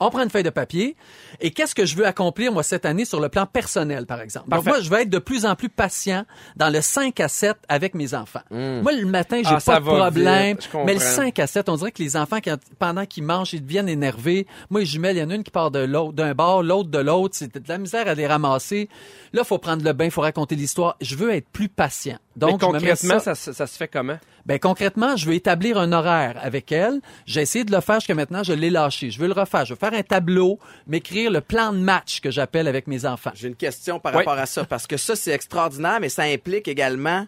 On 0.00 0.10
prend 0.10 0.22
une 0.22 0.30
feuille 0.30 0.42
de 0.44 0.50
papier 0.50 0.96
et 1.40 1.50
qu'est-ce 1.50 1.74
que 1.74 1.84
je 1.84 1.96
veux 1.96 2.06
accomplir 2.06 2.52
moi 2.52 2.62
cette 2.62 2.84
année 2.86 3.04
sur 3.04 3.20
le 3.20 3.28
plan 3.28 3.46
personnel 3.46 4.06
par 4.06 4.20
exemple? 4.20 4.48
Donc 4.48 4.62
Parfait. 4.64 4.70
moi 4.70 4.80
je 4.80 4.90
vais 4.90 5.02
être 5.02 5.10
de 5.10 5.18
plus 5.18 5.44
en 5.44 5.56
plus 5.56 5.68
patient 5.68 6.24
dans 6.56 6.72
le 6.72 6.80
5 6.80 7.18
à 7.20 7.28
7 7.28 7.56
avec 7.68 7.94
mes 7.94 8.14
enfants. 8.14 8.42
Moi 8.50 8.92
le 8.92 9.06
matin, 9.06 9.38
j'ai 9.42 9.48
Ah, 9.50 9.58
pas 9.64 9.80
de 9.80 9.84
problème, 10.10 10.56
mais 10.86 10.94
le 10.94 11.00
5 11.00 11.38
à 11.38 11.46
7, 11.46 11.68
on 11.68 11.76
dirait 11.76 11.92
que 11.92 12.02
les 12.02 12.16
enfants 12.16 12.38
quand, 12.42 12.56
pendant 12.78 13.06
qu'ils 13.06 13.24
mangent, 13.24 13.52
ils 13.54 13.62
deviennent 13.64 13.88
énervés. 13.88 14.46
Moi 14.70 14.80
les 14.80 14.86
jumelles, 14.86 15.16
il 15.16 15.20
y 15.20 15.22
en 15.24 15.30
a 15.30 15.34
une 15.34 15.42
qui 15.44 15.50
part 15.50 15.70
de 15.70 15.80
l'autre 15.80 16.12
d'un 16.12 16.34
bord, 16.34 16.62
l'autre 16.62 16.90
de 16.90 16.98
l'autre, 16.98 17.34
c'est 17.36 17.56
de 17.58 17.68
la 17.68 17.78
misère 17.78 18.06
à 18.06 18.14
les 18.14 18.26
ramasser. 18.26 18.88
Là, 19.32 19.44
faut 19.44 19.58
prendre 19.58 19.84
le 19.84 19.92
bain, 19.92 20.10
faut 20.10 20.20
raconter 20.22 20.54
l'histoire. 20.56 20.96
Je 21.00 21.16
veux 21.16 21.30
être 21.34 21.48
plus 21.48 21.68
patient. 21.68 22.18
Donc 22.38 22.62
Mais 22.62 22.66
concrètement, 22.68 23.18
ça- 23.18 23.34
ça, 23.34 23.34
se- 23.34 23.52
ça 23.52 23.66
se 23.66 23.76
fait 23.76 23.88
comment? 23.88 24.16
ben 24.46 24.58
concrètement, 24.58 25.16
je 25.16 25.26
veux 25.26 25.34
établir 25.34 25.76
un 25.76 25.92
horaire 25.92 26.38
avec 26.42 26.70
elle. 26.72 27.00
J'ai 27.26 27.42
essayé 27.42 27.64
de 27.64 27.72
le 27.72 27.80
faire 27.80 27.96
jusqu'à 27.96 28.14
maintenant, 28.14 28.42
je 28.42 28.52
l'ai 28.52 28.70
lâché. 28.70 29.10
Je 29.10 29.18
veux 29.18 29.26
le 29.26 29.32
refaire. 29.32 29.64
Je 29.64 29.74
veux 29.74 29.78
faire 29.78 29.92
un 29.92 30.02
tableau, 30.02 30.58
m'écrire 30.86 31.30
le 31.30 31.40
plan 31.40 31.72
de 31.72 31.78
match 31.78 32.20
que 32.20 32.30
j'appelle 32.30 32.68
avec 32.68 32.86
mes 32.86 33.04
enfants. 33.04 33.32
J'ai 33.34 33.48
une 33.48 33.56
question 33.56 33.98
par 33.98 34.12
Oui. 34.12 34.18
rapport 34.18 34.38
à 34.38 34.46
ça, 34.46 34.64
parce 34.64 34.86
que 34.86 34.96
ça, 34.96 35.16
c'est 35.16 35.32
extraordinaire, 35.32 35.98
mais 36.00 36.08
ça 36.08 36.22
implique 36.22 36.68
également 36.68 37.26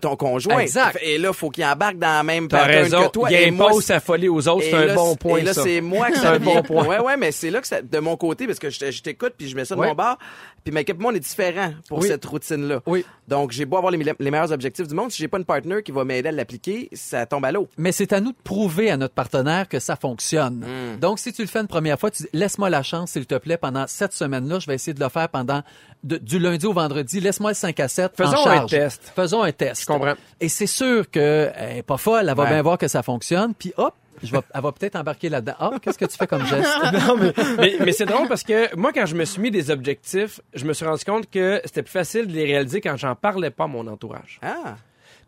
ton, 0.00 0.16
conjoint. 0.16 0.58
Exact. 0.58 0.98
Et 1.02 1.18
là, 1.18 1.32
faut 1.32 1.50
qu'il 1.50 1.64
embarque 1.64 1.98
dans 1.98 2.08
la 2.18 2.22
même 2.22 2.48
pattern 2.48 2.82
raison. 2.84 3.06
que 3.06 3.12
toi. 3.12 3.28
Il 3.30 3.36
Et 3.36 3.50
moi, 3.50 3.68
impose 3.70 3.84
sa 3.84 4.00
folie 4.00 4.28
aux 4.28 4.46
autres. 4.48 4.64
C'est 4.64 4.74
un 4.90 4.94
bon 4.94 5.16
point, 5.16 5.38
Et 5.38 5.42
là, 5.42 5.54
c'est 5.54 5.80
moi 5.80 6.10
que 6.10 6.18
ça 6.20 6.32
un 6.32 6.38
bon 6.38 6.62
point. 6.64 6.86
Ouais, 6.86 6.98
ouais, 7.00 7.16
mais 7.16 7.32
c'est 7.32 7.50
là 7.50 7.60
que 7.60 7.66
ça, 7.66 7.80
de 7.82 7.98
mon 7.98 8.16
côté, 8.16 8.46
parce 8.46 8.58
que 8.58 8.70
je, 8.70 8.90
je 8.90 9.02
t'écoute 9.02 9.34
puis 9.36 9.48
je 9.48 9.56
mets 9.56 9.64
ça 9.64 9.74
de 9.74 9.80
Ouais. 9.80 9.88
mon 9.88 9.94
bord. 9.94 10.18
Puis 10.64 10.72
mais 10.72 10.84
moi, 10.98 11.10
on 11.12 11.16
est 11.16 11.20
différent 11.20 11.72
pour 11.88 11.98
Oui. 11.98 12.08
cette 12.08 12.24
routine-là. 12.24 12.82
Oui. 12.86 13.04
Donc, 13.26 13.50
j'ai 13.50 13.64
beau 13.64 13.78
avoir 13.78 13.90
les, 13.90 13.98
les 14.18 14.30
meilleurs 14.30 14.52
objectifs 14.52 14.86
du 14.86 14.94
monde. 14.94 15.10
Si 15.10 15.18
j'ai 15.18 15.26
pas 15.28 15.38
une 15.38 15.44
partner 15.44 15.82
qui 15.82 15.90
va 15.90 16.04
m'aider 16.04 16.28
à 16.28 16.32
l'appliquer, 16.32 16.88
ça 16.92 17.26
tombe 17.26 17.44
à 17.44 17.50
l'eau. 17.50 17.66
Mais 17.78 17.90
c'est 17.90 18.12
à 18.12 18.20
nous 18.20 18.30
de 18.30 18.36
prouver 18.44 18.90
à 18.90 18.96
notre 18.96 19.14
partenaire 19.14 19.68
que 19.68 19.80
ça 19.80 19.96
fonctionne. 19.96 20.64
Donc, 21.00 21.18
si 21.18 21.32
tu 21.32 21.42
le 21.42 21.48
fais 21.48 21.60
une 21.60 21.66
première 21.66 21.98
fois, 21.98 22.10
tu 22.12 22.28
laisse-moi 22.32 22.70
la 22.70 22.82
chance, 22.84 23.10
s'il 23.12 23.26
te 23.26 23.34
plaît, 23.36 23.56
pendant 23.56 23.86
cette 23.88 24.12
semaine-là, 24.12 24.58
je 24.60 24.66
vais 24.66 24.74
essayer 24.74 24.94
de 24.94 25.00
le 25.02 25.08
faire 25.08 25.28
pendant 25.28 25.62
de- 26.04 26.18
du 26.18 26.38
lundi 26.38 26.66
au 26.66 26.72
vendredi. 26.72 27.18
Laisse-moi 27.20 27.50
le 27.50 27.54
5 27.56 27.80
à 27.80 27.88
7 27.88 28.12
en 28.20 28.24
Faisons 28.24 28.46
un 28.46 28.54
charge. 28.56 28.70
test. 28.70 29.12
Faisons 29.16 29.42
un 29.42 29.50
test. 29.52 29.61
Je 29.78 29.86
comprends. 29.86 30.14
Et 30.40 30.48
c'est 30.48 30.66
sûr 30.66 31.10
qu'elle 31.10 31.52
est 31.78 31.82
pas 31.82 31.96
folle, 31.96 32.26
elle 32.28 32.34
va 32.36 32.42
Ouais. 32.44 32.48
bien 32.50 32.62
voir 32.62 32.78
que 32.78 32.88
ça 32.88 33.02
fonctionne, 33.02 33.54
puis 33.54 33.72
hop, 33.76 33.94
je 34.22 34.30
vais, 34.32 34.38
elle 34.54 34.60
va 34.62 34.70
peut-être 34.72 34.96
embarquer 34.96 35.28
là-dedans. 35.28 35.54
Ah, 35.58 35.70
qu'est-ce 35.82 35.98
que 35.98 36.04
tu 36.04 36.16
fais 36.16 36.26
comme 36.26 36.46
geste? 36.46 36.68
Non, 36.92 37.16
mais, 37.16 37.32
mais, 37.58 37.74
mais 37.84 37.92
c'est 37.92 38.06
drôle 38.06 38.28
parce 38.28 38.42
que 38.44 38.74
moi, 38.76 38.92
quand 38.92 39.06
je 39.06 39.16
me 39.16 39.24
suis 39.24 39.40
mis 39.42 39.50
des 39.50 39.70
objectifs, 39.70 40.40
je 40.54 40.64
me 40.64 40.72
suis 40.72 40.84
rendu 40.86 41.04
compte 41.04 41.28
que 41.30 41.60
c'était 41.64 41.82
plus 41.82 41.90
facile 41.92 42.26
de 42.28 42.32
les 42.32 42.44
réaliser 42.44 42.80
quand 42.80 42.96
j'en 42.96 43.14
parlais 43.16 43.50
pas 43.50 43.64
à 43.64 43.68
mon 43.68 43.86
entourage. 43.88 44.38
Ah. 44.42 44.76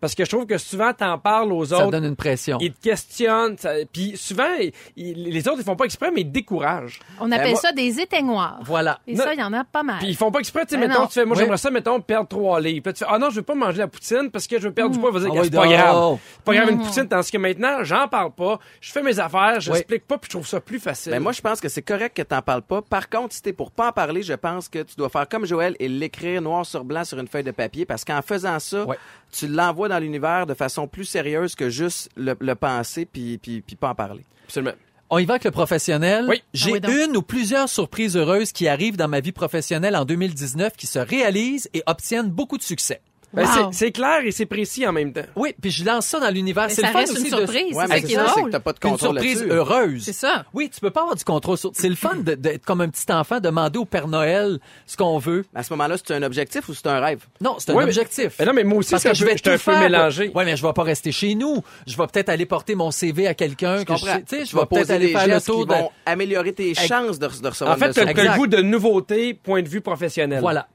Parce 0.04 0.14
que 0.14 0.26
je 0.26 0.28
trouve 0.28 0.44
que 0.44 0.58
souvent, 0.58 0.92
t'en 0.92 1.16
parles 1.18 1.50
aux 1.50 1.64
Ça 1.64 1.78
autres, 1.78 1.92
donne 1.92 2.04
une 2.04 2.14
pression. 2.14 2.58
ils 2.60 2.74
te 2.74 2.78
questionnent, 2.90 3.56
ça- 3.56 3.72
puis 3.90 4.18
souvent, 4.18 4.44
ils- 4.60 4.70
ils- 4.96 5.30
les 5.32 5.48
autres, 5.48 5.60
ils 5.60 5.64
font 5.64 5.76
pas 5.76 5.86
exprès, 5.86 6.10
mais 6.10 6.20
ils 6.20 6.26
te 6.28 6.32
découragent. 6.34 7.00
On 7.20 7.32
appelle 7.32 7.52
moi- 7.52 7.60
ça 7.60 7.72
des 7.72 7.98
éteignoirs. 8.00 8.58
Voilà. 8.64 9.00
Et 9.06 9.14
Non. 9.14 9.24
ça, 9.24 9.32
il 9.32 9.40
y 9.40 9.42
en 9.42 9.54
a 9.54 9.64
pas 9.64 9.82
mal. 9.82 10.00
Puis 10.00 10.08
ils 10.08 10.14
font 10.14 10.30
pas 10.30 10.40
exprès, 10.40 10.66
tu 10.66 10.74
sais, 10.74 10.76
Ben 10.76 10.88
mettons, 10.88 11.00
non. 11.00 11.06
tu 11.06 11.14
fais, 11.14 11.24
moi, 11.24 11.36
Oui. 11.38 11.42
j'aimerais 11.42 11.56
ça, 11.56 11.70
mettons, 11.70 11.98
perdre 12.02 12.28
trois 12.28 12.60
livres. 12.60 12.82
Puis 12.82 12.90
là, 12.90 12.92
tu 12.92 12.98
fais, 12.98 13.10
ah 13.10 13.18
non, 13.18 13.30
je 13.30 13.36
veux 13.36 13.42
pas 13.42 13.54
manger 13.54 13.78
la 13.78 13.86
poutine 13.88 14.30
parce 14.30 14.46
que 14.46 14.58
je 14.60 14.68
veux 14.68 14.74
perdre 14.74 14.92
du 14.94 15.00
poids. 15.00 15.10
Vas-y, 15.10 15.22
Ah 15.34 15.40
c'est 15.42 15.50
pas 15.54 15.66
grave. 15.68 16.18
C'est 16.34 16.44
pas 16.44 16.54
grave 16.54 16.70
une 16.70 16.82
poutine, 16.82 17.08
tandis 17.08 17.30
que 17.30 17.38
maintenant, 17.38 17.82
j'en 17.82 18.06
parle 18.06 18.32
pas, 18.32 18.58
je 18.82 18.92
fais 18.92 19.02
mes 19.02 19.18
affaires, 19.18 19.58
je 19.60 19.72
Oui. 19.72 19.78
pas, 20.06 20.18
puis 20.18 20.28
je 20.28 20.36
trouve 20.36 20.46
ça 20.46 20.60
plus 20.60 20.80
facile. 20.80 21.12
Ben 21.12 21.22
moi, 21.22 21.32
je 21.32 21.40
pense 21.40 21.62
que 21.62 21.70
c'est 21.70 21.80
correct 21.80 22.14
que 22.14 22.20
t'en 22.22 22.42
parles 22.42 22.60
pas. 22.60 22.82
Par 22.82 23.08
contre, 23.08 23.32
si 23.34 23.40
t'es 23.40 23.54
pour 23.54 23.70
pas 23.70 23.88
en 23.88 23.92
parler, 23.92 24.22
je 24.22 24.34
pense 24.34 24.68
que 24.68 24.80
tu 24.82 24.96
dois 24.96 25.08
faire 25.08 25.26
comme 25.30 25.46
Joël 25.46 25.74
et 25.80 25.88
l'écrire 25.88 26.42
noir 26.42 26.66
sur 26.66 26.84
blanc 26.84 27.04
sur 27.04 27.18
une 27.18 27.28
feuille 27.28 27.42
de 27.44 27.52
papier 27.52 27.86
parce 27.86 28.04
qu'en 28.04 28.20
faisant 28.20 28.58
ça, 28.58 28.84
tu 29.32 29.48
l'envoies 29.48 29.88
dans 29.88 29.93
l'univers 30.00 30.46
de 30.46 30.54
façon 30.54 30.86
plus 30.86 31.04
sérieuse 31.04 31.54
que 31.54 31.70
juste 31.70 32.10
le, 32.16 32.34
le 32.38 32.54
penser 32.54 33.04
puis, 33.04 33.38
puis, 33.38 33.60
puis 33.60 33.76
pas 33.76 33.90
en 33.90 33.94
parler. 33.94 34.24
Absolument. 34.44 34.74
On 35.10 35.18
y 35.18 35.26
va 35.26 35.34
avec 35.34 35.44
le 35.44 35.50
professionnel. 35.50 36.26
Oui. 36.28 36.42
J'ai 36.52 36.80
Ah 36.82 36.88
oui, 36.88 37.04
une 37.04 37.16
ou 37.16 37.22
plusieurs 37.22 37.68
surprises 37.68 38.16
heureuses 38.16 38.52
qui 38.52 38.68
arrivent 38.68 38.96
dans 38.96 39.08
ma 39.08 39.20
vie 39.20 39.32
professionnelle 39.32 39.96
en 39.96 40.04
2019 40.04 40.72
qui 40.76 40.86
se 40.86 40.98
réalisent 40.98 41.68
et 41.74 41.82
obtiennent 41.86 42.30
beaucoup 42.30 42.58
de 42.58 42.62
succès. 42.62 43.00
Ben, 43.34 43.44
Wow. 43.44 43.70
c'est- 43.72 43.92
clair 43.92 44.20
et 44.24 44.30
c'est 44.32 44.46
précis 44.46 44.86
en 44.86 44.92
même 44.92 45.12
temps. 45.12 45.22
Oui, 45.36 45.54
puis 45.60 45.70
je 45.70 45.84
lance 45.84 46.06
ça 46.06 46.20
dans 46.20 46.30
l'univers. 46.30 46.66
C'est 46.70 46.82
le 46.82 46.88
fun 46.88 47.02
aussi 47.02 47.16
une 47.18 47.22
de- 47.24 47.28
surprise. 47.28 47.74
Ouais, 47.76 47.84
c'est 47.86 47.88
mais 47.88 47.88
ça 47.88 47.94
c'est 47.94 48.02
qui 48.06 48.12
est 48.12 48.16
ça, 48.16 48.24
c'est 48.26 48.30
drôle. 48.40 48.44
que 48.46 48.50
t'as 48.52 48.60
pas 48.60 48.72
de 48.72 48.78
une 48.82 48.90
contrôle 48.90 49.10
surprise 49.18 49.40
là-dessus. 49.40 49.52
heureuse. 49.56 50.02
C'est 50.04 50.12
ça. 50.12 50.44
Oui, 50.54 50.70
tu 50.72 50.80
peux 50.80 50.90
pas 50.90 51.00
avoir 51.00 51.16
du 51.16 51.24
contrôle 51.24 51.58
sur. 51.58 51.70
C'est 51.74 51.88
le 51.88 51.94
fun 51.94 52.16
de- 52.16 52.34
d'être 52.34 52.64
comme 52.64 52.80
un 52.80 52.88
petit 52.88 53.10
enfant, 53.12 53.40
demander 53.40 53.78
au 53.78 53.84
Père 53.84 54.08
Noël 54.08 54.58
ce 54.86 54.96
qu'on 54.96 55.18
veut. 55.18 55.44
À 55.54 55.62
ce 55.62 55.72
moment-là, 55.72 55.96
c'est 55.96 56.14
un 56.14 56.22
objectif 56.22 56.68
ou 56.68 56.74
c'est 56.74 56.86
un 56.86 57.00
rêve? 57.00 57.24
Non, 57.40 57.56
c'est 57.58 57.70
un 57.70 57.74
Ouais, 57.74 57.84
objectif. 57.84 58.34
Mais 58.38 58.44
non, 58.44 58.52
mais 58.52 58.64
moi 58.64 58.78
aussi, 58.78 58.90
Parce 58.90 59.02
c'est 59.02 59.08
que 59.08 59.12
un 59.12 59.14
je 59.14 59.24
peu- 59.24 59.30
vais 59.30 59.36
tout 59.36 59.50
un 59.50 59.52
peu 59.52 59.58
faire. 59.58 59.80
mélangé. 59.80 60.30
Ouais, 60.34 60.44
mais 60.44 60.56
je 60.56 60.66
vais 60.66 60.72
pas 60.72 60.82
rester 60.82 61.12
chez 61.12 61.34
nous. 61.34 61.62
Je 61.86 61.96
vais 61.96 62.06
peut-être 62.06 62.28
aller 62.28 62.46
porter 62.46 62.74
mon 62.74 62.90
CV 62.90 63.26
à 63.26 63.34
quelqu'un. 63.34 63.84
Tu 63.84 63.92
sais, 63.96 64.44
je 64.44 64.56
vais 64.56 64.66
peut-être 64.66 64.68
poser 64.68 64.92
aller 64.94 65.06
des 65.08 65.12
faire 65.12 65.26
le 65.26 65.40
tour 65.40 65.60
qui 65.62 65.66
de. 65.66 65.72
vont 65.74 65.90
améliorer 66.06 66.52
tes 66.52 66.74
chances 66.74 67.18
de, 67.18 67.26
de 67.26 67.48
recevoir 67.48 67.76
En 67.76 67.78
fait, 67.78 67.86
une 67.88 67.92
t'as 67.92 68.04
le 68.32 68.36
goût 68.38 68.46
de 68.46 68.62
nouveauté, 68.62 69.34
point 69.34 69.62
de 69.62 69.68
vue 69.68 69.80
professionnel. 69.80 70.40
Voilà. 70.40 70.66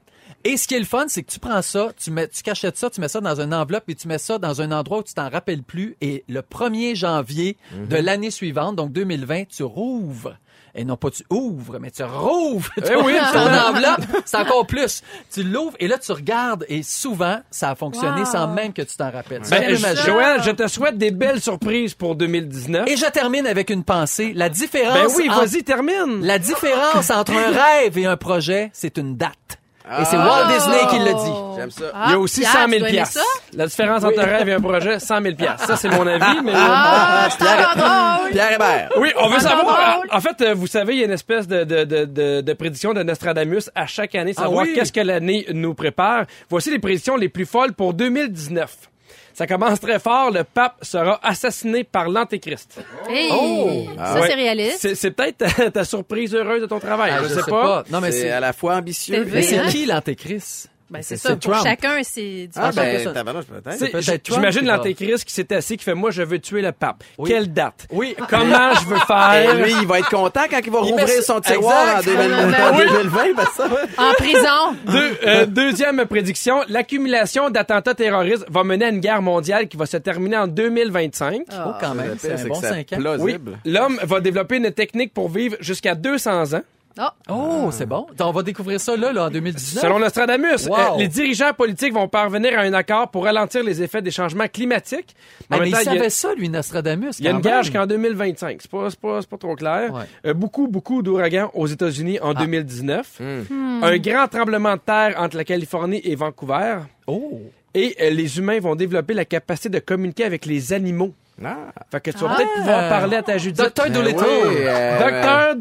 Et 0.44 0.56
ce 0.56 0.66
qui 0.66 0.74
est 0.74 0.78
le 0.78 0.86
fun, 0.86 1.04
c'est 1.08 1.22
que 1.22 1.30
tu 1.30 1.38
prends 1.38 1.60
ça, 1.62 1.88
tu 2.02 2.10
mets, 2.10 2.26
tu 2.28 2.42
cachettes 2.42 2.76
ça, 2.78 2.88
tu 2.88 3.00
mets 3.00 3.08
ça 3.08 3.20
dans 3.20 3.40
une 3.40 3.52
enveloppe 3.52 3.84
et 3.88 3.94
tu 3.94 4.08
mets 4.08 4.18
ça 4.18 4.38
dans 4.38 4.62
un 4.62 4.72
endroit 4.72 4.98
où 4.98 5.02
tu 5.02 5.12
t'en 5.14 5.28
rappelles 5.28 5.62
plus. 5.62 5.96
Et 6.00 6.24
le 6.28 6.40
1er 6.42 6.94
janvier 6.94 7.56
de 7.88 7.96
Mhm. 7.96 8.04
l'année 8.04 8.30
suivante, 8.30 8.76
donc 8.76 8.90
2020, 8.92 9.44
tu 9.48 9.62
rouvres. 9.64 10.36
Et 10.72 10.84
non 10.84 10.96
pas 10.96 11.10
tu 11.10 11.24
ouvres, 11.30 11.78
mais 11.80 11.90
tu 11.90 12.04
rouvres 12.04 12.70
Eh 12.76 12.80
ton, 12.82 13.04
oui, 13.04 13.14
ton 13.32 13.38
absolument. 13.40 13.66
enveloppe. 13.70 14.22
C'est 14.24 14.36
encore 14.36 14.66
plus. 14.68 15.02
Tu 15.30 15.42
l'ouvres 15.42 15.76
et 15.80 15.88
là, 15.88 15.98
tu 15.98 16.12
regardes 16.12 16.64
et 16.68 16.84
souvent, 16.84 17.40
ça 17.50 17.70
a 17.70 17.74
fonctionné 17.74 18.20
Wow. 18.20 18.24
sans 18.26 18.46
même 18.46 18.72
que 18.72 18.82
tu 18.82 18.96
t'en 18.96 19.10
rappelles. 19.10 19.42
Ben, 19.50 19.74
je-. 19.74 19.96
Joël, 20.06 20.40
je 20.44 20.52
te 20.52 20.68
souhaite 20.68 20.96
des 20.96 21.10
belles 21.10 21.40
surprises 21.40 21.94
pour 21.94 22.14
2019. 22.14 22.88
Et 22.88 22.96
je 22.96 23.06
termine 23.06 23.48
avec 23.48 23.68
une 23.70 23.82
pensée. 23.82 24.32
La 24.34 24.48
différence, 24.48 24.94
ben 24.94 25.08
oui, 25.16 25.28
vas-y, 25.28 25.64
termine. 25.64 26.24
la 26.24 26.38
différence 26.38 27.10
entre 27.10 27.32
un 27.32 27.50
rêve 27.50 27.98
et 27.98 28.06
un 28.06 28.16
projet, 28.16 28.70
c'est 28.72 28.96
une 28.96 29.16
date. 29.16 29.58
Et 30.00 30.04
c'est 30.04 30.16
Walt 30.16 30.46
Disney 30.48 30.78
qui 30.90 30.98
le 30.98 31.14
dit. 31.14 31.56
J'aime 31.56 31.70
ça. 31.70 31.84
Ah, 31.94 32.04
Il 32.06 32.10
y 32.12 32.14
a 32.14 32.18
aussi 32.18 32.40
Pierre, 32.40 32.52
100 32.52 32.64
tu 32.64 32.70
000 32.70 32.78
dois 32.80 32.88
aimer 32.88 32.96
piastres. 32.98 33.18
ça? 33.18 33.56
La 33.56 33.66
différence 33.66 34.04
entre 34.04 34.20
un 34.20 34.24
rêve 34.24 34.48
et 34.48 34.52
un 34.52 34.60
projet, 34.60 34.98
100 35.00 35.22
000 35.22 35.34
piastres. 35.34 35.66
Ça, 35.66 35.76
c'est 35.76 35.88
mon 35.88 36.06
avis, 36.06 36.40
mais... 36.44 36.52
Ah, 36.54 37.28
c'est 37.30 37.44
drôle. 37.44 38.30
Pierre 38.30 38.52
Hébert. 38.52 38.90
Oui, 38.98 39.10
on 39.18 39.28
veut 39.28 39.40
savoir. 39.40 39.94
drôle. 39.96 40.08
En 40.12 40.20
fait, 40.20 40.40
euh, 40.42 40.54
vous 40.54 40.66
savez, 40.66 40.94
il 40.94 40.98
y 41.00 41.02
a 41.02 41.06
une 41.06 41.12
espèce 41.12 41.48
de, 41.48 41.64
de, 41.64 41.84
de, 41.84 42.04
de, 42.04 42.40
de 42.40 42.52
prédiction 42.52 42.92
de 42.92 43.02
Nostradamus 43.02 43.70
à 43.74 43.86
chaque 43.86 44.14
année, 44.14 44.32
savoir 44.34 44.64
oui? 44.64 44.74
qu'est-ce 44.74 44.92
que 44.92 45.00
l'année 45.00 45.46
nous 45.52 45.74
prépare. 45.74 46.24
Voici 46.48 46.70
les 46.70 46.78
prédictions 46.78 47.16
les 47.16 47.28
plus 47.28 47.46
folles 47.46 47.72
pour 47.72 47.94
2019. 47.94 48.89
Ça 49.34 49.46
commence 49.46 49.80
très 49.80 49.98
fort. 49.98 50.30
Le 50.30 50.44
pape 50.44 50.76
sera 50.82 51.18
assassiné 51.22 51.84
par 51.84 52.08
l'Antéchrist. 52.08 52.80
Hey, 53.08 53.30
Oh. 53.32 53.86
ça, 53.96 54.20
Ouais. 54.20 54.26
c'est 54.28 54.34
réaliste. 54.34 54.78
C'est, 54.80 54.94
c'est 54.94 55.10
peut-être 55.10 55.38
ta, 55.38 55.70
ta 55.70 55.84
surprise 55.84 56.34
heureuse 56.34 56.60
de 56.62 56.66
ton 56.66 56.78
travail. 56.78 57.12
Ah, 57.14 57.20
je, 57.22 57.28
sais, 57.28 57.40
pas. 57.48 57.84
Non, 57.90 58.00
mais 58.00 58.12
C'est 58.12 58.20
c'est 58.22 58.30
à 58.30 58.40
la 58.40 58.52
fois 58.52 58.76
ambitieux. 58.76 59.26
Mais 59.32 59.42
c'est 59.42 59.58
hein? 59.58 59.68
qui 59.68 59.86
l'antéchrist? 59.86 60.68
Ben, 60.90 61.02
c'est 61.02 61.16
ça. 61.16 61.30
Pour 61.36 61.52
Trump. 61.52 61.62
chacun, 61.64 61.98
c'est 62.02 62.48
Ah, 62.56 62.70
différent. 62.70 62.86
ben, 63.04 63.12
tabarnouche, 63.14 63.44
peut-être. 63.44 64.00
J- 64.00 64.06
Trump 64.20 64.22
J'imagine 64.40 64.66
l'Antéchrist 64.66 65.24
qui 65.24 65.32
s'est 65.32 65.54
assis, 65.54 65.76
qui 65.76 65.84
fait 65.84 65.94
Moi, 65.94 66.10
je 66.10 66.22
veux 66.22 66.38
tuer 66.40 66.62
le 66.62 66.72
pape. 66.72 67.04
Oui. 67.16 67.30
Quelle 67.30 67.52
date? 67.52 67.86
Oui. 67.92 68.16
Comment 68.28 68.74
je 68.74 68.86
veux 68.86 68.96
Et 68.96 69.00
faire 69.06 69.54
lui, 69.54 69.72
il 69.82 69.86
va 69.86 70.00
être 70.00 70.10
content 70.10 70.40
quand 70.50 70.58
il 70.64 70.70
va 70.70 70.78
Il 70.80 70.90
rouvrir 70.90 71.06
met- 71.06 71.22
son 71.22 71.40
tiroir 71.40 71.96
en 71.96 72.00
Exact. 72.00 72.16
2000 72.16 72.30
Ben 72.30 72.72
en 72.74 72.76
oui. 72.76 72.84
2020. 72.90 73.22
ben 73.36 73.44
ça, 73.56 73.66
ouais. 73.68 73.74
En 73.98 74.12
prison. 74.14 74.76
Deux- 74.86 75.18
euh, 75.26 75.46
deuxième 75.46 76.04
prédiction, 76.06 76.62
l'accumulation 76.68 77.50
d'attentats 77.50 77.94
terroristes 77.94 78.46
va 78.50 78.64
mener 78.64 78.86
à 78.86 78.88
une 78.88 79.00
guerre 79.00 79.22
mondiale 79.22 79.68
qui 79.68 79.76
va 79.76 79.86
se 79.86 79.96
terminer 79.98 80.38
en 80.38 80.46
2025. 80.48 81.42
Oh, 81.52 81.72
quand 81.80 81.94
même, 81.94 82.16
c'est 82.18 82.32
un 82.32 82.36
c'est 82.36 82.48
bon 82.48 82.54
que 82.60 82.66
c'est 82.66 82.68
5 82.86 82.92
ans. 82.94 82.96
Oui, 82.96 83.02
plausible. 83.02 83.58
l'homme 83.64 83.98
va 84.02 84.20
développer 84.20 84.56
une 84.56 84.70
technique 84.72 85.14
pour 85.14 85.28
vivre 85.28 85.56
jusqu'à 85.60 85.94
200 85.94 86.54
ans. 86.54 86.62
Oh, 86.98 87.04
Oh, 87.28 87.68
c'est 87.72 87.86
bon. 87.86 88.06
On 88.20 88.32
va 88.32 88.42
découvrir 88.42 88.80
ça 88.80 88.96
là, 88.96 89.12
là 89.12 89.26
en 89.26 89.30
2019. 89.30 89.82
Selon 89.82 89.98
Nostradamus, 89.98 90.66
Wow. 90.68 90.74
euh, 90.74 90.98
les 90.98 91.08
dirigeants 91.08 91.52
politiques 91.56 91.94
vont 91.94 92.08
parvenir 92.08 92.58
à 92.58 92.62
un 92.62 92.72
accord 92.72 93.10
pour 93.10 93.24
ralentir 93.24 93.62
les 93.62 93.80
effets 93.82 94.02
des 94.02 94.10
changements 94.10 94.48
climatiques. 94.48 95.14
Ah, 95.50 95.54
même 95.56 95.60
mais 95.62 95.68
il 95.68 95.72
temps, 95.72 95.78
il 95.80 95.84
y 95.84 95.88
a- 95.88 95.94
savait 95.94 96.10
ça, 96.10 96.34
lui, 96.34 96.48
Nostradamus. 96.48 97.18
Il 97.18 97.24
y 97.24 97.28
a 97.28 97.30
une 97.30 97.40
gage 97.40 97.66
jusqu'en 97.66 97.86
2025. 97.86 98.58
C'est 98.60 98.70
pas, 98.70 98.90
c'est 98.90 98.98
pas, 99.00 99.20
c'est 99.20 99.30
pas 99.30 99.38
trop 99.38 99.54
clair. 99.54 99.92
Ouais. 99.94 100.02
Euh, 100.26 100.34
beaucoup, 100.34 100.66
beaucoup 100.68 101.02
d'ouragans 101.02 101.50
aux 101.54 101.66
États-Unis 101.66 102.18
en 102.20 102.34
2019. 102.34 103.20
Hmm. 103.20 103.84
Un 103.84 103.98
grand 103.98 104.28
tremblement 104.28 104.74
de 104.74 104.80
terre 104.80 105.14
entre 105.18 105.36
la 105.36 105.44
Californie 105.44 106.00
et 106.04 106.14
Vancouver. 106.16 106.78
Oh. 107.06 107.40
Et 107.72 107.96
euh, 108.00 108.10
les 108.10 108.38
humains 108.38 108.58
vont 108.58 108.74
développer 108.74 109.14
la 109.14 109.24
capacité 109.24 109.68
de 109.68 109.78
communiquer 109.78 110.24
avec 110.24 110.44
les 110.44 110.72
animaux. 110.72 111.12
Ah, 111.42 111.56
Fait 111.90 112.00
que 112.00 112.10
tu 112.10 112.18
vas 112.18 112.28
Ah. 112.32 112.36
peut-être 112.36 112.54
pouvoir 112.54 112.88
parler 112.90 113.16
à 113.16 113.22
ta 113.22 113.38
Judith. 113.38 113.56
Docteur 113.56 113.86
Ben 113.86 113.92
Dolittle. 113.94 114.24
oui, 114.24 114.54
euh, 114.58 114.98
Docteur 114.98 115.56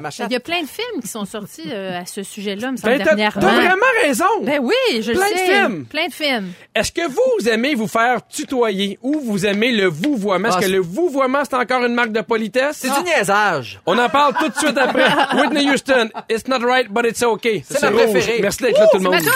ma 0.00 0.08
il 0.26 0.32
y 0.32 0.36
a 0.36 0.40
plein 0.40 0.62
de 0.62 0.66
films 0.68 1.02
qui 1.02 1.08
sont 1.08 1.24
sortis 1.26 1.68
euh, 1.70 2.00
à 2.00 2.06
ce 2.06 2.22
sujet-là, 2.22 2.70
me 2.72 2.76
Ben, 2.76 2.82
semble, 2.82 2.98
T'as 2.98 3.04
t'as 3.04 3.14
dernièrement. 3.16 3.40
vraiment 3.62 3.86
raison. 4.02 4.24
Ben 4.42 4.58
oui, 4.62 4.74
je 5.02 5.12
Plein 5.12 5.26
le 5.28 5.32
de 5.32 5.38
sais. 5.38 5.44
films. 5.46 5.84
Plein 5.84 6.06
de 6.06 6.12
films. 6.12 6.52
Est-ce 6.74 6.92
que 6.92 7.06
vous, 7.06 7.48
aimez 7.48 7.74
vous 7.74 7.88
faire 7.88 8.26
tutoyer 8.26 8.98
ou 9.02 9.20
vous 9.20 9.44
aimez 9.46 9.72
le 9.72 9.86
vouvoiement? 9.86 10.48
Est-ce 10.48 10.56
Ah, 10.58 10.62
que 10.62 10.66
le 10.70 10.78
vouvoiement, 10.80 11.42
c'est 11.44 11.56
encore 11.56 11.84
une 11.84 11.94
marque 11.94 12.12
de 12.12 12.22
politesse? 12.22 12.78
C'est 12.80 12.88
du 12.88 13.04
niaisage. 13.04 13.80
On 13.86 13.98
en 13.98 14.08
parle 14.08 14.34
tout 14.38 14.48
de 14.48 14.54
suite 14.56 14.78
après. 14.78 15.04
Whitney 15.40 15.70
Houston, 15.70 16.08
It's 16.30 16.48
not 16.48 16.64
right, 16.66 16.88
but 16.90 17.04
it's 17.04 17.22
okay. 17.22 17.62
C'est 17.68 17.82
ma 17.82 17.90
préférée. 17.90 18.38
Merci 18.40 18.62
d'être 18.62 18.78
là, 18.78 18.86
tout 18.90 18.98
le 18.98 19.02
C'est 19.02 19.08
ma 19.10 19.16
monde. 19.16 19.26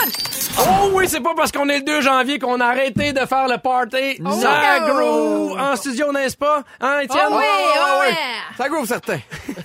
Oh 0.57 0.89
oui, 0.93 1.07
c'est 1.07 1.19
pas 1.21 1.33
parce 1.35 1.51
qu'on 1.51 1.67
est 1.69 1.79
le 1.79 1.83
2 1.85 2.01
janvier 2.01 2.39
qu'on 2.39 2.59
a 2.59 2.65
arrêté 2.67 3.11
de 3.13 3.19
faire 3.25 3.47
le 3.47 3.57
party. 3.57 4.17
Ça 4.39 4.79
no. 4.79 4.87
groove 4.93 5.59
en 5.59 5.75
studio, 5.75 6.11
n'est-ce 6.13 6.37
pas? 6.37 6.63
Hein, 6.79 6.99
Étienne? 6.99 7.21
Oh 7.29 7.35
oui, 7.37 7.43
oh 7.77 7.99
ouais. 8.01 8.13
Ça 8.57 8.69
groove 8.69 8.85
certain. 8.85 9.19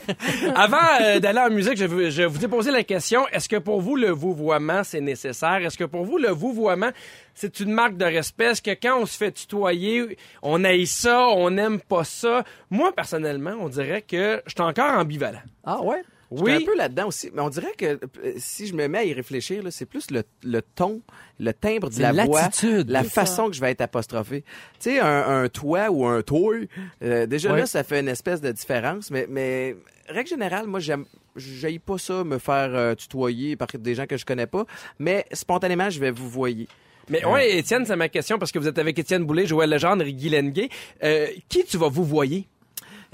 Avant 0.57 0.76
euh, 1.00 1.20
d'aller 1.20 1.38
en 1.40 1.50
musique, 1.50 1.76
je, 1.76 1.85
vous- 1.85 2.11
je 2.11 2.22
vous 2.24 2.44
ai 2.44 2.48
posé 2.48 2.70
la 2.70 2.83
question, 2.83 3.26
est-ce 3.29 3.48
que 3.48 3.57
pour 3.57 3.81
vous, 3.81 3.96
le 3.96 4.11
vouvoiement, 4.11 4.83
c'est 4.83 5.00
nécessaire? 5.00 5.64
Est-ce 5.64 5.79
que 5.79 5.85
pour 5.85 6.05
vous, 6.05 6.18
le 6.18 6.31
vouvoiement, 6.31 6.90
c'est 7.35 7.61
une 7.61 7.72
marque 7.72 7.96
de 7.96 8.05
respect? 8.05 8.46
Est-ce 8.46 8.62
que 8.62 8.70
quand 8.72 8.98
on 9.00 9.07
se 9.07 9.16
fait 9.16 9.31
tutoyer, 9.33 10.18
on 10.42 10.64
haït 10.64 10.87
ça, 10.87 11.29
on 11.29 11.50
n'aime 11.50 11.81
pas 11.81 12.05
ça? 12.05 12.42
Moi, 12.70 12.92
personnellement, 12.92 13.53
on 13.61 13.68
dirait 13.68 14.03
que 14.03 14.42
je 14.46 14.50
suis 14.50 14.61
encore 14.62 14.92
ambivalent. 14.98 15.42
Ah 15.64 15.81
ouais? 15.83 16.03
Oui. 16.31 16.53
un 16.53 16.61
peu 16.61 16.77
là-dedans 16.77 17.09
aussi, 17.09 17.31
mais 17.35 17.43
on 17.43 17.49
dirait 17.49 17.73
que 17.77 17.85
euh, 17.87 17.99
si 18.37 18.66
je 18.69 18.75
me 18.75 18.87
mets 18.87 18.99
à 18.99 19.05
y 19.05 19.12
réfléchir, 19.12 19.64
c'est 19.71 19.87
plus 19.87 20.11
le, 20.12 20.23
le 20.45 20.62
ton, 20.62 21.01
le 21.40 21.53
timbre 21.53 21.90
de 21.90 22.01
la 22.01 22.12
voix, 22.25 22.49
la 22.87 23.03
façon 23.05 23.49
que 23.49 23.55
je 23.57 23.61
vais 23.61 23.73
être 23.73 23.81
apostrophé. 23.81 24.43
Tu 24.79 24.90
sais, 24.90 25.01
un, 25.01 25.43
un 25.43 25.49
toi 25.49 25.90
ou 25.90 26.07
un 26.07 26.23
toi, 26.23 26.55
euh, 27.03 27.27
déjà 27.27 27.57
là, 27.57 27.66
ça 27.66 27.83
fait 27.83 27.99
une 28.01 28.09
espèce 28.09 28.40
de 28.40 28.53
différence, 28.53 29.11
mais, 29.11 29.27
mais 29.29 29.77
règle 30.09 30.29
générale, 30.29 30.66
moi, 30.66 30.79
j'aime, 30.79 31.05
j'aille 31.35 31.81
pas 31.81 31.99
ça, 31.99 32.23
me 32.23 32.38
faire 32.38 32.71
euh, 32.75 32.95
tutoyer 32.95 33.57
par 33.57 33.69
des 33.77 33.95
gens 33.97 34.07
que 34.07 34.16
je 34.16 34.25
connais 34.25 34.47
pas, 34.47 34.66
mais 34.99 35.27
spontanément, 35.33 35.90
je 35.90 35.99
vais 35.99 36.11
vous 36.12 36.29
voyer. 36.29 36.69
Mais 37.09 37.25
ouais, 37.25 37.59
Étienne, 37.59 37.85
c'est 37.87 37.97
ma 37.97 38.09
question 38.09 38.38
parce 38.38 38.53
que 38.53 38.61
vous 38.61 38.69
êtes 38.69 38.79
avec 38.79 38.97
Étienne 38.97 39.25
Boulay, 39.25 39.45
Joël 39.45 39.69
Legendre 39.69 40.05
et 40.05 40.12
Guy 40.12 40.29
Lenguet. 40.31 40.69
Euh, 41.03 41.27
qui 41.49 41.64
tu 41.64 41.77
vas 41.77 41.88
vous 41.88 42.05
voyer? 42.05 42.47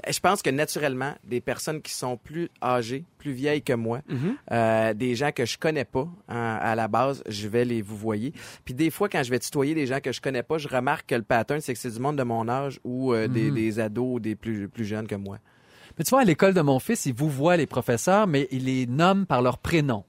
Je 0.09 0.19
pense 0.19 0.41
que 0.41 0.49
naturellement, 0.49 1.13
des 1.23 1.41
personnes 1.41 1.81
qui 1.81 1.91
sont 1.91 2.17
plus 2.17 2.49
âgées, 2.61 3.03
plus 3.17 3.31
vieilles 3.31 3.61
que 3.61 3.73
moi, 3.73 4.01
euh, 4.51 4.93
des 4.93 5.15
gens 5.15 5.31
que 5.31 5.45
je 5.45 5.57
connais 5.57 5.85
pas 5.85 6.07
hein, 6.27 6.59
à 6.61 6.75
la 6.75 6.87
base, 6.87 7.23
je 7.27 7.47
vais 7.47 7.65
les 7.65 7.81
vous 7.81 7.97
voyer. 7.97 8.33
Puis 8.63 8.73
des 8.73 8.89
fois, 8.89 9.09
quand 9.09 9.23
je 9.23 9.31
vais 9.31 9.39
tutoyer 9.39 9.73
des 9.73 9.87
gens 9.87 9.99
que 9.99 10.11
je 10.11 10.21
connais 10.21 10.43
pas, 10.43 10.57
je 10.57 10.67
remarque 10.67 11.07
que 11.09 11.15
le 11.15 11.23
pattern, 11.23 11.61
c'est 11.61 11.73
que 11.73 11.79
c'est 11.79 11.91
du 11.91 11.99
monde 11.99 12.17
de 12.17 12.23
mon 12.23 12.47
âge 12.47 12.79
ou 12.83 13.13
euh, 13.13 13.27
des, 13.27 13.51
des 13.51 13.79
ados 13.79 14.15
ou 14.15 14.19
des 14.19 14.35
plus, 14.35 14.69
plus 14.69 14.85
jeunes 14.85 15.07
que 15.07 15.15
moi. 15.15 15.39
Mais 15.97 16.03
tu 16.03 16.11
vois, 16.11 16.21
à 16.21 16.25
l'école 16.25 16.53
de 16.53 16.61
mon 16.61 16.79
fils, 16.79 17.05
il 17.07 17.13
vous 17.13 17.29
voit 17.29 17.57
les 17.57 17.65
professeurs, 17.65 18.27
mais 18.27 18.47
il 18.51 18.65
les 18.65 18.85
nomme 18.85 19.25
par 19.25 19.41
leur 19.41 19.57
prénom. 19.57 20.03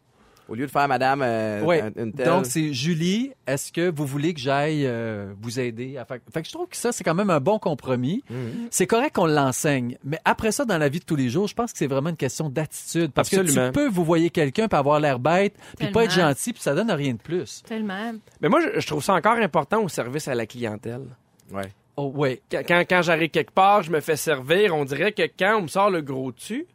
Au 0.48 0.54
lieu 0.54 0.64
de 0.66 0.70
faire 0.70 0.88
Madame 0.88 1.20
euh, 1.22 1.60
Ouais. 1.62 1.82
un- 1.82 1.92
une 2.02 2.12
telle... 2.14 2.24
Donc, 2.26 2.46
c'est 2.46 2.72
Julie, 2.72 3.32
est-ce 3.46 3.70
que 3.70 3.90
vous 3.94 4.06
voulez 4.06 4.32
que 4.32 4.40
j'aille 4.40 4.86
euh, 4.86 5.32
vous 5.42 5.60
aider? 5.60 5.98
à 5.98 6.06
faire- 6.06 6.20
Fait 6.32 6.40
que 6.40 6.48
je 6.48 6.52
trouve 6.54 6.66
que 6.68 6.76
ça, 6.76 6.90
c'est 6.90 7.04
quand 7.04 7.14
même 7.14 7.28
un 7.28 7.38
bon 7.40 7.58
compromis. 7.58 8.24
Mhm. 8.30 8.68
C'est 8.70 8.86
correct 8.86 9.14
qu'on 9.16 9.26
l'enseigne, 9.26 9.98
mais 10.04 10.18
après 10.24 10.50
ça, 10.50 10.64
dans 10.64 10.78
la 10.78 10.88
vie 10.88 11.00
de 11.00 11.04
tous 11.04 11.16
les 11.16 11.28
jours, 11.28 11.48
je 11.48 11.54
pense 11.54 11.72
que 11.72 11.78
c'est 11.78 11.86
vraiment 11.86 12.08
une 12.10 12.16
question 12.16 12.48
d'attitude. 12.48 13.12
Parce 13.12 13.28
que 13.28 13.36
tu 13.42 13.72
peux 13.72 13.88
vous 13.88 14.04
voyer 14.04 14.30
quelqu'un, 14.30 14.68
puis 14.68 14.78
avoir 14.78 15.00
l'air 15.00 15.18
bête, 15.18 15.54
puis 15.78 15.88
pas 15.88 16.04
être 16.04 16.12
gentil, 16.14 16.54
puis 16.54 16.62
ça 16.62 16.74
donne 16.74 16.90
rien 16.90 17.12
de 17.12 17.18
plus. 17.18 17.62
Tellement. 17.66 18.12
Mais 18.40 18.48
moi, 18.48 18.60
je, 18.62 18.80
je 18.80 18.86
trouve 18.86 19.04
ça 19.04 19.12
encore 19.14 19.36
important 19.36 19.82
au 19.82 19.88
service 19.88 20.28
à 20.28 20.34
la 20.34 20.46
clientèle. 20.46 21.02
Ouais. 21.52 21.68
Oh, 21.96 22.10
ouais. 22.14 22.40
Quand, 22.50 22.62
quand, 22.66 22.84
quand 22.88 23.02
j'arrive 23.02 23.28
quelque 23.30 23.52
part, 23.52 23.82
je 23.82 23.90
me 23.90 24.00
fais 24.00 24.16
servir, 24.16 24.74
on 24.74 24.84
dirait 24.86 25.12
que 25.12 25.22
quand 25.38 25.58
on 25.58 25.62
me 25.62 25.68
sort 25.68 25.90
le 25.90 26.00
gros 26.00 26.32
dessus, 26.32 26.66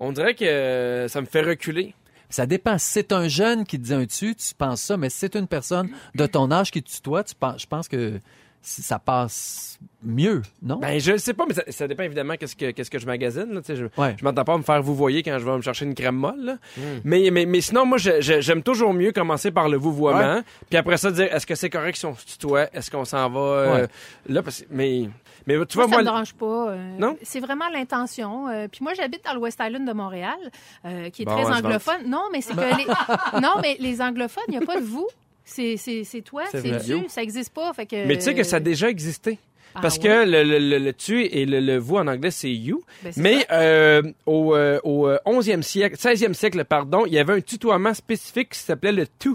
on 0.00 0.12
dirait 0.12 0.34
que 0.34 1.06
ça 1.08 1.20
me 1.20 1.26
fait 1.26 1.42
reculer. 1.42 1.94
Ça 2.32 2.46
dépend. 2.46 2.78
Si 2.78 2.88
c'est 2.92 3.12
un 3.12 3.28
jeune 3.28 3.64
qui 3.64 3.78
te 3.78 3.84
dit 3.84 3.94
un 3.94 4.06
tu, 4.06 4.34
tu 4.34 4.54
penses 4.56 4.80
ça, 4.82 4.96
mais 4.96 5.10
si 5.10 5.18
c'est 5.18 5.36
une 5.36 5.46
personne 5.46 5.90
de 6.14 6.26
ton 6.26 6.50
âge 6.50 6.70
qui 6.70 6.82
te 6.82 6.90
tutoie, 6.90 7.22
tu 7.24 7.34
penses, 7.34 7.62
je 7.62 7.66
pense 7.66 7.88
que 7.88 8.18
ça 8.64 9.00
passe 9.00 9.80
mieux, 10.04 10.40
non? 10.62 10.76
Ben, 10.76 11.00
je 11.00 11.16
sais 11.16 11.34
pas, 11.34 11.44
mais 11.48 11.54
ça, 11.54 11.64
ça 11.68 11.88
dépend 11.88 12.04
évidemment 12.04 12.34
qu'est-ce 12.36 12.54
que, 12.54 12.70
qu'est-ce 12.70 12.90
que 12.92 13.00
je 13.00 13.06
magasine. 13.06 13.52
Là, 13.52 13.60
je 13.68 13.86
Ouais. 14.00 14.14
je 14.16 14.24
m'entends 14.24 14.44
pas 14.44 14.54
à 14.54 14.58
me 14.58 14.62
faire 14.62 14.80
vous 14.80 14.94
voyer 14.94 15.24
quand 15.24 15.36
je 15.40 15.44
vais 15.44 15.56
me 15.56 15.62
chercher 15.62 15.84
une 15.84 15.96
crème 15.96 16.14
molle. 16.14 16.40
là. 16.44 16.52
Hmm. 16.76 17.00
Mais, 17.02 17.28
mais, 17.32 17.44
mais 17.44 17.60
sinon, 17.60 17.84
moi, 17.86 17.98
je- 17.98 18.20
je- 18.20 18.40
j'aime 18.40 18.62
toujours 18.62 18.94
mieux 18.94 19.10
commencer 19.10 19.50
par 19.50 19.68
le 19.68 19.76
vouvoiement. 19.78 20.42
Puis 20.70 20.78
après 20.78 20.96
ça, 20.96 21.10
dire 21.10 21.34
est-ce 21.34 21.44
que 21.44 21.56
c'est 21.56 21.70
correct 21.70 21.96
si 21.96 22.06
on 22.06 22.14
se 22.14 22.24
tutoie? 22.24 22.68
Est-ce 22.72 22.88
qu'on 22.88 23.04
s'en 23.04 23.28
va 23.30 23.40
euh, 23.40 23.74
Ouais. 23.82 23.88
là? 24.28 24.42
Parce, 24.44 24.64
mais, 24.70 25.08
mais 25.46 25.54
tu 25.66 25.76
Moi, 25.78 25.84
vois, 25.84 25.84
ça 25.84 25.88
moi. 25.90 25.98
me 25.98 26.04
dérange 26.04 26.34
pas. 26.34 26.70
euh, 26.70 26.96
Non? 26.98 27.16
C'est 27.22 27.40
vraiment 27.40 27.68
l'intention. 27.72 28.48
Euh, 28.48 28.68
puis 28.70 28.80
moi, 28.82 28.92
j'habite 28.94 29.24
dans 29.24 29.34
le 29.34 29.40
West 29.40 29.60
Island 29.64 29.86
de 29.86 29.92
Montréal, 29.92 30.36
euh, 30.84 31.10
qui 31.10 31.22
est 31.22 31.24
Bon, 31.24 31.32
très 31.36 31.44
ouais, 31.44 31.56
anglophone. 31.58 32.02
Non, 32.06 32.24
mais 32.32 32.40
c'est 32.40 32.54
que 32.54 32.60
les... 32.76 32.86
non, 33.40 33.54
mais 33.62 33.76
les 33.80 34.00
anglophones, 34.00 34.44
il 34.48 34.58
n'y 34.58 34.62
a 34.62 34.66
pas 34.66 34.80
de 34.80 34.84
vous. 34.86 35.08
C'est 35.44 35.76
c'est 35.76 36.04
c'est 36.04 36.22
toi, 36.22 36.44
C'est 36.52 36.62
tu, 36.84 37.08
ça 37.08 37.20
existe 37.22 37.52
pas. 37.52 37.72
Fait 37.72 37.84
que. 37.86 38.06
Mais 38.06 38.16
tu 38.16 38.22
sais 38.22 38.34
que 38.34 38.44
ça 38.44 38.56
a 38.56 38.60
déjà 38.60 38.88
existé. 38.88 39.38
Ah 39.74 39.80
Parce 39.82 39.96
ouais? 39.96 40.02
que 40.02 40.24
le, 40.30 40.44
le, 40.44 40.58
le, 40.58 40.78
le 40.78 40.92
tu 40.92 41.24
et 41.24 41.46
le, 41.46 41.58
le 41.58 41.78
vous 41.78 41.96
en 41.96 42.06
anglais, 42.06 42.30
c'est 42.30 42.52
you. 42.52 42.82
Ben, 43.02 43.12
Mais 43.16 43.46
euh, 43.50 44.02
au, 44.26 44.54
euh, 44.54 44.78
au 44.84 45.08
11e 45.08 45.62
siècle, 45.62 45.96
16e 45.96 46.34
siècle, 46.34 46.62
pardon, 46.64 47.04
il 47.06 47.12
y 47.14 47.18
avait 47.18 47.32
un 47.32 47.40
tutoiement 47.40 47.92
spécifique 47.94 48.50
qui 48.50 48.58
s'appelait 48.58 48.92
le 48.92 49.06
tu. 49.18 49.30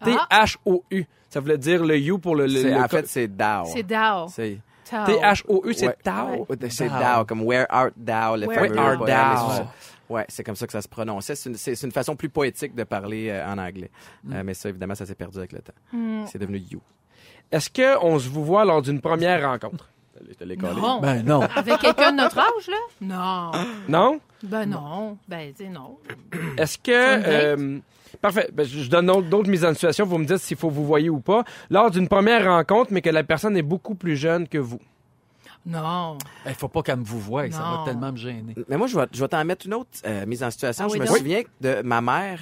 Ah. 0.00 0.26
T-H-O-U. 0.30 1.04
Ça 1.28 1.40
voulait 1.40 1.58
dire 1.58 1.84
le 1.84 1.98
you 1.98 2.18
pour 2.18 2.34
le... 2.36 2.46
le, 2.46 2.62
C'est- 2.62 2.70
le 2.70 2.76
en 2.76 2.88
fait, 2.88 3.06
c'est 3.06 3.28
Dao. 3.28 3.66
c'est 3.66 3.82
Dao. 3.82 4.28
C'est. 4.28 4.58
T-H-O-U, 4.90 5.74
c'est 5.74 5.86
Ouais. 5.88 5.96
Tao? 6.02 6.46
c'est. 6.70 6.88
Dao, 6.88 7.24
comme 7.24 7.42
Where 7.42 7.66
art 7.68 7.90
thou, 7.96 8.36
le 8.36 8.46
Where 8.46 8.68
fameux 8.68 8.78
art 8.78 8.98
poème, 8.98 9.14
thou? 9.14 9.64
Ouais, 10.08 10.24
c'est 10.28 10.44
comme 10.44 10.54
ça 10.54 10.66
que 10.66 10.72
ça 10.72 10.82
se 10.82 10.88
prononçait. 10.88 11.34
C'est 11.34 11.82
une, 11.82 11.92
façon 11.92 12.14
plus 12.14 12.28
poétique 12.28 12.74
de 12.74 12.84
parler 12.84 13.28
euh, 13.28 13.46
en 13.46 13.58
anglais. 13.58 13.90
Euh, 14.30 14.42
mais 14.44 14.54
ça, 14.54 14.68
évidemment, 14.68 14.94
ça 14.94 15.04
s'est 15.04 15.16
perdu 15.16 15.38
avec 15.38 15.52
le 15.52 15.58
temps. 15.58 15.72
Hmm. 15.92 16.24
C'est 16.26 16.38
devenu 16.38 16.58
you. 16.58 16.80
Est-ce 17.50 17.70
qu'on 17.70 18.18
se 18.18 18.28
vous 18.28 18.44
voit 18.44 18.64
lors 18.64 18.82
d'une 18.82 19.00
première 19.00 19.50
rencontre? 19.50 19.88
Je 20.28 20.34
te 20.34 20.44
l'ai 20.44 20.56
collé. 20.56 20.80
Non. 20.80 21.00
Ben 21.00 21.22
non. 21.22 21.40
Avec 21.56 21.78
quelqu'un 21.78 22.12
de 22.12 22.16
notre 22.18 22.38
âge, 22.38 22.68
là? 22.68 22.76
Non. 23.00 23.50
Non? 23.88 24.20
Ben 24.42 24.66
non. 24.66 25.18
Ben, 25.28 25.52
tu 25.54 25.68
non. 25.68 25.98
Est-ce 26.56 26.78
que... 26.78 27.80
Parfait. 28.20 28.48
Ben, 28.52 28.64
je 28.66 28.88
donne 28.90 29.06
d'autres 29.28 29.48
mises 29.50 29.64
en 29.64 29.72
situation. 29.74 30.04
Vous 30.06 30.18
me 30.18 30.24
dites 30.26 30.38
s'il 30.38 30.56
faut 30.56 30.70
vous 30.70 30.86
voyez 30.86 31.10
ou 31.10 31.20
pas. 31.20 31.44
Lors 31.70 31.90
d'une 31.90 32.08
première 32.08 32.44
rencontre, 32.44 32.92
mais 32.92 33.00
que 33.02 33.10
la 33.10 33.24
personne 33.24 33.56
est 33.56 33.62
beaucoup 33.62 33.94
plus 33.94 34.16
jeune 34.16 34.48
que 34.48 34.58
vous. 34.58 34.80
Non. 35.68 36.16
Il 36.46 36.54
faut 36.54 36.68
pas 36.68 36.80
qu'elle 36.82 36.98
me 37.00 37.04
vous 37.04 37.18
voie, 37.18 37.50
ça 37.50 37.58
va 37.58 37.82
tellement 37.84 38.12
me 38.12 38.16
gêner. 38.16 38.54
Mais 38.68 38.76
moi, 38.76 38.86
je 38.86 38.96
vais, 38.96 39.06
je 39.12 39.20
vais 39.20 39.26
t'en 39.26 39.44
mettre 39.44 39.66
une 39.66 39.74
autre 39.74 39.90
euh, 40.06 40.24
mise 40.24 40.44
en 40.44 40.50
situation. 40.52 40.84
Ah 40.84 40.88
je 40.88 40.92
oui, 40.94 41.00
me 41.00 41.06
donc. 41.06 41.16
souviens 41.16 41.42
de 41.60 41.82
ma 41.82 42.00
mère, 42.00 42.38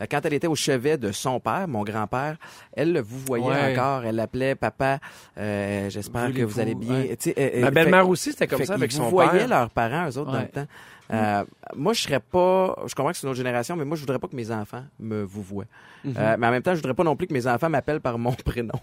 euh, 0.00 0.06
quand 0.08 0.20
elle 0.24 0.34
était 0.34 0.46
au 0.46 0.54
chevet 0.54 0.96
de 0.96 1.10
son 1.10 1.40
père, 1.40 1.66
mon 1.66 1.82
grand-père, 1.82 2.36
elle 2.76 2.92
le 2.92 3.00
vous 3.00 3.18
voyait 3.18 3.46
Ouais. 3.46 3.72
encore. 3.76 4.04
Elle 4.04 4.14
l'appelait 4.14 4.54
papa. 4.54 5.00
euh, 5.38 5.90
J'espère 5.90 6.32
que 6.32 6.42
vous 6.42 6.60
allez 6.60 6.76
bien. 6.76 7.00
ouais. 7.00 7.52
Ma 7.60 7.72
belle-mère 7.72 8.08
aussi, 8.08 8.30
c'était 8.30 8.46
comme 8.46 8.60
fait 8.60 8.66
ça 8.66 8.74
avec 8.74 8.92
son 8.92 9.04
vous 9.04 9.10
voyaient 9.10 9.30
père. 9.40 9.48
leurs 9.48 9.70
parents, 9.70 10.08
eux 10.08 10.16
autres, 10.18 10.30
dans 10.30 10.40
le 10.40 10.46
temps. 10.48 10.66
Euh, 11.12 11.44
moi, 11.74 11.92
je 11.92 12.02
serais 12.02 12.20
pas. 12.20 12.76
Je 12.86 12.94
comprends 12.94 13.12
que 13.12 13.16
c'est 13.16 13.26
une 13.26 13.30
autre 13.30 13.38
génération, 13.38 13.76
mais 13.76 13.84
moi, 13.84 13.96
je 13.96 14.02
voudrais 14.02 14.18
pas 14.18 14.28
que 14.28 14.36
mes 14.36 14.50
enfants 14.50 14.84
me 14.98 15.22
vous 15.22 15.42
voient. 15.42 15.64
Mhm. 16.04 16.14
Euh, 16.16 16.36
mais 16.38 16.46
en 16.46 16.50
même 16.50 16.62
temps, 16.62 16.72
je 16.72 16.76
voudrais 16.76 16.94
pas 16.94 17.04
non 17.04 17.16
plus 17.16 17.26
que 17.26 17.32
mes 17.32 17.46
enfants 17.46 17.70
m'appellent 17.70 18.00
par 18.00 18.18
mon 18.18 18.32
prénom. 18.44 18.78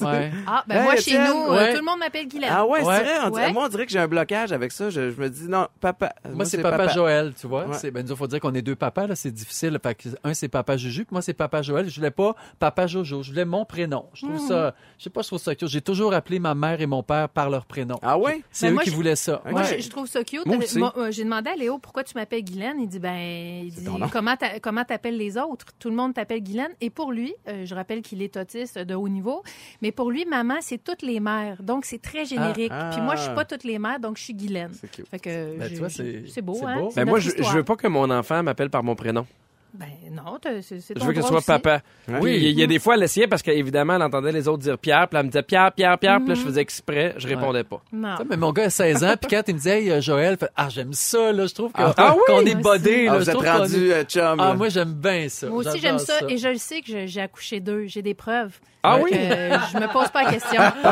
Ouais. 0.00 0.32
Ah, 0.46 0.64
ben 0.66 0.76
Hey, 0.78 0.82
moi, 0.82 0.96
chez 0.96 1.18
nous, 1.18 1.24
euh, 1.46 1.56
ouais. 1.56 1.72
tout 1.72 1.78
le 1.78 1.84
monde 1.84 1.98
m'appelle 2.00 2.26
Guylaine. 2.26 2.50
Ah 2.52 2.66
ouais, 2.66 2.82
Ouais. 2.82 2.96
c'est 2.96 3.02
vrai. 3.30 3.48
on. 3.48 3.52
Moi, 3.52 3.64
on 3.64 3.68
dirait 3.68 3.86
que 3.86 3.92
j'ai 3.92 3.98
un 3.98 4.08
blocage 4.08 4.52
avec 4.52 4.72
ça. 4.72 4.90
Je, 4.90 5.10
je 5.10 5.20
me 5.20 5.28
dis 5.28 5.48
non, 5.48 5.68
papa. 5.80 6.12
Moi, 6.32 6.44
c'est 6.44 6.60
papa, 6.62 6.88
Joël, 6.88 7.32
tu 7.38 7.46
vois. 7.46 7.66
Ouais. 7.66 7.76
C'est, 7.78 7.90
ben, 7.90 8.04
il 8.08 8.16
faut 8.16 8.26
dire 8.26 8.40
qu'on 8.40 8.54
est 8.54 8.62
deux 8.62 8.74
papas, 8.76 9.06
là, 9.06 9.14
c'est 9.14 9.30
difficile. 9.30 9.78
Fait 9.82 9.94
que 9.94 10.08
un, 10.24 10.34
c'est 10.34 10.48
papa 10.48 10.76
Juju, 10.76 11.04
puis 11.04 11.12
moi, 11.14 11.22
c'est 11.22 11.32
papa 11.34 11.62
Joël. 11.62 11.88
Je 11.88 11.96
voulais 11.96 12.10
pas 12.10 12.34
papa 12.58 12.86
Jojo, 12.86 13.22
je 13.22 13.30
voulais 13.30 13.44
mon 13.44 13.64
prénom. 13.64 14.06
Je 14.14 14.26
trouve 14.26 14.46
ça, 14.46 14.74
je 14.98 15.04
sais 15.04 15.10
pas, 15.10 15.22
je 15.22 15.28
trouve 15.28 15.38
ça 15.40 15.54
cute. 15.54 15.68
J'ai 15.68 15.80
toujours 15.80 16.12
appelé 16.14 16.38
ma 16.38 16.54
mère 16.54 16.80
et 16.80 16.86
mon 16.86 17.02
père 17.02 17.28
par 17.28 17.48
leur 17.50 17.66
prénom. 17.66 17.98
Ah 18.02 18.18
ouais? 18.18 18.42
C'est 18.50 18.66
Ben, 18.66 18.70
eux 18.72 18.74
moi, 18.74 18.82
qui 18.84 18.90
voulaient 18.90 19.16
ça. 19.16 19.42
Moi, 19.50 19.62
je, 19.64 19.80
je 19.80 19.88
trouve 19.90 20.06
ça 20.08 20.24
cute. 20.24 20.44
Moi, 20.46 20.92
euh, 20.96 21.10
J'ai 21.10 21.24
demandé 21.24 21.50
à 21.50 21.56
Léo 21.56 21.78
pourquoi 21.78 22.04
tu 22.04 22.14
m'appelles 22.16 22.42
Guylaine? 22.44 22.80
Il 22.80 22.88
dit 22.88 22.98
ben, 22.98 23.62
il 23.64 23.72
dit 23.72 23.86
comment 24.12 24.36
t'a- 24.36 24.58
comment 24.60 24.84
t'appelles 24.84 25.16
les 25.16 25.36
autres? 25.38 25.66
Tout 25.78 25.90
le 25.90 25.96
monde 25.96 26.14
t'appelle 26.14 26.42
Guylaine. 26.42 26.72
Et 26.80 26.90
pour 26.90 27.12
lui, 27.12 27.34
euh, 27.48 27.64
je 27.64 27.74
rappelle 27.74 28.02
qu'il 28.02 28.22
est 28.22 28.36
autiste 28.36 28.78
de 28.78 28.94
haut 28.94 29.08
niveau. 29.08 29.42
Mais 29.80 29.92
pour 29.92 30.10
lui, 30.10 30.24
maman, 30.24 30.56
c'est 30.60 30.82
toutes 30.82 31.02
les 31.02 31.20
mères. 31.20 31.62
Donc, 31.62 31.84
c'est 31.84 32.00
très 32.00 32.24
générique. 32.24 32.72
Ah. 32.74 32.90
Puis 32.92 33.00
moi, 33.02 33.16
je 33.16 33.22
suis 33.22 33.34
pas 33.34 33.44
toutes 33.44 33.64
les 33.64 33.78
mères, 33.78 33.98
donc 34.00 34.16
je 34.16 34.22
suis 34.22 34.34
Guylaine. 34.34 34.70
C'est 34.80 34.90
cute. 34.90 35.08
Fait 35.08 35.18
que 35.18 35.58
Ben, 35.58 35.88
c'est- 36.28 36.40
beau, 36.42 36.58
hein? 36.66 36.88
Ben 36.94 37.04
moi, 37.08 37.18
je, 37.18 37.30
je 37.30 37.56
veux 37.56 37.64
pas 37.64 37.76
que 37.76 37.86
mon 37.88 38.10
enfant 38.10 38.42
m'appelle 38.42 38.70
par 38.70 38.82
mon 38.82 38.94
prénom. 38.94 39.26
Ben 39.74 39.86
non, 40.10 40.38
c'est 40.60 40.78
Je 40.98 41.02
veux 41.02 41.12
que 41.14 41.22
ce 41.22 41.28
droit 41.28 41.40
soit 41.40 41.54
aussi. 41.54 41.62
papa. 41.62 41.80
Oui, 42.20 42.36
il 42.36 42.58
y 42.58 42.62
a 42.62 42.66
des 42.66 42.78
fois, 42.78 42.94
elle 42.94 43.04
essayait 43.04 43.26
parce 43.26 43.40
qu'évidemment, 43.40 43.94
elle 43.96 44.02
entendait 44.02 44.30
les 44.32 44.46
autres 44.46 44.62
dire 44.62 44.76
Pierre, 44.76 45.08
puis 45.08 45.18
elle 45.18 45.24
me 45.26 45.30
disait 45.30 45.42
Pierre, 45.42 45.72
Pierre, 45.72 45.98
Pierre, 45.98 46.18
puis 46.18 46.28
là, 46.28 46.34
je 46.34 46.40
faisais 46.40 46.60
exprès, 46.60 47.14
je 47.16 47.26
répondais 47.26 47.64
pas. 47.64 47.80
Non. 47.90 48.16
Mais 48.28 48.36
mon 48.36 48.52
gars 48.52 48.64
a 48.64 48.70
16 48.70 49.02
ans, 49.04 49.14
puis 49.18 49.30
quand 49.30 49.42
il 49.48 49.54
me 49.54 49.66
hey, 49.66 49.90
euh, 49.90 50.00
Joël, 50.02 50.36
fait, 50.36 50.50
ah 50.56 50.68
j'aime 50.68 50.92
ça 50.92 51.32
là, 51.32 51.46
je 51.46 51.54
trouve 51.54 51.70
Ah 51.74 52.14
oui? 52.14 52.20
qu'on 52.26 52.44
est 52.44 52.54
bodé 52.54 53.06
Ah, 53.08 53.12
là, 53.12 53.18
vous 53.18 53.24
je 53.24 53.30
êtes 53.30 53.36
rendu 53.36 53.88
est- 53.88 53.92
euh, 53.94 54.04
chum. 54.04 54.36
Ah 54.40 54.52
moi 54.54 54.68
j'aime 54.68 54.92
bien 54.92 55.28
ça. 55.30 55.46
Moi 55.46 55.58
aussi, 55.66 55.78
j'aime 55.80 55.98
ça, 55.98 56.14
et 56.28 56.36
je 56.36 56.48
le 56.48 56.58
sais 56.58 56.82
que 56.82 57.06
j'ai 57.06 57.20
accouché 57.22 57.60
d'eux. 57.60 57.84
J'ai 57.86 58.02
des 58.02 58.14
preuves. 58.14 58.52
Ah 58.82 58.98
oui? 59.02 59.10
euh, 59.14 59.56
je 59.72 59.78
me 59.78 59.90
pose 59.90 60.08
pas 60.10 60.24
la 60.24 60.32
question. 60.32 60.60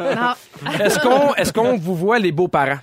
non. 0.00 0.74
Est-ce 0.84 0.98
qu'on 0.98 1.34
est-ce 1.36 1.52
qu'on 1.52 1.76
vous 1.78 1.94
voit 1.94 2.18
les 2.18 2.32
beaux-parents? 2.32 2.78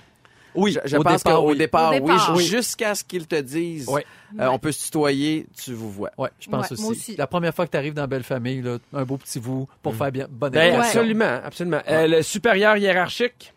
Oui, 0.54 0.72
Je, 0.72 0.80
je 0.88 0.96
au 0.96 1.02
pense 1.02 1.22
départ, 1.24 1.40
qu'au 1.40 1.50
oui. 1.50 1.58
départ, 1.58 1.90
Au 1.90 1.94
départ. 1.94 2.30
oui, 2.30 2.36
Oui. 2.38 2.44
jusqu'à 2.46 2.94
ce 2.94 3.02
qu'ils 3.04 3.26
te 3.26 3.40
disent, 3.40 3.88
euh, 3.90 4.46
on 4.48 4.58
peut 4.58 4.72
se 4.72 4.84
tutoyer, 4.84 5.46
tu 5.62 5.72
vous 5.72 5.90
vois. 5.90 6.10
Ouais, 6.18 6.30
je 6.40 6.48
pense 6.48 6.66
Ouais, 6.66 6.72
aussi. 6.72 6.82
moi 6.82 6.90
aussi. 6.92 7.16
La 7.16 7.26
première 7.26 7.54
fois 7.54 7.66
que 7.66 7.70
tu 7.72 7.76
arrives 7.76 7.94
dans 7.94 8.06
Belle 8.06 8.22
Famille, 8.22 8.62
là, 8.62 8.78
un 8.92 9.04
beau 9.04 9.16
petit 9.16 9.38
vous 9.38 9.68
pour 9.82 9.94
faire 9.94 10.12
bien 10.12 10.26
bonne 10.30 10.52
Ben, 10.52 10.74
absolument, 10.80 11.40
absolument. 11.44 11.80
Euh, 11.88 12.06
le 12.06 12.22
supérieur 12.22 12.76
hiérarchique? 12.76 13.52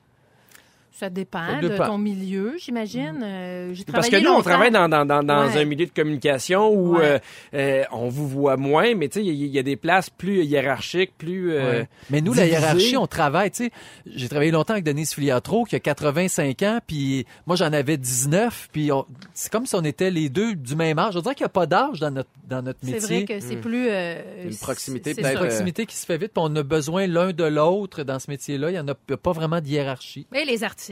Ça 0.99 1.11
dépend, 1.11 1.45
Ça 1.45 1.61
de 1.61 1.77
ton 1.77 1.99
milieu, 1.99 2.55
j'imagine. 2.57 3.21
Euh, 3.23 3.71
j'ai 3.73 3.83
Parce 3.83 4.09
que 4.09 4.15
nous, 4.15 4.31
on 4.31 4.41
travaille 4.41 4.71
dans, 4.71 4.89
dans, 4.89 5.05
dans, 5.05 5.21
dans 5.21 5.47
Ouais. 5.47 5.61
un 5.61 5.65
milieu 5.65 5.85
de 5.85 5.91
communication 5.91 6.69
où 6.73 6.97
Ouais. 6.97 7.05
euh, 7.05 7.19
euh, 7.53 7.83
on 7.91 8.09
vous 8.09 8.27
voit 8.27 8.57
moins, 8.57 8.95
mais 8.95 9.07
tu 9.07 9.19
sais, 9.19 9.25
il 9.25 9.31
y, 9.31 9.43
a- 9.43 9.47
y 9.47 9.59
a 9.59 9.63
des 9.63 9.75
places 9.75 10.09
plus 10.09 10.43
hiérarchiques, 10.43 11.11
plus... 11.17 11.51
euh, 11.53 11.81
Ouais. 11.81 11.87
Mais 12.09 12.21
nous, 12.21 12.33
la 12.33 12.47
hiérarchie, 12.47 12.97
on 12.97 13.05
travaille, 13.05 13.51
tu 13.51 13.65
sais. 13.65 13.71
J'ai 14.07 14.27
travaillé 14.27 14.49
longtemps 14.49 14.73
avec 14.73 14.85
Denise 14.85 15.13
Filiatro, 15.13 15.65
qui 15.65 15.75
a 15.75 15.79
85 15.79 16.63
ans, 16.63 16.79
puis 16.87 17.27
moi, 17.45 17.55
j'en 17.55 17.71
avais 17.73 17.97
19, 17.97 18.69
puis 18.71 18.91
on- 18.91 19.05
c'est 19.35 19.51
comme 19.51 19.67
si 19.67 19.75
on 19.75 19.83
était 19.83 20.09
les 20.09 20.29
deux 20.29 20.55
du 20.55 20.75
même 20.75 20.97
âge. 20.97 21.13
Je 21.13 21.19
dirais 21.19 21.35
qu'il 21.35 21.43
n'y 21.43 21.47
a 21.47 21.49
pas 21.49 21.67
d'âge 21.67 21.99
dans 21.99 22.09
notre, 22.09 22.29
dans 22.47 22.63
notre 22.63 22.79
C'est 22.81 22.91
métier. 22.93 23.23
vrai 23.23 23.35
que 23.35 23.39
c'est 23.39 23.57
plus... 23.57 23.87
euh, 23.91 24.45
Une 24.45 24.51
c'est- 24.51 24.61
proximité 24.61 25.13
c'est 25.13 25.21
Une 25.21 25.27
peut-être, 25.27 25.41
euh, 25.43 25.45
proximité 25.45 25.85
qui 25.85 25.95
se 25.95 26.07
fait 26.07 26.17
vite, 26.17 26.31
puis 26.33 26.43
on 26.43 26.55
a 26.55 26.63
besoin 26.63 27.05
l'un 27.05 27.33
de 27.33 27.43
l'autre 27.43 28.01
dans 28.01 28.17
ce 28.17 28.31
métier-là. 28.31 28.71
Il 28.71 28.73
n'y 28.73 28.79
en 28.79 28.87
a 28.87 28.95
p- 28.95 29.15
pas 29.15 29.31
vraiment 29.31 29.61
de 29.61 29.67
hiérarchie. 29.67 30.25
Et 30.33 30.43
les 30.43 30.63
artistes. 30.63 30.86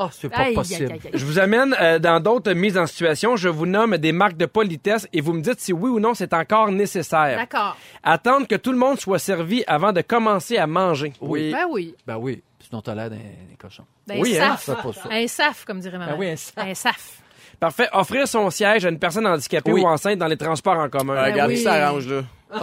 Ah, 0.00 0.08
c'est 0.12 0.28
pas 0.28 0.36
Aïe, 0.42 0.54
possible. 0.54 0.84
aïe, 0.84 0.92
aïe, 0.92 1.00
aïe. 1.06 1.10
Je 1.14 1.24
vous 1.24 1.40
amène 1.40 1.74
euh, 1.80 1.98
dans 1.98 2.20
d'autres 2.20 2.52
mises 2.52 2.78
en 2.78 2.86
situation. 2.86 3.34
Je 3.34 3.48
vous 3.48 3.66
nomme 3.66 3.96
des 3.98 4.12
marques 4.12 4.36
de 4.36 4.46
politesse 4.46 5.08
et 5.12 5.20
vous 5.20 5.32
me 5.32 5.40
dites 5.40 5.58
si 5.60 5.72
oui 5.72 5.90
ou 5.90 5.98
non 5.98 6.14
c'est 6.14 6.32
encore 6.34 6.70
nécessaire. 6.70 7.36
D'accord. 7.36 7.76
Attendre 8.04 8.46
que 8.46 8.54
tout 8.54 8.70
le 8.70 8.78
monde 8.78 9.00
soit 9.00 9.18
servi 9.18 9.64
avant 9.66 9.92
de 9.92 10.00
commencer 10.00 10.56
à 10.56 10.68
manger. 10.68 11.12
Oui. 11.20 11.50
Ben 11.50 11.64
oui. 11.68 11.96
Ben 12.06 12.16
oui, 12.16 12.44
sinon 12.60 12.80
t'as 12.80 12.94
l'air 12.94 13.10
d'un 13.10 13.16
d'un 13.16 13.56
cochon. 13.58 13.82
Ben, 14.06 14.20
Oui, 14.20 14.38
un 14.38 14.52
hein, 14.52 14.56
saf. 14.56 14.64
c'est 14.66 14.82
pas 14.82 14.92
ça. 14.92 15.08
Un 15.10 15.26
saf, 15.26 15.64
comme 15.64 15.80
dirait 15.80 15.98
maman. 15.98 16.12
Ben 16.12 16.18
oui, 16.20 16.30
un 16.30 16.36
saf. 16.36 16.54
Un 16.58 16.74
saf. 16.74 17.20
Parfait. 17.58 17.88
Offrir 17.92 18.28
son 18.28 18.50
siège 18.50 18.86
à 18.86 18.90
une 18.90 19.00
personne 19.00 19.26
handicapée 19.26 19.72
Oui. 19.72 19.82
ou 19.82 19.86
enceinte 19.88 20.18
dans 20.18 20.28
les 20.28 20.36
transports 20.36 20.78
en 20.78 20.88
commun. 20.88 21.14
Euh, 21.16 21.24
Regardez, 21.24 21.54
oui. 21.56 21.62
ça 21.62 21.72
arrange, 21.88 22.06
là. 22.06 22.22
Ah, 22.50 22.58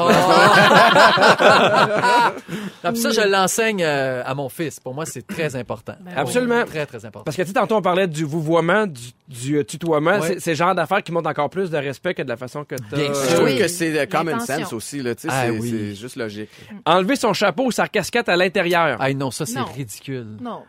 puis 2.91 2.97
ça, 3.01 3.11
je 3.11 3.27
l'enseigne 3.29 3.83
euh, 3.83 4.23
à 4.25 4.33
mon 4.33 4.49
fils. 4.49 4.79
Pour 4.79 4.93
moi, 4.93 5.05
c'est 5.05 5.25
très 5.25 5.55
important. 5.55 5.93
Ben 6.01 6.11
Absolument. 6.15 6.63
Très, 6.65 6.85
très 6.85 7.05
important. 7.05 7.23
Parce 7.25 7.37
que 7.37 7.41
tu 7.43 7.49
sais, 7.49 7.53
tantôt 7.53 7.75
on 7.75 7.81
parlait 7.81 8.07
du 8.07 8.23
vouvoiement, 8.23 8.87
du, 8.87 9.11
du, 9.27 9.57
euh, 9.57 9.63
tutoiement. 9.63 10.19
Ouais. 10.19 10.39
C'est- 10.39 10.51
le 10.51 10.55
genre 10.55 10.75
d'affaires 10.75 11.03
qui 11.03 11.11
montrent 11.11 11.29
encore 11.29 11.49
plus 11.49 11.69
de 11.69 11.77
respect 11.77 12.13
que 12.13 12.21
de 12.23 12.29
la 12.29 12.37
façon 12.37 12.63
que 12.63 12.75
tu 12.75 12.95
Bien 12.95 13.13
sûr. 13.13 13.23
Je 13.29 13.33
trouve 13.35 13.45
Oui. 13.45 13.57
que 13.57 13.67
c'est 13.67 13.99
euh, 13.99 14.05
common 14.05 14.39
sense 14.39 14.73
aussi, 14.73 15.01
là. 15.01 15.11
Ah 15.27 15.43
c'est 15.45 15.49
oui. 15.51 15.69
c'est 15.69 15.95
juste 15.95 16.15
logique. 16.15 16.49
Enlever 16.85 17.15
son 17.15 17.33
chapeau 17.33 17.65
ou 17.65 17.71
sa 17.71 17.87
casquette 17.87 18.29
à 18.29 18.35
l'intérieur. 18.35 18.97
Ah 18.99 19.13
non, 19.13 19.31
ça, 19.31 19.45
c'est 19.45 19.59
ridicule. 19.59 20.37
Non. 20.41 20.63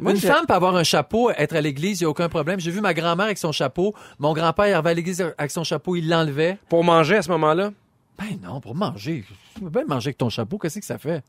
Moi, 0.00 0.12
une 0.12 0.18
femme 0.18 0.46
peut 0.46 0.54
avoir 0.54 0.76
un 0.76 0.84
chapeau, 0.84 1.30
être 1.30 1.56
à 1.56 1.60
l'église, 1.60 2.00
il 2.00 2.04
n'y 2.04 2.06
a 2.06 2.10
aucun 2.10 2.28
problème. 2.28 2.60
J'ai 2.60 2.70
vu 2.70 2.80
ma 2.80 2.94
grand-mère 2.94 3.26
avec 3.26 3.38
son 3.38 3.50
chapeau. 3.50 3.94
Mon 4.20 4.32
grand-père, 4.32 4.68
il 4.68 4.72
arrivait 4.72 4.90
à 4.90 4.94
l'église 4.94 5.20
avec 5.36 5.50
son 5.50 5.64
chapeau, 5.64 5.96
il 5.96 6.08
l'enlevait. 6.08 6.56
Pour 6.68 6.84
manger 6.84 7.16
à 7.16 7.22
ce 7.22 7.28
moment-là? 7.30 7.72
Ben 8.18 8.38
non, 8.42 8.60
pour 8.60 8.74
manger. 8.74 9.24
Tu 9.54 9.60
peux 9.60 9.70
bien 9.70 9.84
manger 9.86 10.08
avec 10.08 10.18
ton 10.18 10.28
chapeau, 10.28 10.58
qu'est-ce 10.58 10.78
que 10.80 10.84
ça 10.84 10.98
fait? 10.98 11.22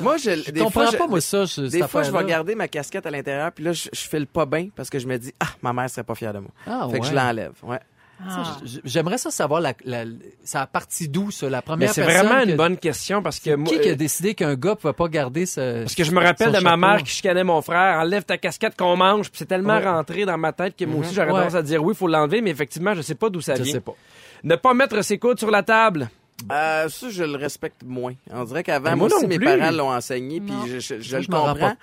Moi, 0.00 0.16
je, 0.16 0.30
Je 0.46 0.50
des 0.50 0.60
comprends 0.60 0.82
fois, 0.82 0.90
je- 0.92 0.96
pas, 0.96 1.06
moi, 1.06 1.20
ça. 1.20 1.46
ce- 1.46 1.60
Des 1.62 1.82
fois, 1.86 2.02
je 2.02 2.10
vais 2.10 2.24
garder 2.24 2.54
ma 2.54 2.68
casquette 2.68 3.04
à 3.04 3.10
l'intérieur, 3.10 3.52
puis 3.52 3.64
là, 3.64 3.72
je, 3.72 3.88
je 3.92 4.00
file 4.00 4.26
pas 4.26 4.46
bien 4.46 4.68
parce 4.74 4.88
que 4.88 4.98
je 4.98 5.06
me 5.06 5.18
dis, 5.18 5.32
ah, 5.40 5.48
ma 5.62 5.72
mère 5.72 5.90
serait 5.90 6.04
pas 6.04 6.14
fière 6.14 6.32
de 6.32 6.38
moi. 6.38 6.50
Ah, 6.66 6.88
fait 6.90 7.00
que 7.00 7.06
je 7.06 7.12
l'enlève. 7.14 7.52
Ouais. 7.62 7.78
Ah. 8.26 8.56
J'aimerais 8.84 9.18
ça 9.18 9.30
savoir 9.30 9.60
la, 9.60 9.74
la, 9.84 10.04
ça 10.42 10.62
a 10.62 10.66
parti 10.66 11.08
d'où, 11.08 11.30
ça, 11.30 11.48
la 11.48 11.58
Mais 11.58 11.62
première 11.62 11.92
c'est 11.92 12.02
vraiment 12.02 12.42
que- 12.42 12.48
une 12.48 12.56
bonne 12.56 12.76
question 12.76 13.22
parce 13.22 13.38
que 13.38 13.54
moi. 13.54 13.72
Qui 13.72 13.78
qui 13.80 13.88
a 13.90 13.92
euh, 13.92 13.94
décidé 13.96 14.34
qu'un 14.34 14.56
gars 14.56 14.74
pouvait 14.74 14.92
pas 14.92 15.06
garder 15.06 15.46
ce... 15.46 15.82
Parce 15.82 15.94
que 15.94 16.02
je 16.02 16.10
me 16.10 16.20
rappelle 16.20 16.50
de 16.50 16.58
ma 16.58 16.76
mère 16.76 17.00
qui 17.04 17.12
chicanait 17.12 17.44
mon 17.44 17.62
frère, 17.62 17.98
enlève 18.00 18.24
ta 18.24 18.36
casquette 18.38 18.76
qu'on 18.76 18.96
mange, 18.96 19.30
puis 19.30 19.38
c'est 19.38 19.46
tellement 19.46 19.76
Ouais. 19.76 19.84
rentré 19.88 20.24
dans 20.24 20.36
ma 20.38 20.52
tête 20.52 20.74
que 20.76 20.84
moi 20.84 21.00
aussi 21.02 21.14
j'aurais 21.14 21.28
Ouais. 21.30 21.38
tendance 21.40 21.54
à 21.54 21.62
dire 21.62 21.84
oui, 21.84 21.92
il 21.94 21.96
faut 21.96 22.08
l'enlever, 22.08 22.40
mais 22.40 22.50
effectivement, 22.50 22.92
je 22.94 23.02
sais 23.02 23.14
pas 23.14 23.28
d'où 23.30 23.40
ça 23.40 23.54
Je 23.54 23.62
vient. 23.62 23.72
sais 23.74 23.80
pas. 23.80 23.94
Ne 24.44 24.56
pas 24.56 24.74
mettre 24.74 25.02
ses 25.02 25.18
coudes 25.18 25.38
sur 25.38 25.50
la 25.50 25.62
table? 25.62 26.08
Euh, 26.52 26.88
ça, 26.88 27.10
je 27.10 27.24
le 27.24 27.36
respecte 27.36 27.82
moins. 27.84 28.14
On 28.30 28.44
dirait 28.44 28.62
qu'avant, 28.62 28.90
Mais 28.90 28.96
moi, 28.96 29.08
moi 29.08 29.18
aussi, 29.18 29.26
mes 29.26 29.38
parents 29.58 29.72
l'ont 29.72 29.90
enseigné, 29.92 30.40
puis 30.40 30.54
je, 30.68 30.78
je, 30.78 31.00
je 31.00 31.16
le 31.16 31.22
comprends. 31.26 31.74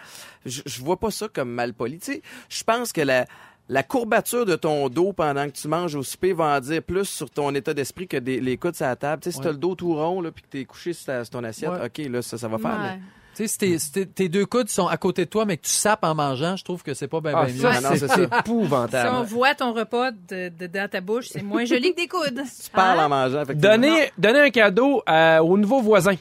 Je, 0.45 0.61
je 0.65 0.81
vois 0.81 0.97
pas 0.97 1.11
ça 1.11 1.27
comme 1.27 1.49
mal 1.49 1.73
poli. 1.73 1.99
Tu 1.99 2.13
sais, 2.13 2.21
je 2.47 2.63
pense 2.63 2.93
que 2.93 3.01
la, 3.01 3.25
la 3.67 3.83
courbature 3.83 4.45
de 4.45 4.55
ton 4.55 4.87
dos 4.87 5.11
pendant 5.11 5.45
que 5.47 5.51
tu 5.55 5.67
manges 5.67 5.95
au 5.95 6.03
souper 6.03 6.31
va 6.31 6.55
en 6.55 6.59
dire 6.61 6.81
plus 6.81 7.03
sur 7.05 7.29
ton 7.29 7.53
état 7.53 7.73
d'esprit 7.73 8.07
que 8.07 8.15
des, 8.17 8.39
les 8.39 8.55
coudes 8.57 8.75
sur 8.75 8.85
la 8.85 8.95
table. 8.95 9.21
Tu 9.23 9.29
sais, 9.31 9.35
si 9.35 9.41
t'as 9.41 9.51
le 9.51 9.57
dos 9.57 9.75
tout 9.75 9.93
rond, 9.93 10.21
là, 10.21 10.31
puis 10.31 10.43
que 10.43 10.47
t'es 10.49 10.63
couché 10.63 10.93
sur, 10.93 11.07
ta- 11.07 11.25
sur 11.25 11.31
ton 11.31 11.43
assiette, 11.43 11.71
Ouais. 11.71 11.85
OK, 11.87 11.97
là, 12.09 12.21
ça, 12.21 12.37
ça 12.37 12.47
va 12.47 12.57
faire. 12.57 12.71
Ouais. 12.71 12.95
mais- 12.95 12.99
Tu 13.35 13.43
sais, 13.43 13.47
si, 13.47 13.57
tes- 13.57 13.79
si 13.79 13.91
tes- 13.91 14.05
tes 14.05 14.29
deux 14.29 14.45
coudes 14.45 14.69
sont 14.69 14.87
à 14.87 14.95
côté 14.97 15.25
de 15.25 15.29
toi, 15.29 15.45
mais 15.45 15.57
que 15.57 15.65
tu 15.65 15.71
sapes 15.71 16.03
en 16.03 16.15
mangeant, 16.15 16.55
je 16.55 16.63
trouve 16.63 16.83
que 16.83 16.93
c'est 16.93 17.07
pas 17.07 17.19
bien 17.21 17.33
Ah, 17.35 17.45
mieux. 17.47 17.59
ça, 17.59 17.71
Ben 17.71 17.81
non, 17.81 17.89
c'est 17.93 17.99
ça. 18.07 18.15
Si 18.15 18.21
épouvantable. 18.21 19.09
on 19.15 19.23
voit 19.23 19.55
ton 19.55 19.73
repas 19.73 20.11
de, 20.11 20.49
de- 20.57 20.67
dans 20.67 20.89
ta 20.89 21.01
bouche, 21.01 21.27
c'est 21.31 21.41
moins 21.43 21.65
joli 21.65 21.91
que 21.93 22.01
des 22.01 22.07
coudes. 22.07 22.41
Tu 22.63 22.69
parles 22.71 22.99
Hein? 22.99 23.05
en 23.05 23.09
mangeant, 23.09 23.41
effectivement. 23.41 23.71
Donner, 23.71 24.11
donner 24.17 24.39
un 24.39 24.49
cadeau 24.49 25.01
à- 25.05 25.43
au 25.43 25.57
nouveau 25.57 25.81
voisin. 25.81 26.15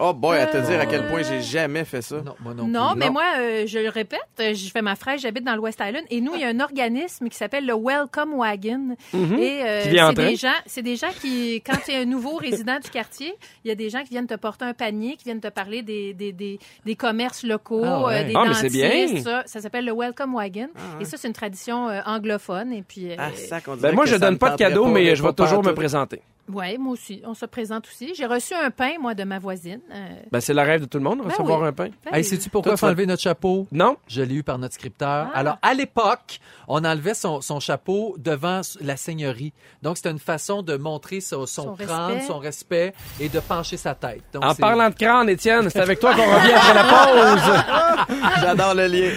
Oh 0.00 0.12
boy, 0.14 0.38
à 0.38 0.46
te 0.46 0.56
Euh, 0.56 0.60
dire 0.60 0.78
à 0.80 0.86
quel 0.86 1.08
point 1.08 1.22
j'ai 1.22 1.40
jamais 1.42 1.84
fait 1.84 2.02
ça. 2.02 2.16
Non, 2.20 2.34
moi 2.40 2.54
non, 2.54 2.68
Non, 2.68 2.90
plus. 2.92 2.98
mais 3.00 3.06
Non. 3.06 3.12
moi, 3.12 3.24
euh, 3.40 3.64
je 3.66 3.78
le 3.80 3.88
répète, 3.88 4.20
euh, 4.40 4.54
je 4.54 4.70
fais 4.70 4.80
ma 4.80 4.94
fraîche, 4.94 5.22
j'habite 5.22 5.42
dans 5.44 5.54
le 5.54 5.60
West 5.60 5.80
Island, 5.84 6.04
et 6.08 6.20
nous, 6.20 6.34
il 6.34 6.40
y 6.40 6.44
a 6.44 6.48
un 6.48 6.60
organisme 6.60 7.28
qui 7.28 7.36
s'appelle 7.36 7.66
le 7.66 7.74
Welcome 7.74 8.34
Wagon. 8.34 8.96
Et 9.12 9.16
euh, 9.16 9.78
Mhm. 9.78 9.82
Qui 9.82 9.88
vient 9.90 10.06
en 10.06 10.10
c'est 10.10 10.14
des 10.28 10.36
gens, 10.36 10.52
c'est 10.66 10.82
des 10.82 10.96
gens 10.96 11.10
qui, 11.20 11.56
quand 11.66 11.76
tu 11.84 11.90
es 11.90 11.96
un 11.96 12.04
nouveau 12.04 12.36
résident 12.36 12.78
du 12.78 12.90
quartier, 12.90 13.34
il 13.64 13.68
y 13.68 13.70
a 13.72 13.74
des 13.74 13.90
gens 13.90 14.02
qui 14.02 14.10
viennent 14.10 14.26
te 14.28 14.34
porter 14.36 14.64
un 14.66 14.74
panier, 14.74 15.16
qui 15.16 15.24
viennent 15.24 15.40
te 15.40 15.48
parler 15.48 15.82
des 15.82 16.14
des, 16.14 16.32
des, 16.32 16.58
des 16.86 16.94
commerces 16.96 17.42
locaux, 17.42 17.82
Ah 17.84 18.04
ouais. 18.06 18.20
euh, 18.20 18.24
des 18.24 18.32
Ah, 18.36 18.42
mais 18.44 18.50
dentistes, 18.54 18.72
bien. 18.72 19.22
Ça, 19.22 19.42
ça 19.46 19.60
s'appelle 19.60 19.84
le 19.84 19.92
Welcome 19.92 20.34
Wagon. 20.34 20.68
Ah, 20.76 20.80
Et 21.00 21.04
ça, 21.06 21.16
c'est 21.16 21.26
une 21.28 21.34
tradition 21.34 21.88
euh, 21.88 22.00
anglophone. 22.06 22.72
Et 22.72 22.82
puis, 22.82 23.10
euh, 23.10 23.16
Ah, 23.18 23.30
on 23.66 23.76
Ben 23.76 23.94
moi, 23.94 24.06
je 24.06 24.12
ça 24.12 24.18
donne 24.20 24.38
pas 24.38 24.50
de 24.50 24.56
cadeau, 24.56 24.86
mais 24.86 25.16
je 25.16 25.22
vais 25.24 25.32
toujours 25.32 25.64
me 25.64 25.74
présenter. 25.74 26.22
Ouais, 26.52 26.76
moi 26.78 26.92
aussi, 26.92 27.22
on 27.24 27.34
se 27.34 27.46
présente 27.46 27.86
aussi. 27.86 28.14
J'ai 28.14 28.26
reçu 28.26 28.54
un 28.54 28.70
pain, 28.70 28.92
moi, 29.00 29.14
de 29.14 29.24
ma 29.24 29.38
voisine. 29.38 29.80
euh, 29.92 30.08
Ben, 30.32 30.40
c'est 30.40 30.54
le 30.54 30.62
rêve 30.62 30.80
de 30.82 30.86
tout 30.86 30.98
le 30.98 31.04
monde, 31.04 31.20
recevoir 31.20 31.60
oui. 31.60 31.68
un 31.68 31.72
pain. 31.72 31.88
ben, 32.04 32.14
Hey, 32.14 32.24
sais-tu 32.24 32.50
pourquoi 32.50 32.72
il 32.72 32.78
faut 32.78 32.86
enlever 32.86 33.06
notre 33.06 33.22
chapeau? 33.22 33.66
Non? 33.72 33.96
Je 34.06 34.22
l'ai 34.22 34.34
eu 34.36 34.42
par 34.42 34.58
notre 34.58 34.74
scripteur. 34.74 35.28
Ah. 35.32 35.38
Alors, 35.38 35.58
à 35.62 35.74
l'époque, 35.74 36.40
on 36.66 36.84
enlevait 36.84 37.14
son, 37.14 37.40
son 37.40 37.60
chapeau 37.60 38.14
devant 38.18 38.60
la 38.80 38.96
seigneurie. 38.96 39.52
Donc, 39.82 39.96
c'était 39.96 40.10
une 40.10 40.18
façon 40.18 40.62
de 40.62 40.76
montrer 40.76 41.20
son, 41.20 41.46
son, 41.46 41.62
Son 41.62 41.76
crâne, 41.76 42.12
respect. 42.12 42.26
son 42.26 42.38
respect 42.38 42.94
et 43.20 43.28
de 43.28 43.40
pencher 43.40 43.76
sa 43.76 43.94
tête. 43.94 44.22
Donc, 44.32 44.44
En 44.44 44.54
parlant 44.54 44.88
de 44.90 44.94
crâne, 44.94 45.28
Étienne, 45.28 45.68
c'est 45.70 45.80
avec 45.80 46.00
toi 46.00 46.14
qu'on 46.14 46.22
revient 46.22 46.52
après 46.52 46.74
la 46.74 46.84
pause. 46.84 48.16
J'adore 48.40 48.74
le 48.74 48.86
lien. 48.86 49.10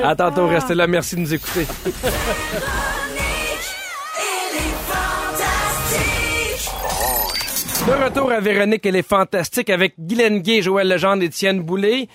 À 0.02 0.16
tantôt, 0.16 0.46
restez 0.46 0.74
là. 0.74 0.86
Merci 0.86 1.16
de 1.16 1.20
nous 1.20 1.34
écouter. 1.34 1.66
De 7.90 8.04
retour 8.04 8.30
à 8.30 8.38
Véronique, 8.38 8.86
elle 8.86 8.94
est 8.94 9.02
fantastique 9.06 9.68
avec 9.68 9.94
Guylaine 9.98 10.38
Gay, 10.42 10.62
Joël 10.62 10.86
Legendre, 10.88 11.24
Étienne 11.24 11.60
Boulay. 11.60 12.06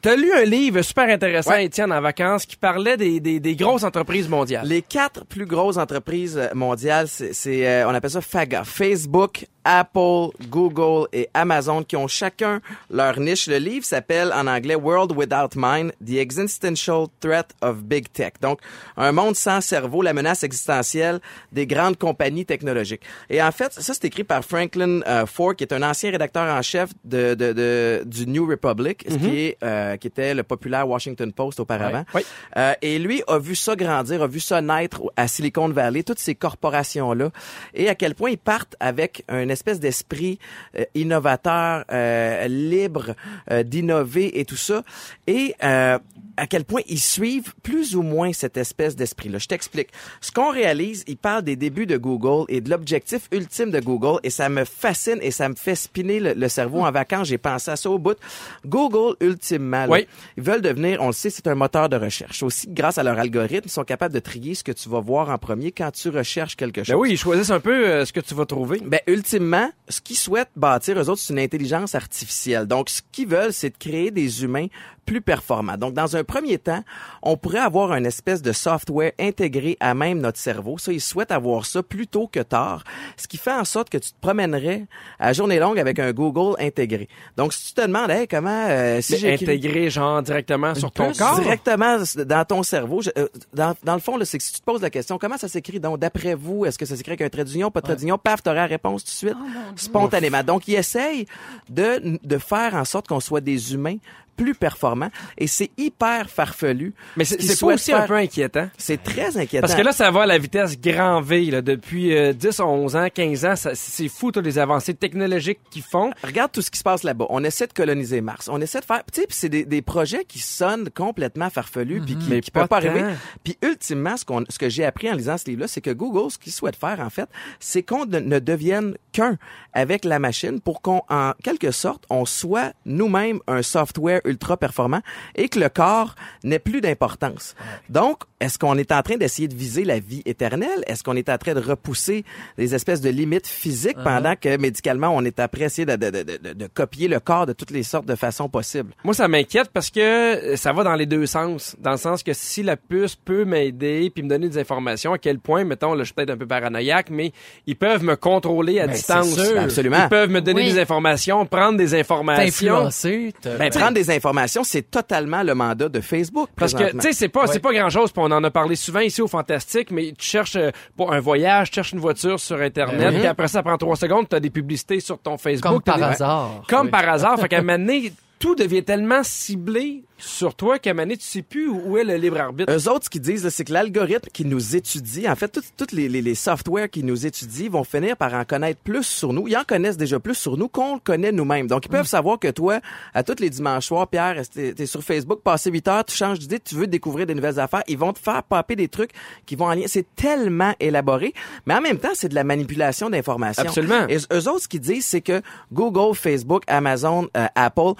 T'as 0.00 0.14
lu 0.14 0.32
un 0.32 0.44
livre 0.44 0.82
super 0.82 1.08
intéressant, 1.08 1.50
Ouais. 1.50 1.64
Étienne, 1.64 1.90
en 1.92 2.00
vacances, 2.00 2.46
qui 2.46 2.56
parlait 2.56 2.96
des, 2.96 3.18
des, 3.18 3.40
des 3.40 3.56
grosses 3.56 3.82
entreprises 3.82 4.28
mondiales. 4.28 4.64
Les 4.68 4.82
quatre 4.82 5.24
plus 5.24 5.44
grosses 5.44 5.78
entreprises 5.78 6.40
mondiales, 6.54 7.08
c'est, 7.08 7.32
c'est, 7.32 7.66
euh, 7.66 7.88
on 7.88 7.94
appelle 7.94 8.10
ça 8.10 8.20
FAGA. 8.20 8.62
Facebook, 8.62 9.46
Apple, 9.66 10.28
Google 10.48 11.08
et 11.12 11.28
Amazon 11.34 11.82
qui 11.82 11.96
ont 11.96 12.06
chacun 12.06 12.60
leur 12.88 13.18
niche. 13.18 13.48
Le 13.48 13.58
livre 13.58 13.84
s'appelle 13.84 14.32
en 14.32 14.46
anglais 14.46 14.76
World 14.76 15.12
Without 15.12 15.50
Mind, 15.56 15.92
The 16.06 16.18
Existential 16.18 17.06
Threat 17.20 17.50
of 17.60 17.82
Big 17.82 18.12
Tech. 18.12 18.34
Donc, 18.40 18.60
un 18.96 19.10
monde 19.10 19.34
sans 19.34 19.60
cerveau, 19.60 20.02
la 20.02 20.12
menace 20.12 20.44
existentielle 20.44 21.20
des 21.50 21.66
grandes 21.66 21.98
compagnies 21.98 22.46
technologiques. 22.46 23.02
Et 23.28 23.42
en 23.42 23.50
fait, 23.50 23.72
ça 23.72 23.92
c'est 23.92 24.04
écrit 24.04 24.22
par 24.24 24.44
Franklin 24.44 25.00
euh, 25.06 25.26
Ford, 25.26 25.56
qui 25.56 25.64
est 25.64 25.72
un 25.72 25.82
ancien 25.82 26.12
rédacteur 26.12 26.46
en 26.56 26.62
chef 26.62 26.90
de, 27.04 27.34
de, 27.34 27.52
de- 27.52 28.02
du 28.06 28.26
New 28.26 28.48
Republic, 28.48 29.04
qui 29.08 29.38
est 29.40 29.58
euh, 29.64 29.96
qui 29.96 30.06
était 30.06 30.34
le 30.34 30.44
populaire 30.44 30.88
Washington 30.88 31.32
Post 31.32 31.58
auparavant. 31.58 32.04
Oui. 32.14 32.22
Euh, 32.56 32.74
et 32.82 32.98
lui 33.00 33.22
a 33.26 33.38
vu 33.38 33.56
ça 33.56 33.74
grandir, 33.74 34.22
a 34.22 34.26
vu 34.28 34.38
ça 34.38 34.60
naître 34.60 35.00
à 35.16 35.26
Silicon 35.26 35.68
Valley, 35.68 36.02
toutes 36.04 36.20
ces 36.20 36.34
corporations-là, 36.34 37.30
et 37.74 37.88
à 37.88 37.94
quel 37.94 38.14
point 38.14 38.30
ils 38.30 38.38
partent 38.38 38.76
avec 38.78 39.24
un 39.28 39.48
espèce 39.56 39.80
d'esprit 39.80 40.38
euh, 40.78 40.84
innovateur, 40.94 41.84
euh, 41.90 42.46
libre 42.48 43.14
euh, 43.50 43.62
d'innover 43.62 44.38
et 44.38 44.44
tout 44.44 44.56
ça. 44.56 44.82
Et 45.26 45.54
euh, 45.64 45.98
à 46.36 46.46
quel 46.46 46.64
point 46.64 46.82
ils 46.86 47.00
suivent 47.00 47.54
plus 47.62 47.96
ou 47.96 48.02
moins 48.02 48.32
cette 48.34 48.58
espèce 48.58 48.94
d'esprit-là. 48.94 49.38
Je 49.38 49.46
t'explique. 49.46 49.88
Ce 50.20 50.30
qu'on 50.30 50.50
réalise, 50.50 51.02
ils 51.06 51.16
parlent 51.16 51.42
des 51.42 51.56
débuts 51.56 51.86
de 51.86 51.96
Google 51.96 52.44
et 52.50 52.60
de 52.60 52.68
l'objectif 52.68 53.22
ultime 53.32 53.70
de 53.70 53.80
Google 53.80 54.20
et 54.22 54.28
ça 54.30 54.48
me 54.50 54.64
fascine 54.64 55.18
et 55.22 55.30
ça 55.30 55.48
me 55.48 55.54
fait 55.54 55.74
spinner 55.74 56.20
le, 56.20 56.34
le 56.34 56.48
cerveau 56.50 56.80
en 56.84 56.90
vacances. 56.90 57.28
J'ai 57.28 57.38
pensé 57.38 57.70
à 57.70 57.76
ça 57.76 57.88
au 57.90 57.98
bout. 57.98 58.18
Google, 58.66 59.16
ultimement, 59.20 59.86
là, 59.86 59.88
Oui. 59.88 60.06
ils 60.36 60.42
veulent 60.42 60.60
devenir, 60.60 61.00
on 61.00 61.06
le 61.06 61.12
sait, 61.14 61.30
c'est 61.30 61.46
un 61.46 61.54
moteur 61.54 61.88
de 61.88 61.96
recherche. 61.96 62.42
Aussi, 62.42 62.66
grâce 62.68 62.98
à 62.98 63.02
leur 63.02 63.18
algorithme, 63.18 63.62
ils 63.66 63.70
sont 63.70 63.84
capables 63.84 64.12
de 64.12 64.20
trier 64.20 64.54
ce 64.54 64.62
que 64.62 64.72
tu 64.72 64.90
vas 64.90 65.00
voir 65.00 65.30
en 65.30 65.38
premier 65.38 65.72
quand 65.72 65.90
tu 65.90 66.10
recherches 66.10 66.56
quelque 66.56 66.82
chose. 66.84 66.94
Ben 66.94 67.00
oui, 67.00 67.12
ils 67.12 67.16
choisissent 67.18 67.50
un 67.50 67.60
peu 67.60 67.86
euh, 67.88 68.04
ce 68.04 68.12
que 68.12 68.20
tu 68.20 68.34
vas 68.34 68.44
trouver. 68.44 68.80
Ben, 68.84 69.00
ultimement, 69.06 69.45
ce 69.88 70.00
qu'ils 70.00 70.16
souhaitent 70.16 70.50
bâtir, 70.56 70.98
eux 70.98 71.08
autres, 71.08 71.20
c'est 71.20 71.32
une 71.32 71.38
intelligence 71.38 71.94
artificielle. 71.94 72.66
Donc, 72.66 72.90
ce 72.90 73.02
qu'ils 73.12 73.28
veulent, 73.28 73.52
c'est 73.52 73.70
de 73.70 73.76
créer 73.78 74.10
des 74.10 74.42
humains 74.42 74.66
plus 75.06 75.22
performants. 75.22 75.76
Donc, 75.78 75.94
dans 75.94 76.16
un 76.16 76.24
premier 76.24 76.58
temps, 76.58 76.82
on 77.22 77.36
pourrait 77.38 77.60
avoir 77.60 77.94
une 77.94 78.04
espèce 78.04 78.42
de 78.42 78.52
software 78.52 79.12
intégré 79.18 79.76
à 79.80 79.94
même 79.94 80.18
notre 80.20 80.38
cerveau. 80.38 80.76
Ça, 80.78 80.92
ils 80.92 81.00
souhaitent 81.00 81.30
avoir 81.30 81.64
ça 81.64 81.82
plus 81.82 82.06
tôt 82.08 82.26
que 82.26 82.40
tard, 82.40 82.82
ce 83.16 83.26
qui 83.28 83.38
fait 83.38 83.52
en 83.52 83.64
sorte 83.64 83.88
que 83.88 83.98
tu 83.98 84.10
te 84.10 84.20
promènerais 84.20 84.84
à 85.18 85.32
journée 85.32 85.58
longue 85.60 85.78
avec 85.78 85.98
un 86.00 86.12
Google 86.12 86.60
intégré. 86.60 87.08
Donc, 87.36 87.52
si 87.54 87.68
tu 87.68 87.74
te 87.74 87.86
demandes, 87.86 88.10
hey, 88.10 88.26
comment, 88.28 88.66
euh, 88.68 89.00
si 89.00 89.12
j'ai 89.16 89.28
intégré, 89.52 89.88
genre, 89.90 90.20
directement 90.22 90.74
sur 90.74 90.90
ton 90.90 91.04
corps? 91.18 91.36
directement 91.40 91.98
dans 92.26 92.44
ton 92.44 92.62
cerveau. 92.64 93.00
Je- 93.00 93.10
euh, 93.16 93.28
dans, 93.54 93.74
dans 93.84 93.94
le 93.94 94.00
fond, 94.00 94.16
là, 94.16 94.24
c'est 94.24 94.38
que 94.38 94.44
si 94.44 94.52
tu 94.52 94.60
te 94.60 94.64
poses 94.64 94.82
la 94.82 94.90
question, 94.90 95.16
comment 95.18 95.38
ça 95.38 95.46
s'écrit? 95.48 95.78
Donc 95.78 96.00
d'après 96.00 96.34
vous, 96.34 96.66
est-ce 96.66 96.76
que 96.78 96.84
ça 96.84 96.96
s'écrit 96.96 97.12
avec 97.12 97.20
un 97.22 97.28
trait 97.28 97.44
d'union, 97.44 97.70
pas 97.70 97.80
de 97.80 97.86
trait 97.86 97.96
d'union, 97.96 98.18
paf, 98.18 98.42
t'auras 98.42 98.56
la 98.56 98.66
réponse 98.66 99.04
tout 99.04 99.10
de 99.10 99.14
suite, 99.14 99.36
spontanément. 99.76 100.42
Donc, 100.42 100.66
ils 100.66 100.74
essayent 100.74 101.26
de, 101.68 102.18
de 102.22 102.38
faire 102.38 102.74
en 102.74 102.84
sorte 102.84 103.06
qu'on 103.08 103.20
soit 103.20 103.40
des 103.40 103.74
humains 103.74 103.96
plus 104.36 104.54
performants 104.54 104.95
et 105.38 105.46
c'est 105.46 105.70
hyper 105.76 106.30
farfelu. 106.30 106.94
Mais 107.16 107.24
Ce 107.24 107.36
c'est 107.38 107.48
pas 107.48 107.54
souhaitent 107.54 107.74
aussi 107.76 107.92
un 107.92 108.06
peu 108.06 108.14
inquiétant. 108.14 108.68
C'est 108.78 109.02
très 109.02 109.36
inquiétant. 109.36 109.66
Parce 109.66 109.74
que 109.74 109.82
là, 109.82 109.92
ça 109.92 110.10
va 110.10 110.22
à 110.22 110.26
la 110.26 110.38
vitesse 110.38 110.80
grand 110.80 111.20
V. 111.20 111.50
Là, 111.50 111.62
depuis 111.62 112.16
euh, 112.16 112.32
10, 112.32 112.60
11 112.60 112.96
ans, 112.96 113.08
15 113.12 113.44
ans, 113.44 113.54
c'est 113.74 114.08
fou, 114.08 114.32
toutes 114.32 114.44
les 114.44 114.58
avancées 114.58 114.94
technologiques 114.94 115.60
qu'ils 115.70 115.82
font. 115.82 116.10
Regarde 116.22 116.52
tout 116.52 116.62
ce 116.62 116.70
qui 116.70 116.78
se 116.78 116.84
passe 116.84 117.02
là-bas. 117.02 117.26
On 117.30 117.44
essaie 117.44 117.66
de 117.66 117.72
coloniser 117.72 118.20
Mars. 118.20 118.48
On 118.50 118.60
essaie 118.60 118.80
de 118.80 118.84
faire, 118.84 119.02
tu 119.12 119.22
sais, 119.22 119.26
c'est 119.30 119.48
des, 119.48 119.64
des 119.64 119.82
projets 119.82 120.24
qui 120.24 120.38
sonnent 120.38 120.90
complètement 120.90 121.50
farfelus 121.50 122.00
puis 122.00 122.16
qui, 122.16 122.30
Mais 122.30 122.40
qui 122.40 122.50
peuvent 122.50 122.68
pas 122.68 122.80
pas 122.80 122.88
arriver. 122.88 123.14
Puis 123.44 123.56
ultimement, 123.62 124.16
ce 124.16 124.24
qu'on, 124.24 124.44
ce 124.48 124.58
que 124.58 124.68
j'ai 124.68 124.84
appris 124.84 125.10
en 125.10 125.14
lisant 125.14 125.38
ce 125.38 125.46
livre-là, 125.46 125.68
c'est 125.68 125.80
que 125.80 125.90
Google, 125.90 126.30
ce 126.30 126.38
qu'il 126.38 126.52
souhaite 126.52 126.76
faire 126.76 127.00
en 127.00 127.10
fait, 127.10 127.28
c'est 127.60 127.82
qu'on 127.82 128.06
ne, 128.06 128.18
ne 128.18 128.38
devienne 128.38 128.96
qu'un 129.12 129.36
avec 129.72 130.04
la 130.04 130.18
machine 130.18 130.60
pour 130.60 130.82
qu'on, 130.82 131.02
en 131.08 131.32
quelque 131.42 131.70
sorte, 131.70 132.04
on 132.10 132.24
soit 132.24 132.72
nous-mêmes 132.84 133.40
un 133.46 133.62
software 133.62 134.20
ultra 134.24 134.56
performant 134.56 134.85
et 135.34 135.48
que 135.48 135.58
le 135.58 135.68
corps 135.68 136.14
n'ait 136.44 136.58
plus 136.58 136.80
d'importance. 136.80 137.54
Donc, 137.88 138.18
est-ce 138.40 138.58
qu'on 138.58 138.76
est 138.76 138.92
en 138.92 139.02
train 139.02 139.16
d'essayer 139.16 139.48
de 139.48 139.54
viser 139.54 139.84
la 139.84 139.98
vie 139.98 140.22
éternelle? 140.26 140.82
Est-ce 140.86 141.02
qu'on 141.02 141.16
est 141.16 141.28
en 141.28 141.38
train 141.38 141.54
de 141.54 141.60
repousser 141.60 142.24
des 142.58 142.74
espèces 142.74 143.00
de 143.00 143.08
limites 143.10 143.46
physiques 143.46 143.96
pendant 144.04 144.34
que 144.36 144.56
médicalement 144.58 145.08
on 145.14 145.24
est 145.24 145.40
après 145.40 145.64
essayer 145.64 145.86
de, 145.86 145.96
de, 145.96 146.10
de, 146.10 146.22
de, 146.22 146.52
de 146.52 146.66
copier 146.66 147.08
le 147.08 147.18
corps 147.20 147.46
de 147.46 147.52
toutes 147.52 147.70
les 147.70 147.82
sortes 147.82 148.06
de 148.06 148.14
façons 148.14 148.48
possibles? 148.48 148.92
Moi, 149.04 149.14
ça 149.14 149.28
m'inquiète 149.28 149.70
parce 149.72 149.90
que 149.90 150.00
euh, 150.00 150.56
ça 150.56 150.72
va 150.72 150.84
dans 150.84 150.94
les 150.94 151.06
deux 151.06 151.26
sens. 151.26 151.76
Dans 151.80 151.92
le 151.92 151.96
sens 151.96 152.22
que 152.22 152.32
si 152.34 152.62
la 152.62 152.76
puce 152.76 153.16
peut 153.16 153.44
m'aider 153.44 154.10
puis 154.14 154.22
me 154.22 154.28
donner 154.28 154.48
des 154.48 154.58
informations, 154.58 155.12
à 155.14 155.18
quel 155.18 155.38
point, 155.38 155.64
mettons, 155.64 155.94
là, 155.94 156.00
je 156.00 156.06
suis 156.06 156.14
peut-être 156.14 156.30
un 156.30 156.36
peu 156.36 156.46
paranoïaque, 156.46 157.08
mais 157.10 157.32
ils 157.66 157.76
peuvent 157.76 158.04
me 158.04 158.16
contrôler 158.16 158.80
à 158.80 158.86
Ben, 158.86 158.92
distance. 158.94 159.28
c'est 159.34 159.44
sûr. 159.46 159.60
Absolument. 159.60 160.04
Ils 160.04 160.08
peuvent 160.08 160.30
me 160.30 160.40
donner 160.40 160.62
Oui. 160.62 160.72
des 160.74 160.78
informations, 160.80 161.46
prendre 161.46 161.78
des 161.78 161.94
informations. 161.94 162.44
T'influencer. 162.74 163.34
Ben, 163.58 163.70
prendre 163.70 163.92
des 163.94 164.10
informations, 164.10 164.62
c'est 164.76 164.90
totalement 164.90 165.42
le 165.42 165.54
mandat 165.54 165.88
de 165.88 166.00
Facebook. 166.00 166.50
Parce 166.54 166.74
que, 166.74 166.90
tu 166.92 167.00
sais, 167.00 167.12
c'est 167.12 167.28
pas, 167.28 167.42
Ouais. 167.42 167.46
c'est 167.50 167.60
pas 167.60 167.72
grand 167.72 167.88
chose, 167.88 168.12
on 168.16 168.30
en 168.30 168.44
a 168.44 168.50
parlé 168.50 168.76
souvent 168.76 169.00
ici 169.00 169.22
au 169.22 169.26
Fantastique, 169.28 169.90
mais 169.90 170.12
tu 170.18 170.26
cherches 170.26 170.56
euh, 170.56 170.70
pour 170.96 171.12
un 171.14 171.20
voyage, 171.20 171.70
tu 171.70 171.76
cherches 171.76 171.92
une 171.92 172.00
voiture 172.00 172.38
sur 172.38 172.60
Internet, 172.60 173.12
Mhm. 173.12 173.18
puis 173.20 173.26
après 173.26 173.48
ça, 173.48 173.62
prend 173.62 173.78
trois 173.78 173.96
secondes, 173.96 174.28
t'as 174.28 174.40
des 174.40 174.50
publicités 174.50 175.00
sur 175.00 175.18
ton 175.18 175.38
Facebook. 175.38 175.72
Comme 175.72 175.82
par 175.82 175.96
des- 175.96 176.02
hasard. 176.02 176.62
Comme 176.68 176.86
Oui. 176.86 176.90
par 176.90 177.08
hasard. 177.08 177.40
Fait 177.40 177.48
qu'à 177.48 177.58
un 177.58 177.62
moment 177.62 177.78
donné, 177.78 178.12
tout 178.38 178.54
devient 178.54 178.84
tellement 178.84 179.22
ciblé 179.22 180.04
sur 180.18 180.54
toi 180.54 180.78
qu'à 180.78 180.94
tu 180.94 181.16
sais 181.20 181.42
plus 181.42 181.68
où 181.68 181.96
est 181.98 182.04
le 182.04 182.16
libre 182.16 182.40
arbitre? 182.40 182.72
Eux 182.72 182.88
autres, 182.88 183.04
ce 183.04 183.10
qu'ils 183.10 183.20
disent, 183.20 183.48
c'est 183.48 183.64
que 183.64 183.72
l'algorithme 183.72 184.28
qui 184.32 184.44
nous 184.44 184.76
étudie, 184.76 185.28
en 185.28 185.36
fait, 185.36 185.60
tous 185.76 185.94
les, 185.94 186.08
les, 186.08 186.22
les 186.22 186.34
softwares 186.34 186.88
qui 186.90 187.02
nous 187.02 187.26
étudient 187.26 187.70
vont 187.70 187.84
finir 187.84 188.16
par 188.16 188.34
en 188.34 188.44
connaître 188.44 188.80
plus 188.80 189.04
sur 189.04 189.32
nous. 189.32 189.48
Ils 189.48 189.56
en 189.56 189.64
connaissent 189.64 189.96
déjà 189.96 190.18
plus 190.18 190.34
sur 190.34 190.56
nous 190.56 190.68
qu'on 190.68 190.94
le 190.94 191.00
connaît 191.00 191.32
nous-mêmes. 191.32 191.66
Donc, 191.66 191.86
ils 191.86 191.90
peuvent 191.90 192.06
savoir 192.06 192.38
que 192.38 192.48
toi, 192.48 192.80
à 193.14 193.22
tous 193.22 193.40
les 193.40 193.50
dimanches 193.50 193.86
soirs, 193.86 194.08
Pierre, 194.08 194.42
t'es 194.52 194.74
es 194.78 194.86
sur 194.86 195.02
Facebook, 195.02 195.42
passé 195.42 195.70
8 195.70 195.88
heures, 195.88 196.04
tu 196.04 196.16
changes 196.16 196.38
d'idée, 196.38 196.60
tu 196.60 196.74
veux 196.74 196.86
découvrir 196.86 197.26
des 197.26 197.34
nouvelles 197.34 197.60
affaires. 197.60 197.82
Ils 197.88 197.98
vont 197.98 198.12
te 198.12 198.18
faire 198.18 198.42
popper 198.42 198.76
des 198.76 198.88
trucs 198.88 199.10
qui 199.44 199.56
vont 199.56 199.66
en 199.66 199.74
lien. 199.74 199.84
C'est 199.86 200.06
tellement 200.16 200.74
élaboré, 200.80 201.34
mais 201.66 201.74
en 201.74 201.80
même 201.80 201.98
temps, 201.98 202.14
c'est 202.14 202.28
de 202.28 202.34
la 202.34 202.44
manipulation 202.44 203.10
d'informations. 203.10 203.64
Absolument. 203.64 204.06
Et 204.08 204.18
eux 204.32 204.48
autres, 204.48 204.62
ce 204.62 204.68
qu'ils 204.68 204.80
disent, 204.80 205.06
c'est 205.06 205.20
que 205.20 205.42
Google, 205.72 206.14
Facebook, 206.14 206.62
Amazon, 206.66 207.28
euh, 207.36 207.46
Apple, 207.54 207.92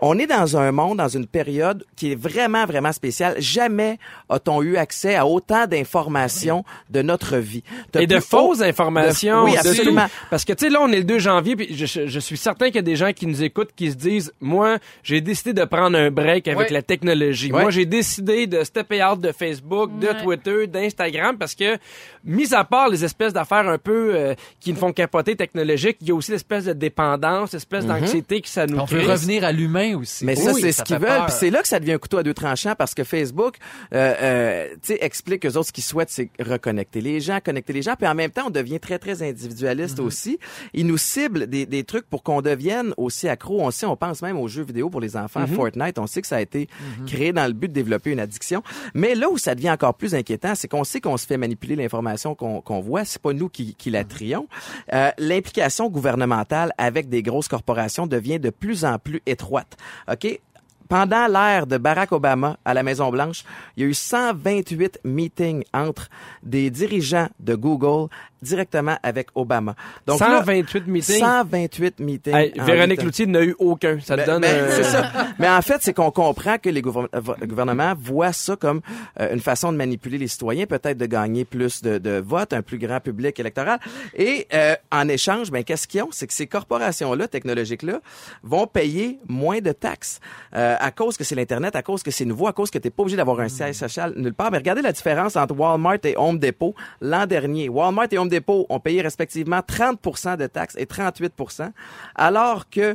on 0.00 0.18
est 0.18 0.26
dans 0.26 0.56
un 0.56 0.72
monde, 0.72 0.98
dans 0.98 1.08
une 1.08 1.26
période 1.26 1.84
qui 1.96 2.12
est 2.12 2.14
vraiment, 2.14 2.66
vraiment 2.66 2.92
spéciale. 2.92 3.36
Jamais 3.38 3.98
a-t-on 4.28 4.62
eu 4.62 4.76
accès 4.76 5.14
à 5.14 5.26
autant 5.26 5.66
d'informations 5.66 6.64
de 6.90 7.02
notre 7.02 7.36
vie. 7.36 7.62
T'as 7.92 8.02
Et 8.02 8.06
de 8.06 8.20
fausses 8.20 8.60
informations. 8.60 9.44
de- 9.44 9.50
oui, 9.50 9.56
absolument. 9.56 10.06
Parce 10.30 10.44
que, 10.44 10.52
tu 10.52 10.66
sais, 10.66 10.70
là, 10.70 10.80
on 10.82 10.88
est 10.92 10.98
le 10.98 11.04
2 11.04 11.18
janvier, 11.18 11.56
puis 11.56 11.68
je, 11.74 12.18
suis 12.20 12.36
certain 12.36 12.66
qu'il 12.66 12.76
y 12.76 12.78
a 12.78 12.82
des 12.82 12.96
gens 12.96 13.12
qui 13.12 13.26
nous 13.26 13.42
écoutent 13.42 13.70
qui 13.76 13.90
se 13.90 13.96
disent, 13.96 14.32
moi, 14.40 14.78
j'ai 15.02 15.20
décidé 15.20 15.52
de 15.52 15.64
prendre 15.64 15.96
un 15.98 16.10
break 16.10 16.48
avec 16.48 16.68
Ouais. 16.68 16.72
la 16.74 16.82
technologie. 16.82 17.52
Ouais. 17.52 17.62
Moi, 17.62 17.70
j'ai 17.70 17.86
décidé 17.86 18.46
de 18.46 18.62
stepper 18.64 19.02
out 19.04 19.20
de 19.20 19.32
Facebook, 19.32 19.98
de 19.98 20.08
Ouais. 20.08 20.22
Twitter, 20.22 20.66
d'Instagram, 20.66 21.36
parce 21.38 21.54
que, 21.54 21.78
mis 22.24 22.52
à 22.54 22.64
part 22.64 22.88
les 22.88 23.04
espèces 23.04 23.32
d'affaires 23.32 23.68
un 23.68 23.78
peu 23.78 24.12
euh, 24.14 24.34
qui 24.60 24.72
me 24.72 24.78
font 24.78 24.92
capoter 24.92 25.36
technologiques, 25.36 25.98
il 26.00 26.08
y 26.08 26.10
a 26.10 26.14
aussi 26.14 26.30
l'espèce 26.32 26.64
de 26.64 26.72
dépendance, 26.72 27.52
l'espèce 27.52 27.86
d'anxiété 27.86 28.40
que 28.40 28.48
ça 28.48 28.66
nous 28.66 28.78
On 28.78 28.86
crée. 28.86 29.04
revenir 29.04 29.44
à 29.44 29.52
l'humain 29.52 29.83
aussi. 29.92 30.24
Mais 30.24 30.36
ça, 30.36 30.52
Oui, 30.52 30.60
c'est 30.62 30.72
ce 30.72 30.82
qu'ils 30.82 30.98
veulent. 30.98 31.24
Puis 31.26 31.34
c'est 31.38 31.50
là 31.50 31.60
que 31.60 31.68
ça 31.68 31.78
devient 31.80 31.92
un 31.92 31.98
couteau 31.98 32.16
à 32.18 32.22
deux 32.22 32.32
tranchants 32.32 32.74
parce 32.76 32.94
que 32.94 33.04
Facebook, 33.04 33.56
euh, 33.92 34.14
euh, 34.22 34.68
tu 34.82 34.94
sais, 34.94 34.98
explique 35.02 35.42
que 35.42 35.48
autres 35.48 35.64
ce 35.66 35.72
qu'ils 35.72 35.84
souhaitent, 35.84 36.10
c'est 36.10 36.30
reconnecter 36.40 37.00
les 37.02 37.20
gens, 37.20 37.40
connecter 37.44 37.72
les 37.74 37.82
gens. 37.82 37.94
Puis 37.96 38.06
en 38.06 38.14
même 38.14 38.30
temps, 38.30 38.44
on 38.46 38.50
devient 38.50 38.80
très 38.80 38.98
très 38.98 39.22
individualiste 39.22 39.98
Mhm. 39.98 40.06
aussi. 40.06 40.38
Ils 40.72 40.86
nous 40.86 40.96
ciblent 40.96 41.46
des, 41.48 41.66
des 41.66 41.84
trucs 41.84 42.06
pour 42.08 42.22
qu'on 42.22 42.40
devienne 42.40 42.94
aussi 42.96 43.28
accro. 43.28 43.60
On 43.60 43.70
sait, 43.70 43.86
on 43.86 43.96
pense 43.96 44.22
même 44.22 44.38
aux 44.38 44.48
jeux 44.48 44.62
vidéo 44.64 44.88
pour 44.88 45.00
les 45.00 45.16
enfants, 45.16 45.40
Mhm. 45.40 45.54
Fortnite. 45.54 45.98
On 45.98 46.06
sait 46.06 46.22
que 46.22 46.28
ça 46.28 46.36
a 46.36 46.40
été 46.40 46.68
créé 47.06 47.32
dans 47.32 47.46
le 47.46 47.52
but 47.52 47.68
de 47.68 47.74
développer 47.74 48.12
une 48.12 48.20
addiction. 48.20 48.62
Mais 48.94 49.14
là 49.14 49.28
où 49.28 49.36
ça 49.36 49.54
devient 49.54 49.70
encore 49.72 49.94
plus 49.94 50.14
inquiétant, 50.14 50.54
c'est 50.54 50.68
qu'on 50.68 50.84
sait 50.84 51.00
qu'on 51.00 51.16
se 51.16 51.26
fait 51.26 51.36
manipuler 51.36 51.74
l'information 51.76 52.34
qu'on 52.34 52.60
qu'on 52.60 52.80
voit. 52.80 53.04
C'est 53.04 53.20
pas 53.20 53.32
nous 53.32 53.48
qui, 53.48 53.74
qui 53.74 53.90
la 53.90 54.04
trions. 54.04 54.46
Euh, 54.92 55.10
L'implication 55.18 55.88
gouvernementale 55.90 56.72
avec 56.78 57.08
des 57.08 57.22
grosses 57.22 57.48
corporations 57.48 58.06
devient 58.06 58.38
de 58.38 58.50
plus 58.50 58.84
en 58.84 58.98
plus 58.98 59.20
étroite. 59.26 59.73
OK? 60.10 60.40
Pendant 60.88 61.26
l'ère 61.26 61.66
de 61.66 61.78
Barack 61.78 62.12
Obama 62.12 62.58
à 62.64 62.74
la 62.74 62.82
Maison-Blanche, 62.82 63.44
il 63.76 63.82
y 63.82 63.86
a 63.86 63.88
eu 63.88 63.94
128 63.94 65.00
meetings 65.04 65.64
entre 65.72 66.08
des 66.42 66.70
dirigeants 66.70 67.28
de 67.40 67.54
Google 67.54 68.10
directement 68.44 68.96
avec 69.02 69.28
Obama. 69.34 69.74
Donc 70.06 70.20
là, 70.20 70.44
128 70.44 70.86
meetings. 70.86 71.18
128 71.18 72.00
meetings. 72.00 72.34
Hey, 72.34 72.52
Véronique. 72.56 73.02
Loutier 73.02 73.26
n'a 73.26 73.42
eu 73.42 73.54
aucun. 73.58 73.98
Ça 74.00 74.16
te 74.16 74.26
donne... 74.26 74.42
ben, 74.42 74.54
euh, 74.54 74.76
c'est 74.76 74.84
ça. 74.84 75.10
Mais 75.38 75.48
en 75.48 75.62
fait, 75.62 75.78
c'est 75.80 75.92
qu'on 75.94 76.10
comprend 76.10 76.58
que 76.58 76.68
les 76.68 76.82
euh, 76.86 77.06
le 77.40 77.46
gouvernement 77.46 77.94
voient 77.98 78.32
ça 78.32 78.56
comme 78.56 78.80
euh, 79.20 79.32
une 79.32 79.40
façon 79.40 79.72
de 79.72 79.76
manipuler 79.76 80.18
les 80.18 80.28
citoyens, 80.28 80.66
peut-être 80.66 80.98
de 80.98 81.06
gagner 81.06 81.44
plus 81.44 81.82
de, 81.82 81.98
de 81.98 82.22
votes, 82.24 82.52
un 82.52 82.62
plus 82.62 82.78
grand 82.78 83.00
public 83.00 83.38
électoral. 83.40 83.78
Et 84.14 84.46
euh, 84.52 84.74
en 84.92 85.08
échange, 85.08 85.50
ben 85.50 85.64
qu'est-ce 85.64 85.88
qu'ils 85.88 86.02
ont, 86.02 86.08
c'est 86.12 86.26
que 86.26 86.32
ces 86.32 86.46
corporations-là, 86.46 87.28
technologiques-là, 87.28 88.00
vont 88.42 88.66
payer 88.66 89.18
moins 89.28 89.60
de 89.60 89.72
taxes 89.72 90.20
à 90.52 90.90
cause 90.90 91.16
que 91.16 91.24
c'est 91.24 91.34
l'internet, 91.34 91.74
à 91.74 91.82
cause 91.82 92.02
que 92.02 92.10
c'est 92.10 92.24
nouveau, 92.24 92.46
à 92.46 92.52
cause 92.52 92.70
que 92.70 92.78
t'es 92.78 92.90
pas 92.90 93.02
obligé 93.02 93.16
d'avoir 93.16 93.40
un 93.40 93.48
siège 93.48 93.76
social 93.76 94.12
nulle 94.16 94.34
part. 94.34 94.50
Mais 94.50 94.58
regardez 94.58 94.82
la 94.82 94.92
différence 94.92 95.36
entre 95.36 95.54
Walmart 95.56 95.98
et 96.04 96.16
Home 96.16 96.38
Depot 96.38 96.74
l'an 97.00 97.26
dernier. 97.26 97.68
Walmart 97.68 98.08
et 98.10 98.18
Home 98.18 98.28
Depot 98.28 98.33
ont 98.68 98.80
payé 98.80 99.02
respectivement 99.02 99.60
30% 99.60 100.36
de 100.36 100.46
taxes 100.46 100.76
et 100.78 100.84
38%, 100.86 101.70
alors 102.14 102.68
que 102.70 102.80
euh, 102.80 102.94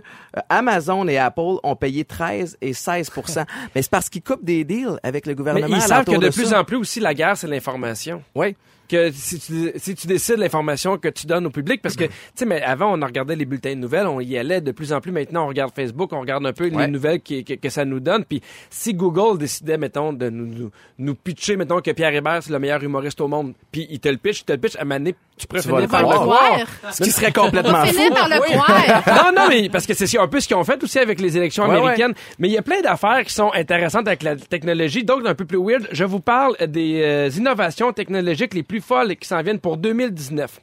Amazon 0.50 1.08
et 1.08 1.18
Apple 1.18 1.58
ont 1.64 1.76
payé 1.76 2.06
13 2.06 2.58
et 2.62 2.72
16%. 2.72 3.46
Mais 3.76 3.82
c'est 3.82 3.92
parce 3.92 4.10
qu'ils 4.10 4.24
coupent 4.24 4.44
des 4.44 4.64
deals 4.64 5.00
avec 5.04 5.26
le 5.26 5.32
Mais 5.34 5.36
gouvernement. 5.38 5.76
ils 5.76 5.82
savent 5.82 6.06
que 6.06 6.12
de, 6.12 6.18
de 6.18 6.30
plus 6.30 6.46
ça. 6.48 6.62
en 6.62 6.64
plus 6.64 6.78
aussi, 6.78 7.00
la 7.00 7.14
guerre, 7.14 7.38
c'est 7.38 7.48
l'information. 7.48 8.24
Oui. 8.36 8.56
Que 8.90 9.12
si 9.12 9.40
tu, 9.40 9.72
si 9.76 9.96
tu 9.96 10.08
décides 10.08 10.38
l'information 10.38 10.98
que 10.98 11.08
tu 11.10 11.28
donnes 11.28 11.46
au 11.46 11.50
public, 11.50 11.82
parce 11.82 11.96
que, 11.96 12.06
tu 12.06 12.12
sais, 12.36 12.46
mais 12.46 12.62
avant, 12.62 12.98
on 12.98 13.06
regardait 13.06 13.36
les 13.36 13.46
bulletins 13.46 13.72
de 13.76 13.80
nouvelles, 13.80 14.08
on 14.08 14.20
y 14.20 14.38
allait 14.38 14.62
de 14.62 14.72
plus 14.72 14.92
en 14.94 15.02
plus. 15.02 15.12
Maintenant, 15.12 15.46
on 15.46 15.48
regarde 15.48 15.72
Facebook, 15.76 16.12
on 16.14 16.20
regarde 16.22 16.46
un 16.46 16.54
peu 16.54 16.70
Ouais. 16.70 16.86
les 16.86 16.92
nouvelles 16.92 17.22
qui- 17.22 17.44
que, 17.44 17.54
que 17.54 17.70
ça 17.70 17.86
nous 17.86 18.00
donne. 18.00 18.26
Puis 18.26 18.42
si 18.70 18.94
Google 18.94 19.38
décidait, 19.40 19.78
mettons, 19.78 20.14
de 20.14 20.30
nous, 20.30 20.46
nous, 20.46 20.72
nous 20.98 21.16
pitcher, 21.16 21.56
mettons, 21.56 21.82
que 21.82 21.92
Pierre 21.92 22.14
Hébert, 22.14 22.44
c'est 22.44 22.52
le 22.52 22.60
meilleur 22.60 22.84
humoriste 22.84 23.20
au 23.22 23.28
monde, 23.28 23.54
puis 23.72 23.88
il 23.90 24.00
te 24.00 24.10
le 24.10 24.18
pitch, 24.18 24.42
il 24.42 24.46
te 24.46 24.52
le 24.52 24.58
pitch, 24.60 24.76
à 24.78 24.86
donné, 24.86 25.16
tu 25.38 25.48
pourrais 25.48 25.62
Tu 25.62 25.70
finir 25.70 25.88
par 25.88 26.02
le 26.02 26.08
croire. 26.08 26.60
Ce 26.92 27.02
qui 27.04 27.12
serait 27.12 27.32
complètement 27.32 27.86
fou. 27.86 28.14
Par 28.14 28.28
le 28.28 28.40
croire. 28.42 29.04
non, 29.34 29.42
non, 29.44 29.48
mais 29.50 29.70
parce 29.70 29.86
que 29.88 29.94
c'est 29.94 30.18
un 30.20 30.28
peu 30.28 30.40
ce 30.40 30.48
qu'ils 30.48 30.58
ont 30.58 30.64
fait 30.64 30.84
aussi 30.84 31.00
avec 31.00 31.20
les 31.22 31.38
élections 31.38 31.68
Ouais, 31.68 31.78
américaines. 31.78 32.14
Mais 32.40 32.48
il 32.50 32.54
y 32.54 32.58
a 32.58 32.62
plein 32.62 32.82
d'affaires 32.82 33.24
qui 33.24 33.34
sont 33.34 33.52
intéressantes 33.54 34.08
avec 34.08 34.24
la 34.24 34.36
technologie, 34.36 35.04
donc 35.04 35.26
un 35.26 35.36
peu 35.36 35.46
plus 35.46 35.58
weird. 35.62 35.88
Je 35.92 36.04
vous 36.04 36.20
parle 36.20 36.56
des 36.68 37.02
euh, 37.04 37.30
innovations 37.38 37.94
technologiques 37.94 38.54
les 38.54 38.64
plus 38.64 38.79
folles 38.82 39.16
qui 39.16 39.28
s'en 39.28 39.42
viennent 39.42 39.60
pour 39.60 39.78
2019. 39.78 40.60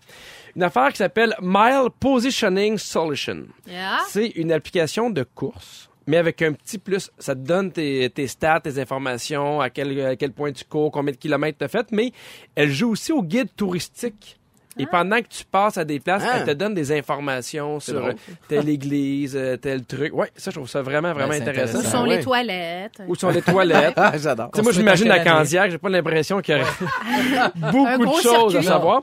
Une 0.57 0.63
affaire 0.63 0.91
qui 0.91 0.99
s'appelle 0.99 1.35
Mile 1.43 1.89
Positioning 2.01 2.79
Solution. 2.79 3.47
Yeah. 3.67 3.99
C'est 4.09 4.29
une 4.29 4.53
application 4.53 5.11
de 5.11 5.23
course. 5.23 5.91
Mais 6.07 6.17
avec 6.19 6.41
un 6.41 6.53
petit 6.53 6.79
plus, 6.79 7.11
ça 7.19 7.35
te 7.35 7.41
donne 7.41 7.73
tes, 7.73 8.09
tes 8.11 8.29
stats, 8.29 8.61
tes 8.61 8.79
informations, 8.79 9.61
à 9.61 9.71
quel, 9.71 10.01
à 10.01 10.17
quel 10.17 10.33
point 10.33 10.53
tu 10.53 10.65
cours, 10.65 10.93
combien 10.93 11.13
de 11.13 11.19
kilomètres 11.19 11.59
tu 11.59 11.65
as 11.65 11.69
fait, 11.69 11.91
mais 11.91 12.13
elle 12.55 12.71
joue 12.71 12.91
aussi 12.91 13.13
au 13.13 13.23
guide 13.23 13.49
touristique. 13.57 14.39
Et 14.79 14.87
pendant 14.87 15.17
que 15.21 15.29
tu 15.29 15.45
passes 15.45 15.79
à 15.79 15.85
des 15.85 16.01
places, 16.01 16.23
Ah. 16.27 16.37
elle 16.39 16.45
te 16.45 16.51
donne 16.53 16.75
des 16.75 16.93
informations 16.97 17.81
sur 17.81 17.95
drôle. 17.95 18.11
euh, 18.11 18.33
telle 18.49 18.69
église, 18.69 19.35
euh, 19.37 19.57
tel 19.57 19.85
truc. 19.85 20.15
Ouais, 20.15 20.31
ça, 20.37 20.51
je 20.51 20.57
trouve 20.57 20.69
ça 20.69 20.83
vraiment, 20.83 21.13
vraiment 21.13 21.33
c'est 21.33 21.41
intéressant. 21.43 21.79
Où 21.79 21.83
sont 21.83 22.03
ouais. 22.03 22.17
les 22.19 22.23
toilettes? 22.23 23.03
Où 23.09 23.15
sont 23.15 23.31
les 23.31 23.43
toilettes? 23.43 23.95
Ah, 23.97 24.13
j'adore. 24.17 24.51
Moi, 24.63 24.73
j'imagine 24.73 25.09
la? 25.09 25.21
Candiaque, 25.25 25.71
j'ai 25.73 25.79
pas 25.79 25.89
l'impression 25.89 26.41
qu'il 26.41 26.57
y 26.57 26.59
aurait 26.61 27.51
beaucoup 27.73 28.05
de 28.17 28.23
choses 28.23 28.57
à 28.57 28.63
savoir. 28.63 29.03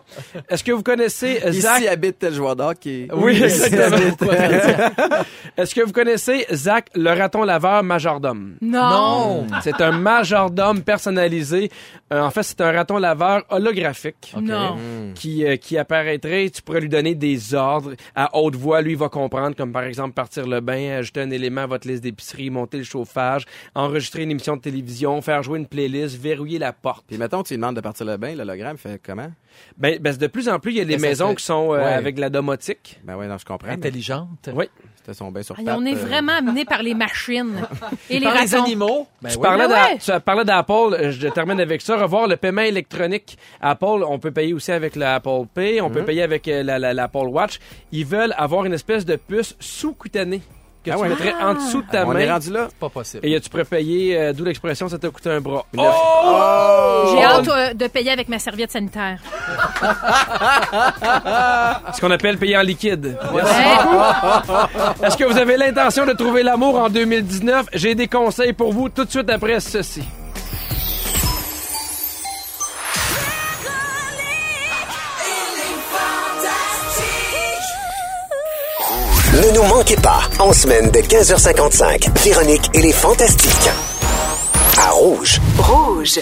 Est-ce 0.49 0.63
que 0.63 0.71
vous 0.71 0.84
connaissez 0.84 1.41
euh, 1.45 1.51
Zach? 1.51 1.80
Ici 1.82 1.88
habite 1.88 2.19
tel 2.19 2.34
joueur 2.34 2.55
d'hockey. 2.55 3.07
Oui, 3.11 3.36
ici 3.36 3.63
exactement. 3.65 4.32
Est-ce 5.57 5.76
que 5.76 5.82
vous 5.82 5.91
connaissez 5.91 6.45
Zach, 6.51 6.88
le 6.95 7.09
raton 7.11 7.43
laveur 7.43 7.84
majordome? 7.84 8.55
Non. 8.61 9.45
C'est 9.63 9.82
un 9.82 9.91
majordome 9.91 10.82
personnalisé. 10.82 11.69
Euh, 12.11 12.21
en 12.21 12.30
fait, 12.32 12.43
c'est 12.43 12.61
un 12.61 12.71
raton 12.71 12.97
laveur 12.97 13.43
holographique. 13.49 14.34
Non. 14.39 14.78
Qui, 15.15 15.45
euh, 15.45 15.57
qui 15.64 15.78
apparaîtrait, 15.78 16.49
tu 16.53 16.61
pourrais 16.61 16.82
lui 16.82 16.89
donner 16.89 17.16
des 17.16 17.53
ordres 17.55 17.93
à 18.16 18.38
haute 18.38 18.55
voix. 18.55 18.82
Lui, 18.82 18.91
il 18.91 18.97
va 18.97 19.07
comprendre, 19.09 19.55
comme 19.55 19.72
par 19.72 19.84
exemple 19.84 20.14
partir 20.14 20.45
le 20.45 20.59
bain, 20.59 20.97
ajouter 20.97 21.22
un 21.22 21.32
élément 21.32 21.61
à 21.61 21.68
votre 21.68 21.88
liste 21.88 22.03
d'épicerie, 22.03 22.49
monter 22.49 22.78
le 22.78 22.84
chauffage, 22.84 23.45
enregistrer 23.74 24.24
une 24.24 24.32
émission 24.32 24.57
de 24.57 24.61
télévision, 24.61 25.22
faire 25.22 25.41
jouer 25.41 25.59
une 25.59 25.68
playlist, 25.68 26.20
verrouiller 26.22 26.59
la 26.59 26.74
porte. 26.74 27.05
Puis 27.07 27.18
mettons, 27.18 27.43
tu 27.43 27.53
lui 27.53 27.57
demandes 27.61 27.76
de 27.78 27.82
partir 27.82 28.05
le 28.05 28.18
bain, 28.18 28.36
l'hologramme 28.36 28.78
fait 28.78 29.01
comment? 29.03 29.32
Ben, 29.78 29.99
ben, 29.99 30.16
de 30.18 30.28
plus 30.28 30.49
en 30.49 30.59
plus, 30.59 30.72
il 30.72 30.78
y 30.78 30.82
a 30.82 30.86
des 30.86 30.97
maisons 30.97 31.34
qui 31.36 31.45
sont 31.45 31.74
euh, 31.74 31.78
Ouais. 31.78 31.93
avec 31.93 32.16
de 32.16 32.22
la 32.22 32.30
domotique. 32.30 32.99
Ben 33.03 33.16
ouais, 33.16 33.28
non, 33.28 33.38
je 33.38 33.45
comprends. 33.45 33.68
mais 33.68 33.74
Intelligente. 33.76 34.49
Oui. 34.53 34.66
C'était 34.97 35.14
son 35.14 35.32
bain 35.32 35.43
sur 35.43 35.55
pattes, 35.57 35.66
on 35.78 35.86
est 35.86 35.93
euh, 35.95 35.97
vraiment 35.97 36.32
amené 36.32 36.64
par 36.66 36.82
les 36.82 36.93
machines 36.93 37.55
et 38.09 38.20
les 38.20 38.26
Par 38.26 38.41
les 38.41 38.55
animaux. 38.55 39.05
Ben 39.22 39.30
tu, 39.30 39.36
oui. 39.38 39.43
parlais 39.43 39.68
Ben 39.68 39.74
d'a- 39.74 39.88
ouais. 39.91 39.97
tu 39.99 40.11
parlais 40.24 40.45
d'Apple, 40.45 40.93
euh, 40.93 41.11
je 41.11 41.28
termine 41.28 41.59
avec 41.59 41.82
ça. 41.82 41.97
Revoir 42.01 42.26
le 42.28 42.38
paiement 42.38 42.61
électronique. 42.61 43.38
Apple, 43.61 43.86
on 44.07 44.18
peut 44.18 44.32
payer 44.32 44.53
aussi 44.53 44.72
avec 44.72 44.95
l'Apple 44.95 45.45
Pay, 45.53 45.81
on 45.81 45.89
peut 45.89 46.03
payer 46.03 46.23
avec 46.23 46.47
euh, 46.47 46.63
la- 46.63 46.79
la- 46.79 46.93
l'Apple 46.93 47.27
Watch. 47.27 47.59
Ils 47.91 48.05
veulent 48.05 48.33
avoir 48.37 48.65
une 48.65 48.73
espèce 48.73 49.05
de 49.05 49.15
puce 49.15 49.55
sous-cutanée 49.59 50.41
que 50.83 50.91
Ah 50.91 50.95
tu 50.95 51.01
ouais. 51.01 51.09
mettrais 51.09 51.33
en 51.41 51.53
dessous 51.53 51.81
de 51.81 51.87
ta 51.89 52.05
On 52.05 52.11
main. 52.11 52.19
est 52.19 52.29
rendu 52.29 52.51
là? 52.51 52.67
Pas 52.79 52.89
possible. 52.89 53.25
Et 53.25 53.39
tu 53.39 53.49
pourrais 53.49 53.63
payer, 53.63 54.19
euh, 54.19 54.33
d'où 54.33 54.43
l'expression, 54.43 54.89
ça 54.89 54.97
t'a 54.97 55.09
coûté 55.09 55.29
un 55.29 55.39
bras? 55.39 55.65
Une- 55.73 55.79
Oh! 55.81 57.15
J'ai 57.15 57.23
hâte 57.23 57.47
euh, 57.47 57.73
de 57.73 57.87
payer 57.87 58.11
avec 58.11 58.27
ma 58.27 58.39
serviette 58.39 58.71
sanitaire. 58.71 59.19
Ce 61.93 62.01
qu'on 62.01 62.11
appelle 62.11 62.37
payer 62.37 62.57
en 62.57 62.61
liquide. 62.61 63.17
Merci 63.33 63.53
Ouais. 63.53 63.77
beaucoup. 63.83 65.05
Est-ce 65.05 65.17
que 65.17 65.23
vous 65.23 65.37
avez 65.37 65.57
l'intention 65.57 66.05
de 66.05 66.13
trouver 66.13 66.43
l'amour 66.43 66.77
en 66.79 66.89
2019? 66.89 67.67
J'ai 67.73 67.95
des 67.95 68.07
conseils 68.07 68.53
pour 68.53 68.73
vous 68.73 68.89
tout 68.89 69.05
de 69.05 69.09
suite 69.09 69.29
après 69.29 69.59
ceci. 69.59 70.03
Ne 79.34 79.49
nous 79.55 79.63
manquez 79.63 79.95
pas, 79.95 80.21
en 80.38 80.53
semaine 80.53 80.91
de 80.91 80.99
15h55, 80.99 82.19
Véronique 82.23 82.69
et 82.75 82.81
les 82.81 82.93
Fantastiques. 82.93 83.69
À 84.77 84.91
Rouge. 84.91 85.41
Rouge. 85.57 86.19